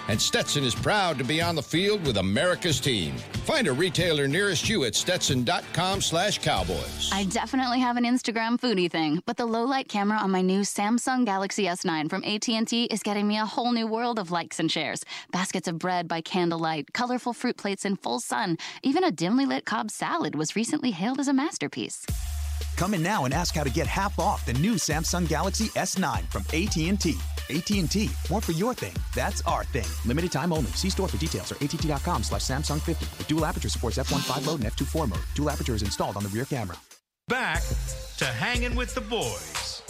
and 0.11 0.21
Stetson 0.21 0.65
is 0.65 0.75
proud 0.75 1.17
to 1.17 1.23
be 1.23 1.41
on 1.41 1.55
the 1.55 1.63
field 1.63 2.05
with 2.05 2.17
America's 2.17 2.81
team. 2.81 3.15
Find 3.45 3.65
a 3.69 3.71
retailer 3.71 4.27
nearest 4.27 4.67
you 4.67 4.83
at 4.83 4.93
stetson.com 4.93 6.01
slash 6.01 6.39
cowboys. 6.39 7.09
I 7.13 7.23
definitely 7.23 7.79
have 7.79 7.95
an 7.95 8.03
Instagram 8.03 8.59
foodie 8.59 8.91
thing, 8.91 9.23
but 9.25 9.37
the 9.37 9.45
low 9.45 9.63
light 9.63 9.87
camera 9.87 10.17
on 10.17 10.29
my 10.29 10.41
new 10.41 10.61
Samsung 10.61 11.23
Galaxy 11.23 11.63
S9 11.63 12.09
from 12.09 12.25
AT&T 12.25 12.83
is 12.91 13.01
getting 13.03 13.25
me 13.25 13.37
a 13.39 13.45
whole 13.45 13.71
new 13.71 13.87
world 13.87 14.19
of 14.19 14.31
likes 14.31 14.59
and 14.59 14.69
shares. 14.69 15.05
Baskets 15.31 15.69
of 15.69 15.79
bread 15.79 16.09
by 16.09 16.19
candlelight, 16.19 16.91
colorful 16.91 17.31
fruit 17.31 17.55
plates 17.55 17.85
in 17.85 17.95
full 17.95 18.19
sun, 18.19 18.57
even 18.83 19.05
a 19.05 19.11
dimly 19.11 19.45
lit 19.45 19.63
Cobb 19.63 19.89
salad 19.89 20.35
was 20.35 20.57
recently 20.57 20.91
hailed 20.91 21.21
as 21.21 21.29
a 21.29 21.33
masterpiece. 21.33 22.05
Come 22.75 22.93
in 22.93 23.01
now 23.01 23.23
and 23.23 23.33
ask 23.33 23.55
how 23.55 23.63
to 23.63 23.69
get 23.69 23.87
half 23.87 24.19
off 24.19 24.45
the 24.45 24.53
new 24.53 24.73
Samsung 24.73 25.25
Galaxy 25.27 25.67
S9 25.69 26.29
from 26.31 26.41
AT&T. 26.53 27.15
AT&T, 27.51 28.09
more 28.29 28.39
for 28.41 28.53
your 28.53 28.73
thing. 28.73 28.93
That's 29.13 29.41
our 29.41 29.65
thing. 29.65 29.89
Limited 30.05 30.31
time 30.31 30.53
only. 30.53 30.71
See 30.71 30.89
store 30.89 31.09
for 31.09 31.17
details 31.17 31.51
or 31.51 31.55
att.com 31.55 32.23
slash 32.23 32.41
Samsung 32.41 32.81
50. 32.81 33.05
With 33.17 33.27
dual 33.27 33.45
aperture 33.45 33.69
supports 33.69 33.97
f1.5 33.97 34.45
mode 34.45 34.61
and 34.61 34.71
f2.4 34.71 35.09
mode. 35.09 35.19
Dual 35.35 35.49
aperture 35.49 35.75
is 35.75 35.81
installed 35.81 36.15
on 36.15 36.23
the 36.23 36.29
rear 36.29 36.45
camera. 36.45 36.77
Back 37.27 37.63
to 38.17 38.25
hanging 38.25 38.75
with 38.75 38.93
the 38.95 39.01
boys. 39.01 39.83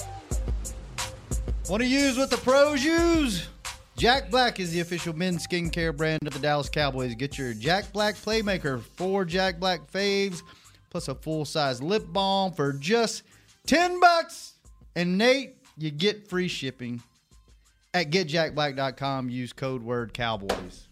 Want 1.70 1.82
to 1.82 1.88
use 1.88 2.18
what 2.18 2.30
the 2.30 2.38
pros 2.38 2.84
use? 2.84 3.48
Jack 3.98 4.32
Black 4.32 4.60
is 4.60 4.72
the 4.72 4.80
official 4.80 5.16
men's 5.16 5.46
skincare 5.46 5.96
brand 5.96 6.20
of 6.26 6.34
the 6.34 6.40
Dallas 6.40 6.70
Cowboys. 6.70 7.14
Get 7.16 7.38
your 7.38 7.54
Jack 7.54 7.94
Black 7.94 8.16
Playmaker, 8.16 8.82
four 8.82 9.26
Jack 9.26 9.60
Black 9.60 9.92
faves, 9.92 10.42
plus 10.90 11.08
a 11.08 11.16
full 11.16 11.46
size 11.46 11.82
lip 11.82 12.06
balm 12.10 12.52
for 12.52 12.74
just 12.74 13.24
10 13.68 14.00
bucks. 14.00 14.54
And 14.96 15.18
Nate, 15.18 15.56
you 15.78 15.92
get 15.92 16.28
free 16.28 16.48
shipping 16.48 17.02
at 17.94 18.10
getjackblack.com. 18.10 19.30
Use 19.30 19.54
code 19.54 19.84
word 19.84 20.14
Cowboys. 20.14 20.88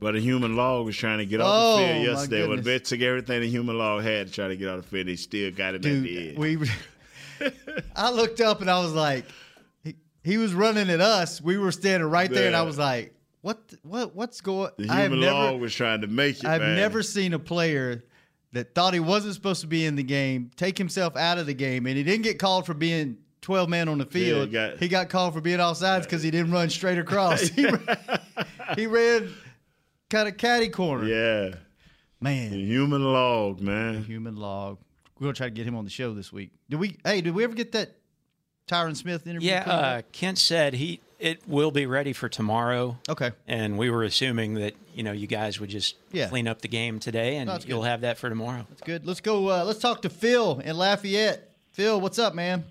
But 0.00 0.14
a 0.14 0.20
human 0.20 0.54
log 0.54 0.86
was 0.86 0.96
trying 0.96 1.18
to 1.18 1.26
get 1.26 1.40
off 1.40 1.48
Oh, 1.50 1.78
the 1.80 1.86
field 1.88 2.04
yesterday. 2.06 2.46
When 2.46 2.62
they 2.62 2.78
took 2.78 3.00
everything 3.00 3.40
the 3.40 3.48
human 3.48 3.76
log 3.78 4.02
had 4.04 4.28
to 4.28 4.32
try 4.32 4.48
to 4.48 4.56
get 4.56 4.68
off 4.68 4.82
the 4.82 4.88
field. 4.88 5.08
They 5.08 5.16
still 5.16 5.50
got 5.50 5.74
it 5.74 5.76
at 5.76 5.82
the 5.82 5.88
Dude, 6.00 6.28
end. 6.28 6.38
we 6.38 6.68
I 7.96 8.10
looked 8.10 8.40
up 8.40 8.60
and 8.60 8.70
I 8.70 8.80
was 8.80 8.92
like, 8.92 9.24
he, 9.82 9.96
he 10.22 10.36
was 10.38 10.54
running 10.54 10.88
at 10.90 11.00
us. 11.00 11.40
We 11.40 11.58
were 11.58 11.72
standing 11.72 12.08
right 12.08 12.30
there, 12.30 12.46
and 12.46 12.54
I 12.56 12.62
was 12.62 12.78
like, 12.78 13.14
what, 13.42 13.58
what, 13.82 14.14
what's 14.14 14.40
going? 14.40 14.70
the 14.78 14.88
I 14.88 15.00
have 15.02 15.12
human 15.12 15.20
never, 15.20 15.56
was 15.56 15.74
trying 15.74 16.00
to 16.02 16.06
make 16.06 16.38
it. 16.38 16.44
I've 16.44 16.60
man. 16.60 16.76
never 16.76 17.02
seen 17.02 17.32
a 17.34 17.38
player 17.38 18.04
that 18.52 18.74
thought 18.74 18.94
he 18.94 19.00
wasn't 19.00 19.34
supposed 19.34 19.60
to 19.62 19.66
be 19.66 19.84
in 19.84 19.94
the 19.96 20.02
game 20.02 20.50
take 20.56 20.78
himself 20.78 21.16
out 21.16 21.38
of 21.38 21.46
the 21.46 21.54
game, 21.54 21.86
and 21.86 21.96
he 21.96 22.02
didn't 22.04 22.22
get 22.22 22.38
called 22.38 22.66
for 22.66 22.74
being 22.74 23.18
12 23.42 23.68
man 23.68 23.88
on 23.88 23.98
the 23.98 24.06
field. 24.06 24.50
Yeah, 24.50 24.66
he 24.68 24.70
got- 24.72 24.78
he 24.80 24.88
got 24.88 25.08
called 25.08 25.34
for 25.34 25.40
being 25.40 25.58
offsides 25.58 26.02
because 26.02 26.22
he 26.22 26.30
didn't 26.30 26.52
run 26.52 26.70
straight 26.70 26.98
across. 26.98 27.40
he, 27.48 27.66
ran, 27.66 27.98
he 28.76 28.86
ran 28.86 29.32
kind 30.10 30.28
of 30.28 30.36
catty 30.36 30.68
corner. 30.68 31.04
Yeah. 31.06 31.54
Man. 32.20 32.50
The 32.50 32.64
human 32.64 33.02
log, 33.04 33.60
man. 33.60 34.02
Human 34.04 34.36
log. 34.36 34.78
We're 35.18 35.26
gonna 35.26 35.34
try 35.34 35.46
to 35.46 35.50
get 35.54 35.66
him 35.66 35.76
on 35.76 35.84
the 35.84 35.90
show 35.90 36.14
this 36.14 36.32
week. 36.32 36.50
Did 36.70 36.78
we? 36.80 36.96
Hey, 37.04 37.20
did 37.20 37.34
we 37.34 37.42
ever 37.44 37.54
get 37.54 37.72
that 37.72 37.96
Tyron 38.68 38.96
Smith 38.96 39.26
interview? 39.26 39.48
Yeah, 39.50 39.62
uh. 39.70 40.02
Kent 40.12 40.38
said 40.38 40.74
he 40.74 41.00
it 41.18 41.42
will 41.48 41.72
be 41.72 41.86
ready 41.86 42.12
for 42.12 42.28
tomorrow. 42.28 42.96
Okay. 43.08 43.32
And 43.48 43.76
we 43.78 43.90
were 43.90 44.04
assuming 44.04 44.54
that 44.54 44.74
you 44.94 45.02
know 45.02 45.10
you 45.12 45.26
guys 45.26 45.58
would 45.58 45.70
just 45.70 45.96
Yeah. 46.12 46.28
clean 46.28 46.46
up 46.46 46.62
the 46.62 46.68
game 46.68 47.00
today, 47.00 47.36
and 47.38 47.48
No, 47.48 47.58
you'll 47.66 47.80
good. 47.82 47.88
have 47.88 48.00
that 48.02 48.18
for 48.18 48.28
tomorrow. 48.28 48.64
That's 48.68 48.82
good. 48.82 49.06
Let's 49.06 49.20
go. 49.20 49.48
Uh, 49.48 49.64
let's 49.64 49.80
talk 49.80 50.02
to 50.02 50.08
Phil 50.08 50.60
in 50.60 50.76
Lafayette. 50.76 51.50
Phil, 51.72 52.00
what's 52.00 52.18
up, 52.20 52.34
man? 52.34 52.64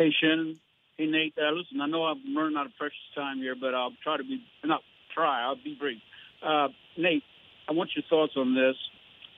Hey, 0.00 0.14
Shannon. 0.18 0.58
Hey, 0.96 1.04
Nate. 1.04 1.34
Uh, 1.36 1.50
listen, 1.50 1.78
I 1.78 1.86
know 1.86 2.04
I'm 2.04 2.34
running 2.34 2.56
out 2.56 2.64
of 2.64 2.72
precious 2.78 2.96
time 3.14 3.36
here, 3.36 3.54
but 3.54 3.74
I'll 3.74 3.92
try 4.02 4.16
to 4.16 4.22
be 4.22 4.42
not 4.64 4.80
try. 5.14 5.42
I'll 5.42 5.62
be 5.62 5.76
brief. 5.78 6.00
Uh, 6.42 6.68
Nate, 6.96 7.22
I 7.68 7.72
want 7.72 7.90
your 7.94 8.04
thoughts 8.08 8.32
on 8.34 8.54
this. 8.54 8.76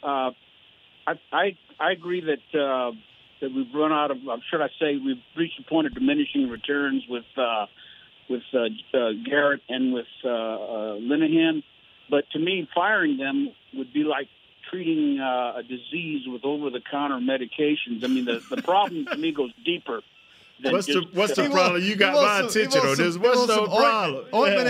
Uh, 0.04 0.30
I, 1.04 1.14
I 1.32 1.58
I 1.80 1.90
agree 1.90 2.20
that 2.20 2.56
uh, 2.56 2.92
that 3.40 3.52
we've 3.52 3.74
run 3.74 3.90
out 3.90 4.12
of. 4.12 4.18
should 4.48 4.60
I 4.62 4.68
say 4.78 4.98
we've 5.04 5.16
reached 5.36 5.58
a 5.58 5.68
point 5.68 5.88
of 5.88 5.94
diminishing 5.94 6.48
returns 6.48 7.02
with 7.08 7.24
uh, 7.36 7.66
with 8.30 8.42
uh, 8.54 8.66
uh, 8.96 9.10
Garrett 9.28 9.62
and 9.68 9.92
with 9.92 10.06
uh, 10.24 10.28
uh, 10.28 10.94
Linehan. 11.00 11.64
But 12.08 12.30
to 12.34 12.38
me, 12.38 12.68
firing 12.72 13.16
them 13.16 13.50
would 13.74 13.92
be 13.92 14.04
like 14.04 14.28
treating 14.70 15.18
uh, 15.18 15.54
a 15.56 15.62
disease 15.64 16.22
with 16.28 16.44
over-the-counter 16.44 17.18
medications. 17.18 18.04
I 18.04 18.06
mean, 18.06 18.26
the 18.26 18.40
the 18.48 18.62
problem 18.62 19.06
to 19.06 19.16
me 19.16 19.32
goes 19.32 19.50
deeper. 19.64 20.02
Than 20.62 20.72
What's 20.72 20.86
the 20.86 21.06
What's 21.12 21.34
the 21.36 21.48
problem? 21.50 21.82
You 21.82 21.96
got 21.96 22.14
my 22.14 22.46
attention 22.46 22.80
on 22.80 22.96
this. 22.96 23.16
What's 23.18 23.46
the 23.46 23.66
problem? 23.66 24.26
Yeah. 24.32 24.64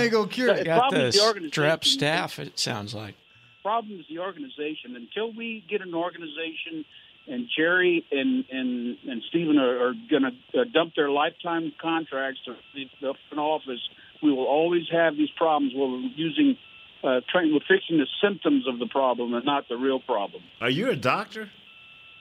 The 0.54 0.64
Got 0.64 0.78
problem 0.78 1.00
the 1.02 1.06
is 1.08 1.14
the 1.16 1.22
organization. 1.26 1.62
strep 1.62 1.84
staff. 1.84 2.38
It 2.38 2.58
sounds 2.58 2.94
like. 2.94 3.14
problem 3.62 3.98
is 4.00 4.06
the 4.08 4.18
organization. 4.20 4.96
Until 4.96 5.32
we 5.32 5.64
get 5.68 5.80
an 5.82 5.94
organization, 5.94 6.84
and 7.28 7.48
Jerry 7.56 8.04
and 8.10 8.44
and 8.50 8.98
and 9.08 9.22
Stephen 9.28 9.58
are, 9.58 9.88
are 9.88 9.94
going 10.10 10.22
to 10.22 10.60
uh, 10.60 10.64
dump 10.72 10.94
their 10.96 11.10
lifetime 11.10 11.72
contracts 11.80 12.40
to 12.46 12.56
the 12.74 12.84
the 13.00 13.14
front 13.28 13.40
office, 13.40 13.80
we 14.22 14.30
will 14.30 14.46
always 14.46 14.84
have 14.90 15.16
these 15.16 15.30
problems 15.36 15.74
where 15.74 15.88
we're 15.88 16.10
using. 16.16 16.56
Uh, 17.04 17.20
trying, 17.28 17.52
we're 17.52 17.58
fixing 17.66 17.98
the 17.98 18.06
symptoms 18.22 18.64
of 18.68 18.78
the 18.78 18.86
problem 18.86 19.34
and 19.34 19.44
not 19.44 19.68
the 19.68 19.76
real 19.76 19.98
problem. 19.98 20.40
Are 20.60 20.70
you 20.70 20.88
a 20.88 20.94
doctor? 20.94 21.50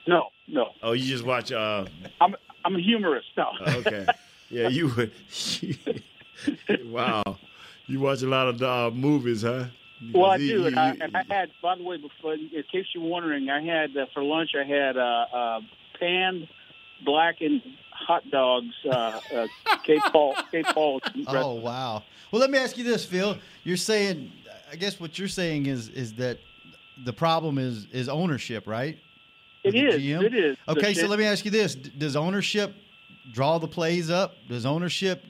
No, 0.08 0.30
no. 0.48 0.70
Oh, 0.82 0.90
you 0.90 1.04
just 1.04 1.24
watch. 1.24 1.52
Uh, 1.52 1.84
I'm 2.20 2.34
I'm 2.64 2.76
a 2.76 2.80
humorist. 2.80 3.28
No. 3.36 3.50
okay. 3.66 4.06
Yeah, 4.50 4.68
you 4.68 4.88
would. 4.96 5.12
wow. 6.84 7.38
You 7.86 8.00
watch 8.00 8.22
a 8.22 8.26
lot 8.26 8.48
of 8.48 8.62
uh, 8.62 8.90
movies, 8.94 9.42
huh? 9.42 9.66
Well, 10.12 10.30
I 10.30 10.36
do, 10.38 10.44
you- 10.44 10.66
and 10.66 10.78
I, 10.78 10.96
and 11.00 11.16
I 11.16 11.24
had. 11.28 11.50
By 11.62 11.76
the 11.76 11.82
way, 11.84 11.96
before, 11.96 12.34
in 12.34 12.48
case 12.70 12.86
you're 12.94 13.04
wondering, 13.04 13.48
I 13.50 13.62
had 13.62 13.96
uh, 13.96 14.06
for 14.12 14.22
lunch. 14.22 14.50
I 14.58 14.64
had 14.64 14.96
uh, 14.96 15.26
uh, 15.32 15.60
panned 15.98 16.48
blackened 17.04 17.62
hot 17.90 18.28
dogs. 18.30 18.74
Uh, 18.84 19.20
uh, 19.34 19.46
K-Paul. 19.84 20.34
Cape 20.50 20.66
Paul. 20.66 21.00
Oh 21.28 21.54
wow. 21.54 22.02
Well, 22.30 22.40
let 22.40 22.50
me 22.50 22.58
ask 22.58 22.76
you 22.76 22.84
this, 22.84 23.04
Phil. 23.04 23.36
You're 23.64 23.76
saying, 23.76 24.32
I 24.70 24.76
guess 24.76 24.98
what 24.98 25.18
you're 25.18 25.28
saying 25.28 25.66
is 25.66 25.88
is 25.88 26.14
that 26.14 26.38
the 27.04 27.12
problem 27.12 27.58
is 27.58 27.86
is 27.92 28.08
ownership, 28.08 28.66
right? 28.66 28.98
It 29.64 29.74
is. 29.74 30.00
GM? 30.02 30.22
It 30.24 30.34
is. 30.34 30.56
Okay, 30.68 30.94
so 30.94 31.06
let 31.06 31.18
me 31.18 31.24
ask 31.24 31.44
you 31.44 31.50
this: 31.50 31.74
Does 31.74 32.16
ownership 32.16 32.74
draw 33.32 33.58
the 33.58 33.68
plays 33.68 34.10
up? 34.10 34.34
Does 34.48 34.66
ownership 34.66 35.24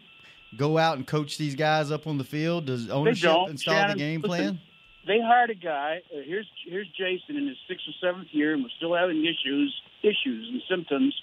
go 0.56 0.78
out 0.78 0.96
and 0.96 1.06
coach 1.06 1.38
these 1.38 1.54
guys 1.54 1.90
up 1.90 2.06
on 2.06 2.18
the 2.18 2.24
field? 2.24 2.66
Does 2.66 2.88
ownership 2.90 3.30
install 3.48 3.74
Shannon, 3.74 3.98
the 3.98 4.02
game 4.02 4.20
listen, 4.20 4.28
plan? 4.44 4.60
They 5.06 5.20
hired 5.20 5.50
a 5.50 5.54
guy. 5.54 6.02
Uh, 6.12 6.20
here's 6.24 6.46
here's 6.66 6.88
Jason 6.88 7.36
in 7.36 7.46
his 7.46 7.56
sixth 7.68 7.84
or 7.88 7.92
seventh 8.00 8.28
year, 8.32 8.54
and 8.54 8.62
was 8.62 8.72
still 8.76 8.94
having 8.94 9.24
issues, 9.24 9.74
issues 10.02 10.48
and 10.48 10.62
symptoms. 10.68 11.14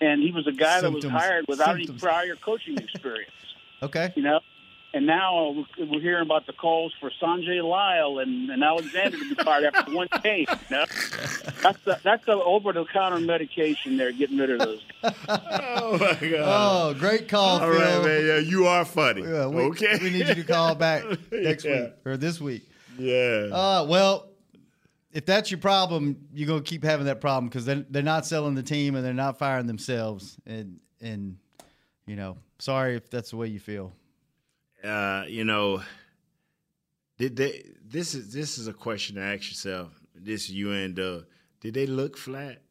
And 0.00 0.22
he 0.22 0.32
was 0.32 0.46
a 0.46 0.52
guy 0.52 0.80
that 0.80 0.90
was 0.90 1.04
hired 1.04 1.44
without 1.46 1.76
Symptoms. 1.76 1.90
any 1.90 1.98
prior 1.98 2.36
coaching 2.36 2.78
experience. 2.78 3.32
Okay. 3.82 4.12
You 4.14 4.22
know, 4.22 4.40
and 4.92 5.06
now 5.06 5.50
we're, 5.78 5.86
we're 5.86 6.00
hearing 6.00 6.22
about 6.22 6.46
the 6.46 6.52
calls 6.52 6.92
for 7.00 7.10
Sanjay 7.22 7.62
Lal 7.62 8.18
and, 8.18 8.50
and 8.50 8.62
Alexander 8.62 9.18
to 9.18 9.34
be 9.34 9.42
fired 9.42 9.64
after 9.72 9.94
one 9.94 10.08
game. 10.22 10.46
You 10.48 10.76
know? 10.76 10.84
That's 11.62 11.78
the 11.84 12.00
that's 12.02 12.24
the 12.26 12.32
over 12.32 12.72
the 12.72 12.84
counter 12.86 13.20
medication. 13.20 13.96
They're 13.96 14.12
getting 14.12 14.38
rid 14.38 14.50
of 14.50 14.58
those. 14.60 14.82
Oh 15.28 15.98
my 15.98 16.28
God! 16.28 16.40
Oh, 16.42 16.94
great 16.98 17.28
call, 17.28 17.60
All 17.60 17.70
Phil. 17.72 17.78
right, 17.80 18.04
man. 18.04 18.26
Yeah, 18.26 18.38
you 18.38 18.66
are 18.66 18.84
funny. 18.84 19.22
Yeah, 19.22 19.46
we, 19.46 19.62
okay. 19.64 19.98
we 20.02 20.10
need 20.10 20.28
you 20.28 20.34
to 20.34 20.44
call 20.44 20.74
back 20.74 21.04
next 21.32 21.64
Yeah. 21.64 21.82
week 21.84 21.92
or 22.04 22.16
this 22.16 22.40
week. 22.40 22.62
Yeah. 22.98 23.48
Uh, 23.52 23.86
well, 23.88 24.28
if 25.12 25.24
that's 25.26 25.50
your 25.50 25.58
problem, 25.58 26.16
you're 26.34 26.46
gonna 26.48 26.60
keep 26.62 26.84
having 26.84 27.06
that 27.06 27.20
problem 27.20 27.46
because 27.48 27.64
they're, 27.64 27.84
they're 27.88 28.02
not 28.02 28.26
selling 28.26 28.54
the 28.54 28.62
team 28.62 28.94
and 28.94 29.04
they're 29.04 29.12
not 29.14 29.38
firing 29.38 29.66
themselves. 29.66 30.36
And 30.46 30.80
and 31.00 31.36
you 32.06 32.16
know, 32.16 32.36
sorry 32.58 32.96
if 32.96 33.08
that's 33.10 33.30
the 33.30 33.36
way 33.36 33.46
you 33.48 33.60
feel. 33.60 33.92
Uh, 34.84 35.24
you 35.28 35.44
know, 35.44 35.82
did 37.18 37.36
they? 37.36 37.64
This 37.84 38.14
is 38.14 38.32
this 38.32 38.58
is 38.58 38.68
a 38.68 38.72
question 38.72 39.16
to 39.16 39.22
ask 39.22 39.48
yourself. 39.48 39.92
This 40.14 40.48
you 40.50 40.72
and 40.72 40.98
uh, 40.98 41.20
did 41.60 41.74
they 41.74 41.86
look 41.86 42.16
flat? 42.16 42.62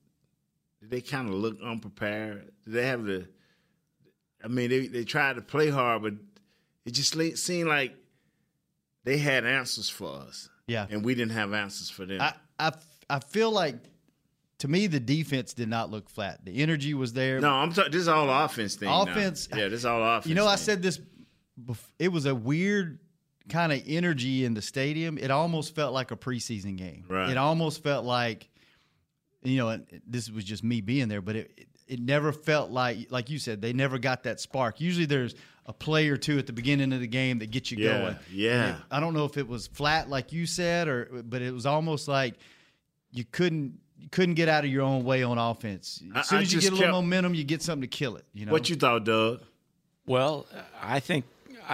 Did 0.82 0.92
they 0.92 1.02
kind 1.02 1.28
of 1.30 1.36
look 1.36 1.58
unprepared? 1.64 2.52
Did 2.66 2.74
they 2.74 2.86
have 2.86 3.04
the? 3.04 3.28
I 4.44 4.48
mean, 4.48 4.70
they 4.70 4.88
they 4.88 5.04
tried 5.04 5.36
to 5.36 5.42
play 5.42 5.70
hard, 5.70 6.02
but 6.04 6.14
it 6.86 6.92
just 6.92 7.14
seemed 7.38 7.68
like 7.70 7.96
they 9.04 9.18
had 9.18 9.46
answers 9.46 9.90
for 9.90 10.16
us. 10.22 10.50
Yeah. 10.68 10.86
and 10.90 11.04
we 11.04 11.16
didn't 11.16 11.32
have 11.34 11.52
answers 11.54 11.90
for 11.90 12.06
them. 12.06 12.22
I, 12.22 12.34
I 12.60 12.72
I 13.10 13.20
feel 13.20 13.50
like 13.52 13.76
to 14.60 14.68
me 14.68 14.86
the 14.88 15.00
defense 15.00 15.54
did 15.54 15.68
not 15.68 15.90
look 15.90 16.10
flat. 16.10 16.46
The 16.46 16.58
energy 16.62 16.94
was 16.94 17.12
there. 17.14 17.40
no, 17.42 17.50
I'm 17.52 17.74
talking. 17.74 17.92
This 17.92 18.02
is 18.02 18.08
all 18.08 18.30
offense 18.30 18.76
thing. 18.76 18.88
now. 18.88 19.02
Offense- 19.02 19.50
Yeah, 19.52 19.68
this 19.68 19.80
is 19.80 19.86
all 19.86 20.02
offense. 20.04 20.28
You 20.28 20.36
know, 20.36 20.46
I 20.48 20.56
said 20.56 20.82
this. 20.84 21.00
Bef- 21.66 21.92
it 21.98 22.10
was 22.10 22.26
a 22.26 22.34
weird 22.36 23.00
kind 23.50 23.72
of 23.74 23.82
energy 23.88 24.46
in 24.46 24.54
the 24.54 24.62
stadium. 24.62 25.18
It 25.18 25.32
almost 25.32 25.76
felt 25.76 25.94
like 25.94 26.12
a 26.12 26.16
preseason 26.16 26.78
game. 26.78 27.04
Right. 27.08 27.30
It 27.30 27.38
almost 27.38 27.82
felt 27.84 28.06
like, 28.06 28.48
you 29.44 29.58
know, 29.58 29.70
and 29.70 29.86
this 30.08 30.30
was 30.30 30.44
just 30.44 30.64
me 30.64 30.82
being 30.82 31.08
there, 31.08 31.22
but 31.22 31.36
it 31.36 31.66
it 31.88 32.00
never 32.00 32.32
felt 32.32 32.70
like 32.70 33.08
like 33.12 33.30
you 33.30 33.40
said 33.40 33.62
they 33.62 33.74
never 33.74 33.98
got 33.98 34.24
that 34.24 34.40
spark. 34.40 34.80
Usually 34.80 35.06
there's 35.06 35.34
a 35.66 35.74
play 35.74 36.10
or 36.10 36.18
two 36.18 36.38
at 36.38 36.46
the 36.48 36.54
beginning 36.54 36.94
of 36.94 37.00
the 37.00 37.08
game 37.08 37.40
that 37.40 37.50
get 37.52 37.72
you 37.72 37.78
Yeah, 37.78 38.00
going. 38.00 38.16
yeah. 38.32 38.76
It- 38.76 38.82
I 38.92 39.00
don't 39.00 39.14
know 39.14 39.26
if 39.26 39.38
it 39.38 39.48
was 39.48 39.68
flat 39.68 40.10
like 40.10 40.32
you 40.32 40.46
said 40.46 40.88
or 40.88 41.24
but 41.24 41.42
it 41.42 41.54
was 41.54 41.66
almost 41.66 42.08
like 42.08 42.36
you 43.12 43.24
couldn't 43.24 43.80
you 43.98 44.08
couldn't 44.10 44.36
get 44.36 44.48
out 44.48 44.64
of 44.64 44.70
your 44.72 44.84
own 44.84 45.04
way 45.04 45.24
on 45.24 45.38
offense. 45.38 46.02
As 46.16 46.30
soon 46.30 46.40
I 46.40 46.42
as 46.44 46.54
you 46.54 46.62
get 46.62 46.72
a 46.72 46.76
little 46.76 47.02
momentum, 47.02 47.34
you 47.36 47.44
get 47.44 47.62
something 47.62 47.82
to 47.82 47.88
kill 47.88 48.16
it. 48.16 48.26
You 48.34 48.46
know 48.46 48.52
What 48.52 48.70
you 48.70 48.76
thought, 48.76 49.04
Doug? 49.04 49.42
Well, 50.06 50.46
I 50.82 51.00
think 51.02 51.26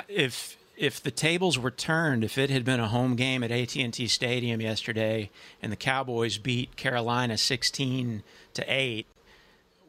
if 0.08 0.58
if 0.78 1.02
the 1.02 1.12
tables 1.12 1.58
were 1.58 1.72
turned, 1.72 2.24
if 2.24 2.38
it 2.38 2.50
had 2.50 2.66
been 2.66 2.82
a 2.82 2.88
home 2.90 3.16
game 3.16 3.44
at 3.46 3.52
AT&T 3.52 4.08
Stadium 4.08 4.60
yesterday 4.60 5.30
and 5.62 5.72
the 5.72 5.76
Cowboys 5.78 6.38
beat 6.38 6.76
Carolina 6.76 7.38
16 7.38 8.22
to 8.56 8.64
8, 8.68 9.06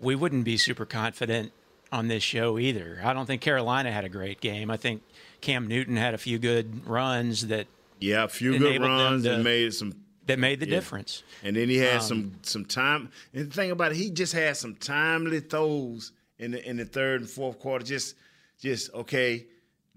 we 0.00 0.14
wouldn't 0.14 0.44
be 0.44 0.56
super 0.56 0.84
confident 0.86 1.50
on 1.90 2.06
this 2.06 2.22
show 2.22 2.56
either. 2.56 3.00
I 3.02 3.12
don't 3.14 3.26
think 3.26 3.42
Carolina 3.42 3.90
had 3.90 4.04
a 4.04 4.08
great 4.08 4.40
game. 4.40 4.70
I 4.70 4.76
think 4.76 5.02
Cam 5.40 5.66
Newton 5.66 5.96
had 5.96 6.14
a 6.14 6.18
few 6.18 6.38
good 6.38 6.86
runs 6.86 7.48
that 7.48 7.66
Yeah, 7.98 8.22
a 8.24 8.28
few 8.28 8.56
good 8.56 8.80
runs 8.80 9.24
to- 9.24 9.34
and 9.34 9.42
made 9.44 9.74
some 9.74 9.94
that 10.26 10.38
made 10.38 10.60
the 10.60 10.66
Yeah. 10.68 10.74
difference. 10.76 11.22
And 11.42 11.56
then 11.56 11.68
he 11.68 11.78
had 11.78 11.96
Um, 11.96 12.02
some 12.02 12.32
some 12.42 12.64
time. 12.64 13.10
And 13.34 13.50
the 13.50 13.54
thing 13.54 13.72
about 13.72 13.90
it, 13.92 13.96
he 13.98 14.10
just 14.10 14.32
had 14.34 14.56
some 14.56 14.76
timely 14.76 15.40
throws 15.40 16.12
in 16.38 16.52
the 16.52 16.64
in 16.68 16.76
the 16.76 16.84
third 16.84 17.22
and 17.22 17.30
fourth 17.30 17.58
quarter. 17.58 17.84
Just 17.84 18.14
just 18.60 18.92
okay. 18.94 19.46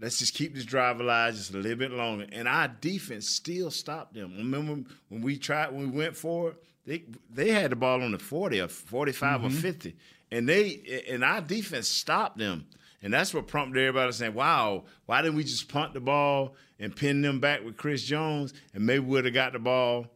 Let's 0.01 0.19
just 0.19 0.33
keep 0.33 0.55
this 0.55 0.63
drive 0.65 0.99
alive 1.01 1.35
just 1.35 1.53
a 1.53 1.57
little 1.57 1.77
bit 1.77 1.91
longer. 1.91 2.25
And 2.31 2.47
our 2.47 2.67
defense 2.69 3.27
still 3.29 3.69
stopped 3.69 4.13
them. 4.13 4.33
Remember 4.37 4.83
when 5.09 5.21
we 5.21 5.37
tried 5.37 5.71
when 5.73 5.91
we 5.91 5.97
went 5.97 6.15
for 6.15 6.51
it, 6.51 6.63
they 6.85 7.03
they 7.29 7.51
had 7.51 7.71
the 7.71 7.75
ball 7.75 8.01
on 8.01 8.11
the 8.11 8.19
forty 8.19 8.61
or 8.61 8.67
forty 8.69 9.11
or 9.11 9.13
Mhm. 9.15 9.51
fifty, 9.51 9.95
and 10.31 10.47
they 10.47 11.03
and 11.09 11.23
our 11.23 11.41
defense 11.41 11.87
stopped 11.87 12.37
them. 12.37 12.65
And 13.01 13.13
that's 13.13 13.33
what 13.33 13.47
prompted 13.47 13.79
everybody 13.81 14.11
saying, 14.11 14.33
"Wow, 14.33 14.85
why 15.05 15.21
didn't 15.21 15.37
we 15.37 15.43
just 15.43 15.69
punt 15.69 15.93
the 15.93 15.99
ball 16.01 16.55
and 16.79 16.95
pin 16.95 17.21
them 17.21 17.39
back 17.39 17.63
with 17.63 17.77
Chris 17.77 18.03
Jones, 18.03 18.53
and 18.73 18.85
maybe 18.85 18.99
we'd 19.05 19.25
have 19.25 19.33
got 19.33 19.53
the 19.53 19.59
ball 19.59 20.07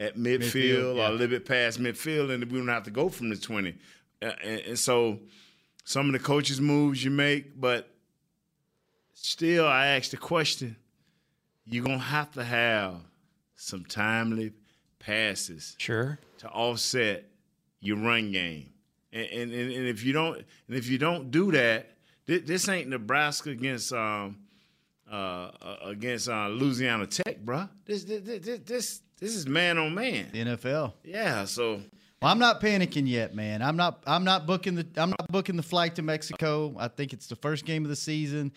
at 0.00 0.16
midfield, 0.16 0.40
Midfield, 0.40 0.96
yeah. 0.96 1.02
or 1.02 1.08
a 1.08 1.12
little 1.12 1.28
bit 1.28 1.44
past 1.46 1.80
midfield, 1.80 2.30
and 2.32 2.44
we 2.50 2.58
don't 2.58 2.68
have 2.68 2.82
to 2.84 2.90
go 2.90 3.08
from 3.08 3.28
the 3.30 3.36
twenty. 3.36 3.74
Uh, 4.20 4.32
and, 4.42 4.60
and 4.60 4.78
so, 4.78 5.20
some 5.84 6.06
of 6.06 6.12
the 6.12 6.18
coaches' 6.18 6.60
moves 6.60 7.04
you 7.04 7.10
make, 7.10 7.60
but 7.60 7.91
still, 9.22 9.66
I 9.66 9.86
ask 9.88 10.10
the 10.10 10.16
question: 10.18 10.76
You're 11.64 11.84
gonna 11.84 11.98
have 11.98 12.32
to 12.32 12.44
have 12.44 12.96
some 13.54 13.84
timely 13.84 14.52
passes, 14.98 15.76
sure, 15.78 16.18
to 16.38 16.48
offset 16.48 17.24
your 17.80 17.96
run 17.96 18.32
game. 18.32 18.70
And 19.12 19.26
and, 19.26 19.52
and, 19.52 19.72
and 19.72 19.86
if 19.86 20.04
you 20.04 20.12
don't, 20.12 20.36
and 20.36 20.76
if 20.76 20.88
you 20.88 20.98
don't 20.98 21.30
do 21.30 21.52
that, 21.52 21.90
this, 22.26 22.42
this 22.42 22.68
ain't 22.68 22.88
Nebraska 22.88 23.50
against 23.50 23.92
um 23.92 24.38
uh 25.10 25.50
uh, 25.60 25.76
against 25.84 26.28
uh, 26.28 26.48
Louisiana 26.48 27.06
Tech, 27.06 27.44
bruh. 27.44 27.68
This 27.84 28.04
this 28.04 28.22
this 28.22 28.60
this, 28.60 29.00
this 29.18 29.34
is 29.36 29.46
man 29.46 29.78
on 29.78 29.94
man. 29.94 30.28
The 30.32 30.44
NFL. 30.44 30.94
Yeah, 31.04 31.44
so 31.44 31.82
Well, 32.20 32.30
I'm 32.30 32.38
not 32.38 32.60
panicking 32.60 33.06
yet, 33.06 33.34
man. 33.34 33.62
I'm 33.62 33.76
not. 33.76 34.02
I'm 34.06 34.24
not 34.24 34.46
booking 34.46 34.76
the. 34.76 34.86
I'm 34.96 35.10
not 35.10 35.28
booking 35.30 35.56
the 35.56 35.62
flight 35.62 35.96
to 35.96 36.02
Mexico. 36.02 36.74
I 36.78 36.88
think 36.88 37.12
it's 37.12 37.26
the 37.26 37.36
first 37.36 37.66
game 37.66 37.84
of 37.84 37.90
the 37.90 37.96
season. 37.96 38.52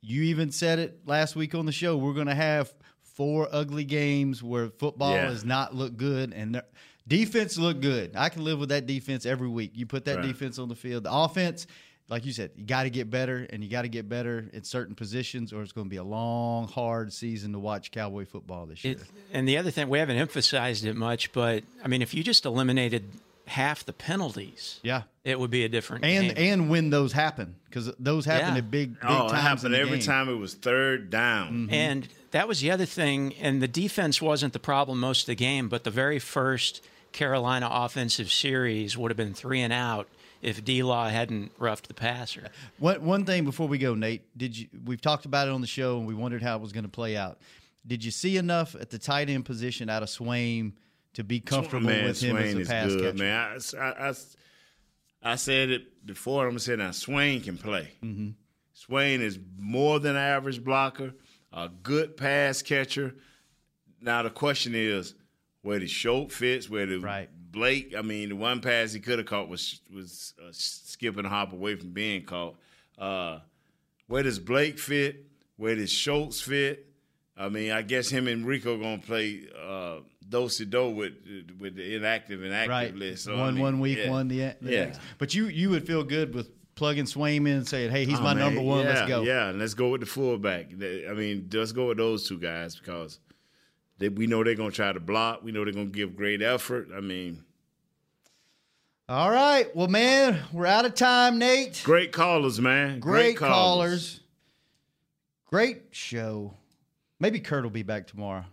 You 0.00 0.22
even 0.24 0.50
said 0.52 0.78
it 0.78 1.00
last 1.06 1.34
week 1.36 1.54
on 1.54 1.66
the 1.66 1.72
show. 1.72 1.96
We're 1.96 2.12
going 2.14 2.28
to 2.28 2.34
have 2.34 2.72
four 3.02 3.48
ugly 3.50 3.84
games 3.84 4.42
where 4.42 4.68
football 4.68 5.14
Yeah. 5.14 5.28
does 5.28 5.44
not 5.44 5.74
look 5.74 5.96
good 5.96 6.32
and 6.32 6.62
defense 7.06 7.58
look 7.58 7.80
good. 7.80 8.12
I 8.14 8.28
can 8.28 8.44
live 8.44 8.58
with 8.60 8.68
that 8.68 8.86
defense 8.86 9.26
every 9.26 9.48
week. 9.48 9.72
You 9.74 9.86
put 9.86 10.04
that 10.04 10.16
Right. 10.18 10.26
defense 10.26 10.58
on 10.58 10.68
the 10.68 10.76
field. 10.76 11.02
The 11.04 11.12
offense, 11.12 11.66
like 12.08 12.24
you 12.24 12.32
said, 12.32 12.52
you 12.54 12.64
got 12.64 12.84
to 12.84 12.90
get 12.90 13.10
better 13.10 13.46
and 13.50 13.64
you 13.64 13.68
got 13.68 13.82
to 13.82 13.88
get 13.88 14.08
better 14.08 14.48
in 14.52 14.62
certain 14.62 14.94
positions, 14.94 15.52
or 15.52 15.62
it's 15.62 15.72
going 15.72 15.86
to 15.86 15.90
be 15.90 15.96
a 15.96 16.04
long, 16.04 16.68
hard 16.68 17.12
season 17.12 17.52
to 17.52 17.58
watch 17.58 17.90
Cowboy 17.90 18.24
football 18.24 18.66
this 18.66 18.84
year. 18.84 18.94
It, 18.94 19.00
and 19.32 19.48
the 19.48 19.56
other 19.56 19.72
thing, 19.72 19.88
we 19.88 19.98
haven't 19.98 20.16
emphasized 20.16 20.84
it 20.84 20.94
much, 20.94 21.32
but 21.32 21.64
I 21.84 21.88
mean, 21.88 22.02
if 22.02 22.14
you 22.14 22.22
just 22.22 22.46
eliminated 22.46 23.10
half 23.48 23.84
the 23.84 23.92
penalties, 23.92 24.80
yeah, 24.82 25.02
it 25.24 25.38
would 25.40 25.50
be 25.50 25.64
a 25.64 25.68
different 25.68 26.04
and 26.04 26.34
game. 26.34 26.52
and 26.52 26.70
when 26.70 26.90
those 26.90 27.12
happen 27.12 27.56
because 27.68 27.90
those 27.98 28.24
happen 28.24 28.54
Yeah. 28.54 28.58
at 28.58 28.70
big 28.70 28.94
big 28.94 28.98
oh, 29.02 29.26
it 29.26 29.30
times 29.30 29.32
in 29.32 29.36
happened 29.36 29.74
the 29.74 29.78
every 29.78 29.98
game. 29.98 30.06
time 30.06 30.28
it 30.28 30.34
was 30.34 30.54
third 30.54 31.10
down. 31.10 31.52
Mm-hmm. 31.52 31.74
And 31.74 32.08
that 32.30 32.46
was 32.48 32.60
the 32.60 32.70
other 32.70 32.84
thing. 32.86 33.34
And 33.40 33.60
the 33.62 33.68
defense 33.68 34.20
wasn't 34.22 34.52
the 34.52 34.58
problem 34.58 35.00
most 35.00 35.22
of 35.22 35.26
the 35.26 35.34
game, 35.34 35.68
but 35.68 35.84
the 35.84 35.90
very 35.90 36.18
first 36.18 36.84
Carolina 37.12 37.68
offensive 37.70 38.30
series 38.30 38.96
would 38.96 39.10
have 39.10 39.16
been 39.16 39.34
three 39.34 39.60
and 39.60 39.72
out 39.72 40.08
if 40.42 40.64
D 40.64 40.82
Law 40.82 41.08
hadn't 41.08 41.52
roughed 41.58 41.88
the 41.88 41.94
passer. 41.94 42.48
One 42.78 43.02
one 43.04 43.24
thing 43.24 43.44
before 43.44 43.66
we 43.66 43.78
go, 43.78 43.94
Nate, 43.94 44.22
did 44.36 44.56
you? 44.56 44.68
We've 44.84 45.00
talked 45.00 45.24
about 45.24 45.48
it 45.48 45.52
on 45.52 45.60
the 45.60 45.66
show, 45.66 45.98
and 45.98 46.06
we 46.06 46.14
wondered 46.14 46.42
how 46.42 46.54
it 46.56 46.62
was 46.62 46.72
going 46.72 46.84
to 46.84 46.90
play 46.90 47.16
out. 47.16 47.38
Did 47.86 48.04
you 48.04 48.10
see 48.10 48.36
enough 48.36 48.74
at 48.74 48.90
the 48.90 48.98
tight 48.98 49.30
end 49.30 49.46
position 49.46 49.88
out 49.88 50.02
of 50.02 50.10
Swaim 50.10 50.72
to 51.18 51.24
be 51.24 51.40
comfortable 51.40 51.86
man, 51.88 52.04
with 52.04 52.20
him 52.20 52.36
Swaim 52.36 52.44
as 52.44 52.54
a 52.54 52.60
is 52.60 52.68
pass 52.68 52.86
good, 52.86 53.02
catcher? 53.02 53.18
man. 53.24 53.60
I, 53.76 53.76
I, 54.04 54.08
I, 54.10 54.14
I 55.32 55.34
said 55.34 55.70
it 55.70 56.06
before. 56.06 56.46
I'm 56.46 56.54
it 56.56 56.68
now. 56.78 56.90
Swaim 56.90 57.42
can 57.42 57.58
play. 57.58 57.90
Mhm. 58.04 58.34
Swaim 58.72 59.18
is 59.18 59.36
more 59.58 59.98
than 59.98 60.14
average 60.14 60.62
blocker, 60.62 61.12
a 61.52 61.68
good 61.82 62.16
pass 62.16 62.62
catcher. 62.62 63.16
Now 64.00 64.22
the 64.22 64.30
question 64.30 64.76
is 64.76 65.14
where 65.62 65.80
the 65.80 65.88
Schultz 65.88 66.36
fits, 66.36 66.70
where 66.70 66.86
the 66.86 67.26
Blake. 67.50 67.94
I 67.98 68.02
mean, 68.02 68.28
the 68.28 68.36
one 68.36 68.60
pass 68.60 68.92
he 68.92 69.00
could 69.00 69.18
have 69.18 69.26
caught 69.26 69.48
was 69.48 69.80
was 69.92 70.34
uh, 70.40 70.50
skipping 70.52 71.24
a 71.24 71.28
hop 71.28 71.52
away 71.52 71.74
from 71.74 71.90
being 71.90 72.24
caught. 72.24 72.54
Uh, 72.96 73.40
where 74.06 74.22
does 74.22 74.38
Blake 74.38 74.78
fit? 74.78 75.24
Where 75.56 75.74
does 75.74 75.90
Schultz 75.90 76.40
fit? 76.40 76.86
I 77.36 77.48
mean, 77.48 77.72
I 77.72 77.82
guess 77.82 78.08
him 78.08 78.28
and 78.28 78.46
Rico 78.46 78.78
gonna 78.78 78.98
play 78.98 79.48
uh, 79.60 79.96
do 80.28 80.48
do 80.48 80.90
with 80.90 81.12
with 81.58 81.76
the 81.76 81.96
inactive 81.96 82.42
and 82.42 82.52
active 82.52 82.70
right, 82.70 82.94
list. 82.94 83.24
So, 83.24 83.34
I 83.34 83.40
one 83.40 83.54
mean, 83.54 83.62
one 83.62 83.80
week, 83.80 83.98
yeah. 83.98 84.10
one 84.10 84.28
the, 84.28 84.54
the 84.60 84.72
yeah. 84.72 84.84
next. 84.86 85.00
But 85.18 85.34
you 85.34 85.46
you 85.46 85.70
would 85.70 85.86
feel 85.86 86.04
good 86.04 86.34
with 86.34 86.50
plugging 86.74 87.04
Swaim 87.04 87.40
in 87.40 87.48
and 87.48 87.68
saying, 87.68 87.90
"Hey, 87.90 88.04
he's 88.04 88.18
Oh, 88.18 88.22
my 88.22 88.34
man, 88.34 88.44
number 88.44 88.62
one. 88.62 88.84
Yeah, 88.84 88.92
Let's 88.92 89.08
go." 89.08 89.22
Yeah, 89.22 89.48
and 89.48 89.58
let's 89.58 89.74
go 89.74 89.90
with 89.90 90.00
the 90.00 90.06
fullback. 90.06 90.72
I 90.72 91.12
mean, 91.12 91.48
let's 91.52 91.72
go 91.72 91.88
with 91.88 91.98
those 91.98 92.28
two 92.28 92.38
guys 92.38 92.76
because 92.76 93.20
they, 93.98 94.08
we 94.08 94.26
know 94.26 94.44
they're 94.44 94.54
going 94.54 94.70
to 94.70 94.76
try 94.76 94.92
to 94.92 95.00
block. 95.00 95.42
We 95.42 95.52
know 95.52 95.64
they're 95.64 95.72
going 95.72 95.90
to 95.90 95.96
give 95.96 96.16
great 96.16 96.40
effort. 96.40 96.88
I 96.96 97.00
mean, 97.00 97.44
All 99.08 99.30
right. 99.30 99.74
Well, 99.74 99.88
man, 99.88 100.40
we're 100.52 100.66
out 100.66 100.84
of 100.84 100.94
time, 100.94 101.38
Nate. 101.38 101.82
great 101.84 102.12
callers, 102.12 102.60
man. 102.60 103.00
Great, 103.00 103.36
callers. 103.36 104.20
Great 105.46 105.84
show. 105.90 106.54
Maybe 107.18 107.40
Kurt 107.40 107.64
will 107.64 107.70
be 107.70 107.82
back 107.82 108.06
tomorrow. 108.06 108.44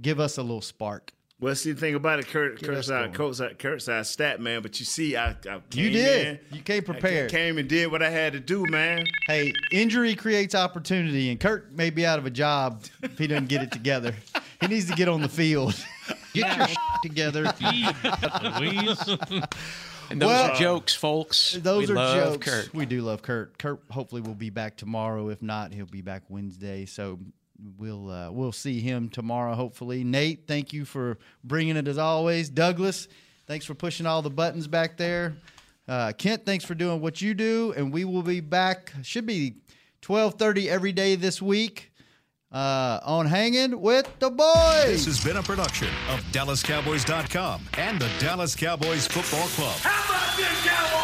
Give 0.00 0.20
us 0.20 0.38
a 0.38 0.42
little 0.42 0.62
spark. 0.62 1.12
Well, 1.44 1.54
see, 1.54 1.72
the 1.72 1.80
thing 1.80 1.94
about 1.94 2.20
it, 2.20 2.28
Kurt, 2.28 2.58
Get 2.58 2.66
Kurt's 2.70 2.88
us 2.88 2.90
our, 2.90 3.00
going. 3.02 3.12
Kurt's 3.12 3.40
our, 3.40 3.50
Kurt's 3.50 3.88
our 3.90 4.02
stat 4.02 4.40
man, 4.40 4.62
but 4.62 4.80
you 4.80 4.86
see, 4.86 5.14
I, 5.14 5.32
I 5.32 5.34
came 5.34 5.62
You 5.72 5.90
did. 5.90 6.26
in, 6.50 6.56
You 6.56 6.62
came 6.62 6.78
I 6.78 6.84
prepared. 6.86 7.30
came 7.30 7.58
and 7.58 7.68
did 7.68 7.92
what 7.92 8.02
I 8.02 8.08
had 8.08 8.32
to 8.32 8.40
do, 8.40 8.64
man. 8.66 9.04
Hey, 9.26 9.52
injury 9.70 10.14
creates 10.14 10.54
opportunity, 10.54 11.30
and 11.30 11.38
Kurt 11.38 11.70
may 11.72 11.90
be 11.90 12.06
out 12.06 12.18
of 12.18 12.24
a 12.24 12.30
job 12.30 12.84
if 13.02 13.18
he 13.18 13.26
doesn't 13.26 13.48
get 13.48 13.62
it 13.62 13.70
together. 13.72 14.14
He 14.60 14.68
needs 14.68 14.86
to 14.88 14.94
get 14.94 15.06
on 15.08 15.20
the 15.20 15.28
field. 15.28 15.74
Get 16.32 16.56
your 16.56 16.66
together. 17.02 17.52
And 20.10 20.20
those 20.20 20.28
Well, 20.28 20.50
are 20.50 20.54
jokes, 20.56 20.94
folks. 20.94 21.52
Those 21.62 21.88
we 21.88 21.94
are 21.94 21.96
love 21.96 22.32
jokes. 22.34 22.46
Kurt. 22.46 22.74
We 22.74 22.84
do 22.84 23.00
love 23.00 23.22
Kurt. 23.22 23.56
Kurt 23.58 23.80
hopefully 23.90 24.20
will 24.20 24.34
be 24.34 24.50
back 24.50 24.76
tomorrow. 24.76 25.30
If 25.30 25.40
not, 25.40 25.72
he'll 25.72 25.86
be 25.86 26.02
back 26.02 26.24
Wednesday. 26.28 26.84
So 26.84 27.18
we'll 27.78 28.10
uh, 28.10 28.30
we'll 28.30 28.52
see 28.52 28.80
him 28.80 29.08
tomorrow. 29.08 29.54
Hopefully, 29.54 30.04
Nate, 30.04 30.46
thank 30.46 30.72
you 30.72 30.84
for 30.84 31.18
bringing 31.42 31.76
it 31.76 31.88
as 31.88 31.98
always. 31.98 32.48
Douglas, 32.48 33.08
thanks 33.46 33.64
for 33.64 33.74
pushing 33.74 34.06
all 34.06 34.22
the 34.22 34.30
buttons 34.30 34.66
back 34.66 34.96
there. 34.96 35.34
Uh, 35.86 36.12
Kent, 36.16 36.46
thanks 36.46 36.64
for 36.64 36.74
doing 36.74 37.00
what 37.00 37.20
you 37.20 37.34
do, 37.34 37.74
and 37.76 37.92
we 37.92 38.04
will 38.04 38.22
be 38.22 38.40
back. 38.40 38.92
Should 39.02 39.26
be 39.26 39.56
twelve 40.00 40.34
thirty 40.34 40.68
every 40.70 40.92
day 40.92 41.14
this 41.16 41.40
week. 41.42 41.90
Uh, 42.52 43.00
on 43.02 43.26
hanging 43.26 43.80
with 43.80 44.08
the 44.20 44.30
boys. 44.30 44.84
This 44.86 45.06
has 45.06 45.24
been 45.24 45.38
a 45.38 45.42
production 45.42 45.88
of 46.08 46.20
DallasCowboys.com 46.30 47.62
and 47.78 47.98
the 48.00 48.08
Dallas 48.20 48.54
Cowboys 48.54 49.08
Football 49.08 49.48
Club. 49.48 49.74
How 49.80 50.14
about 50.14 50.36
this, 50.36 50.64
Cowboys? 50.64 51.03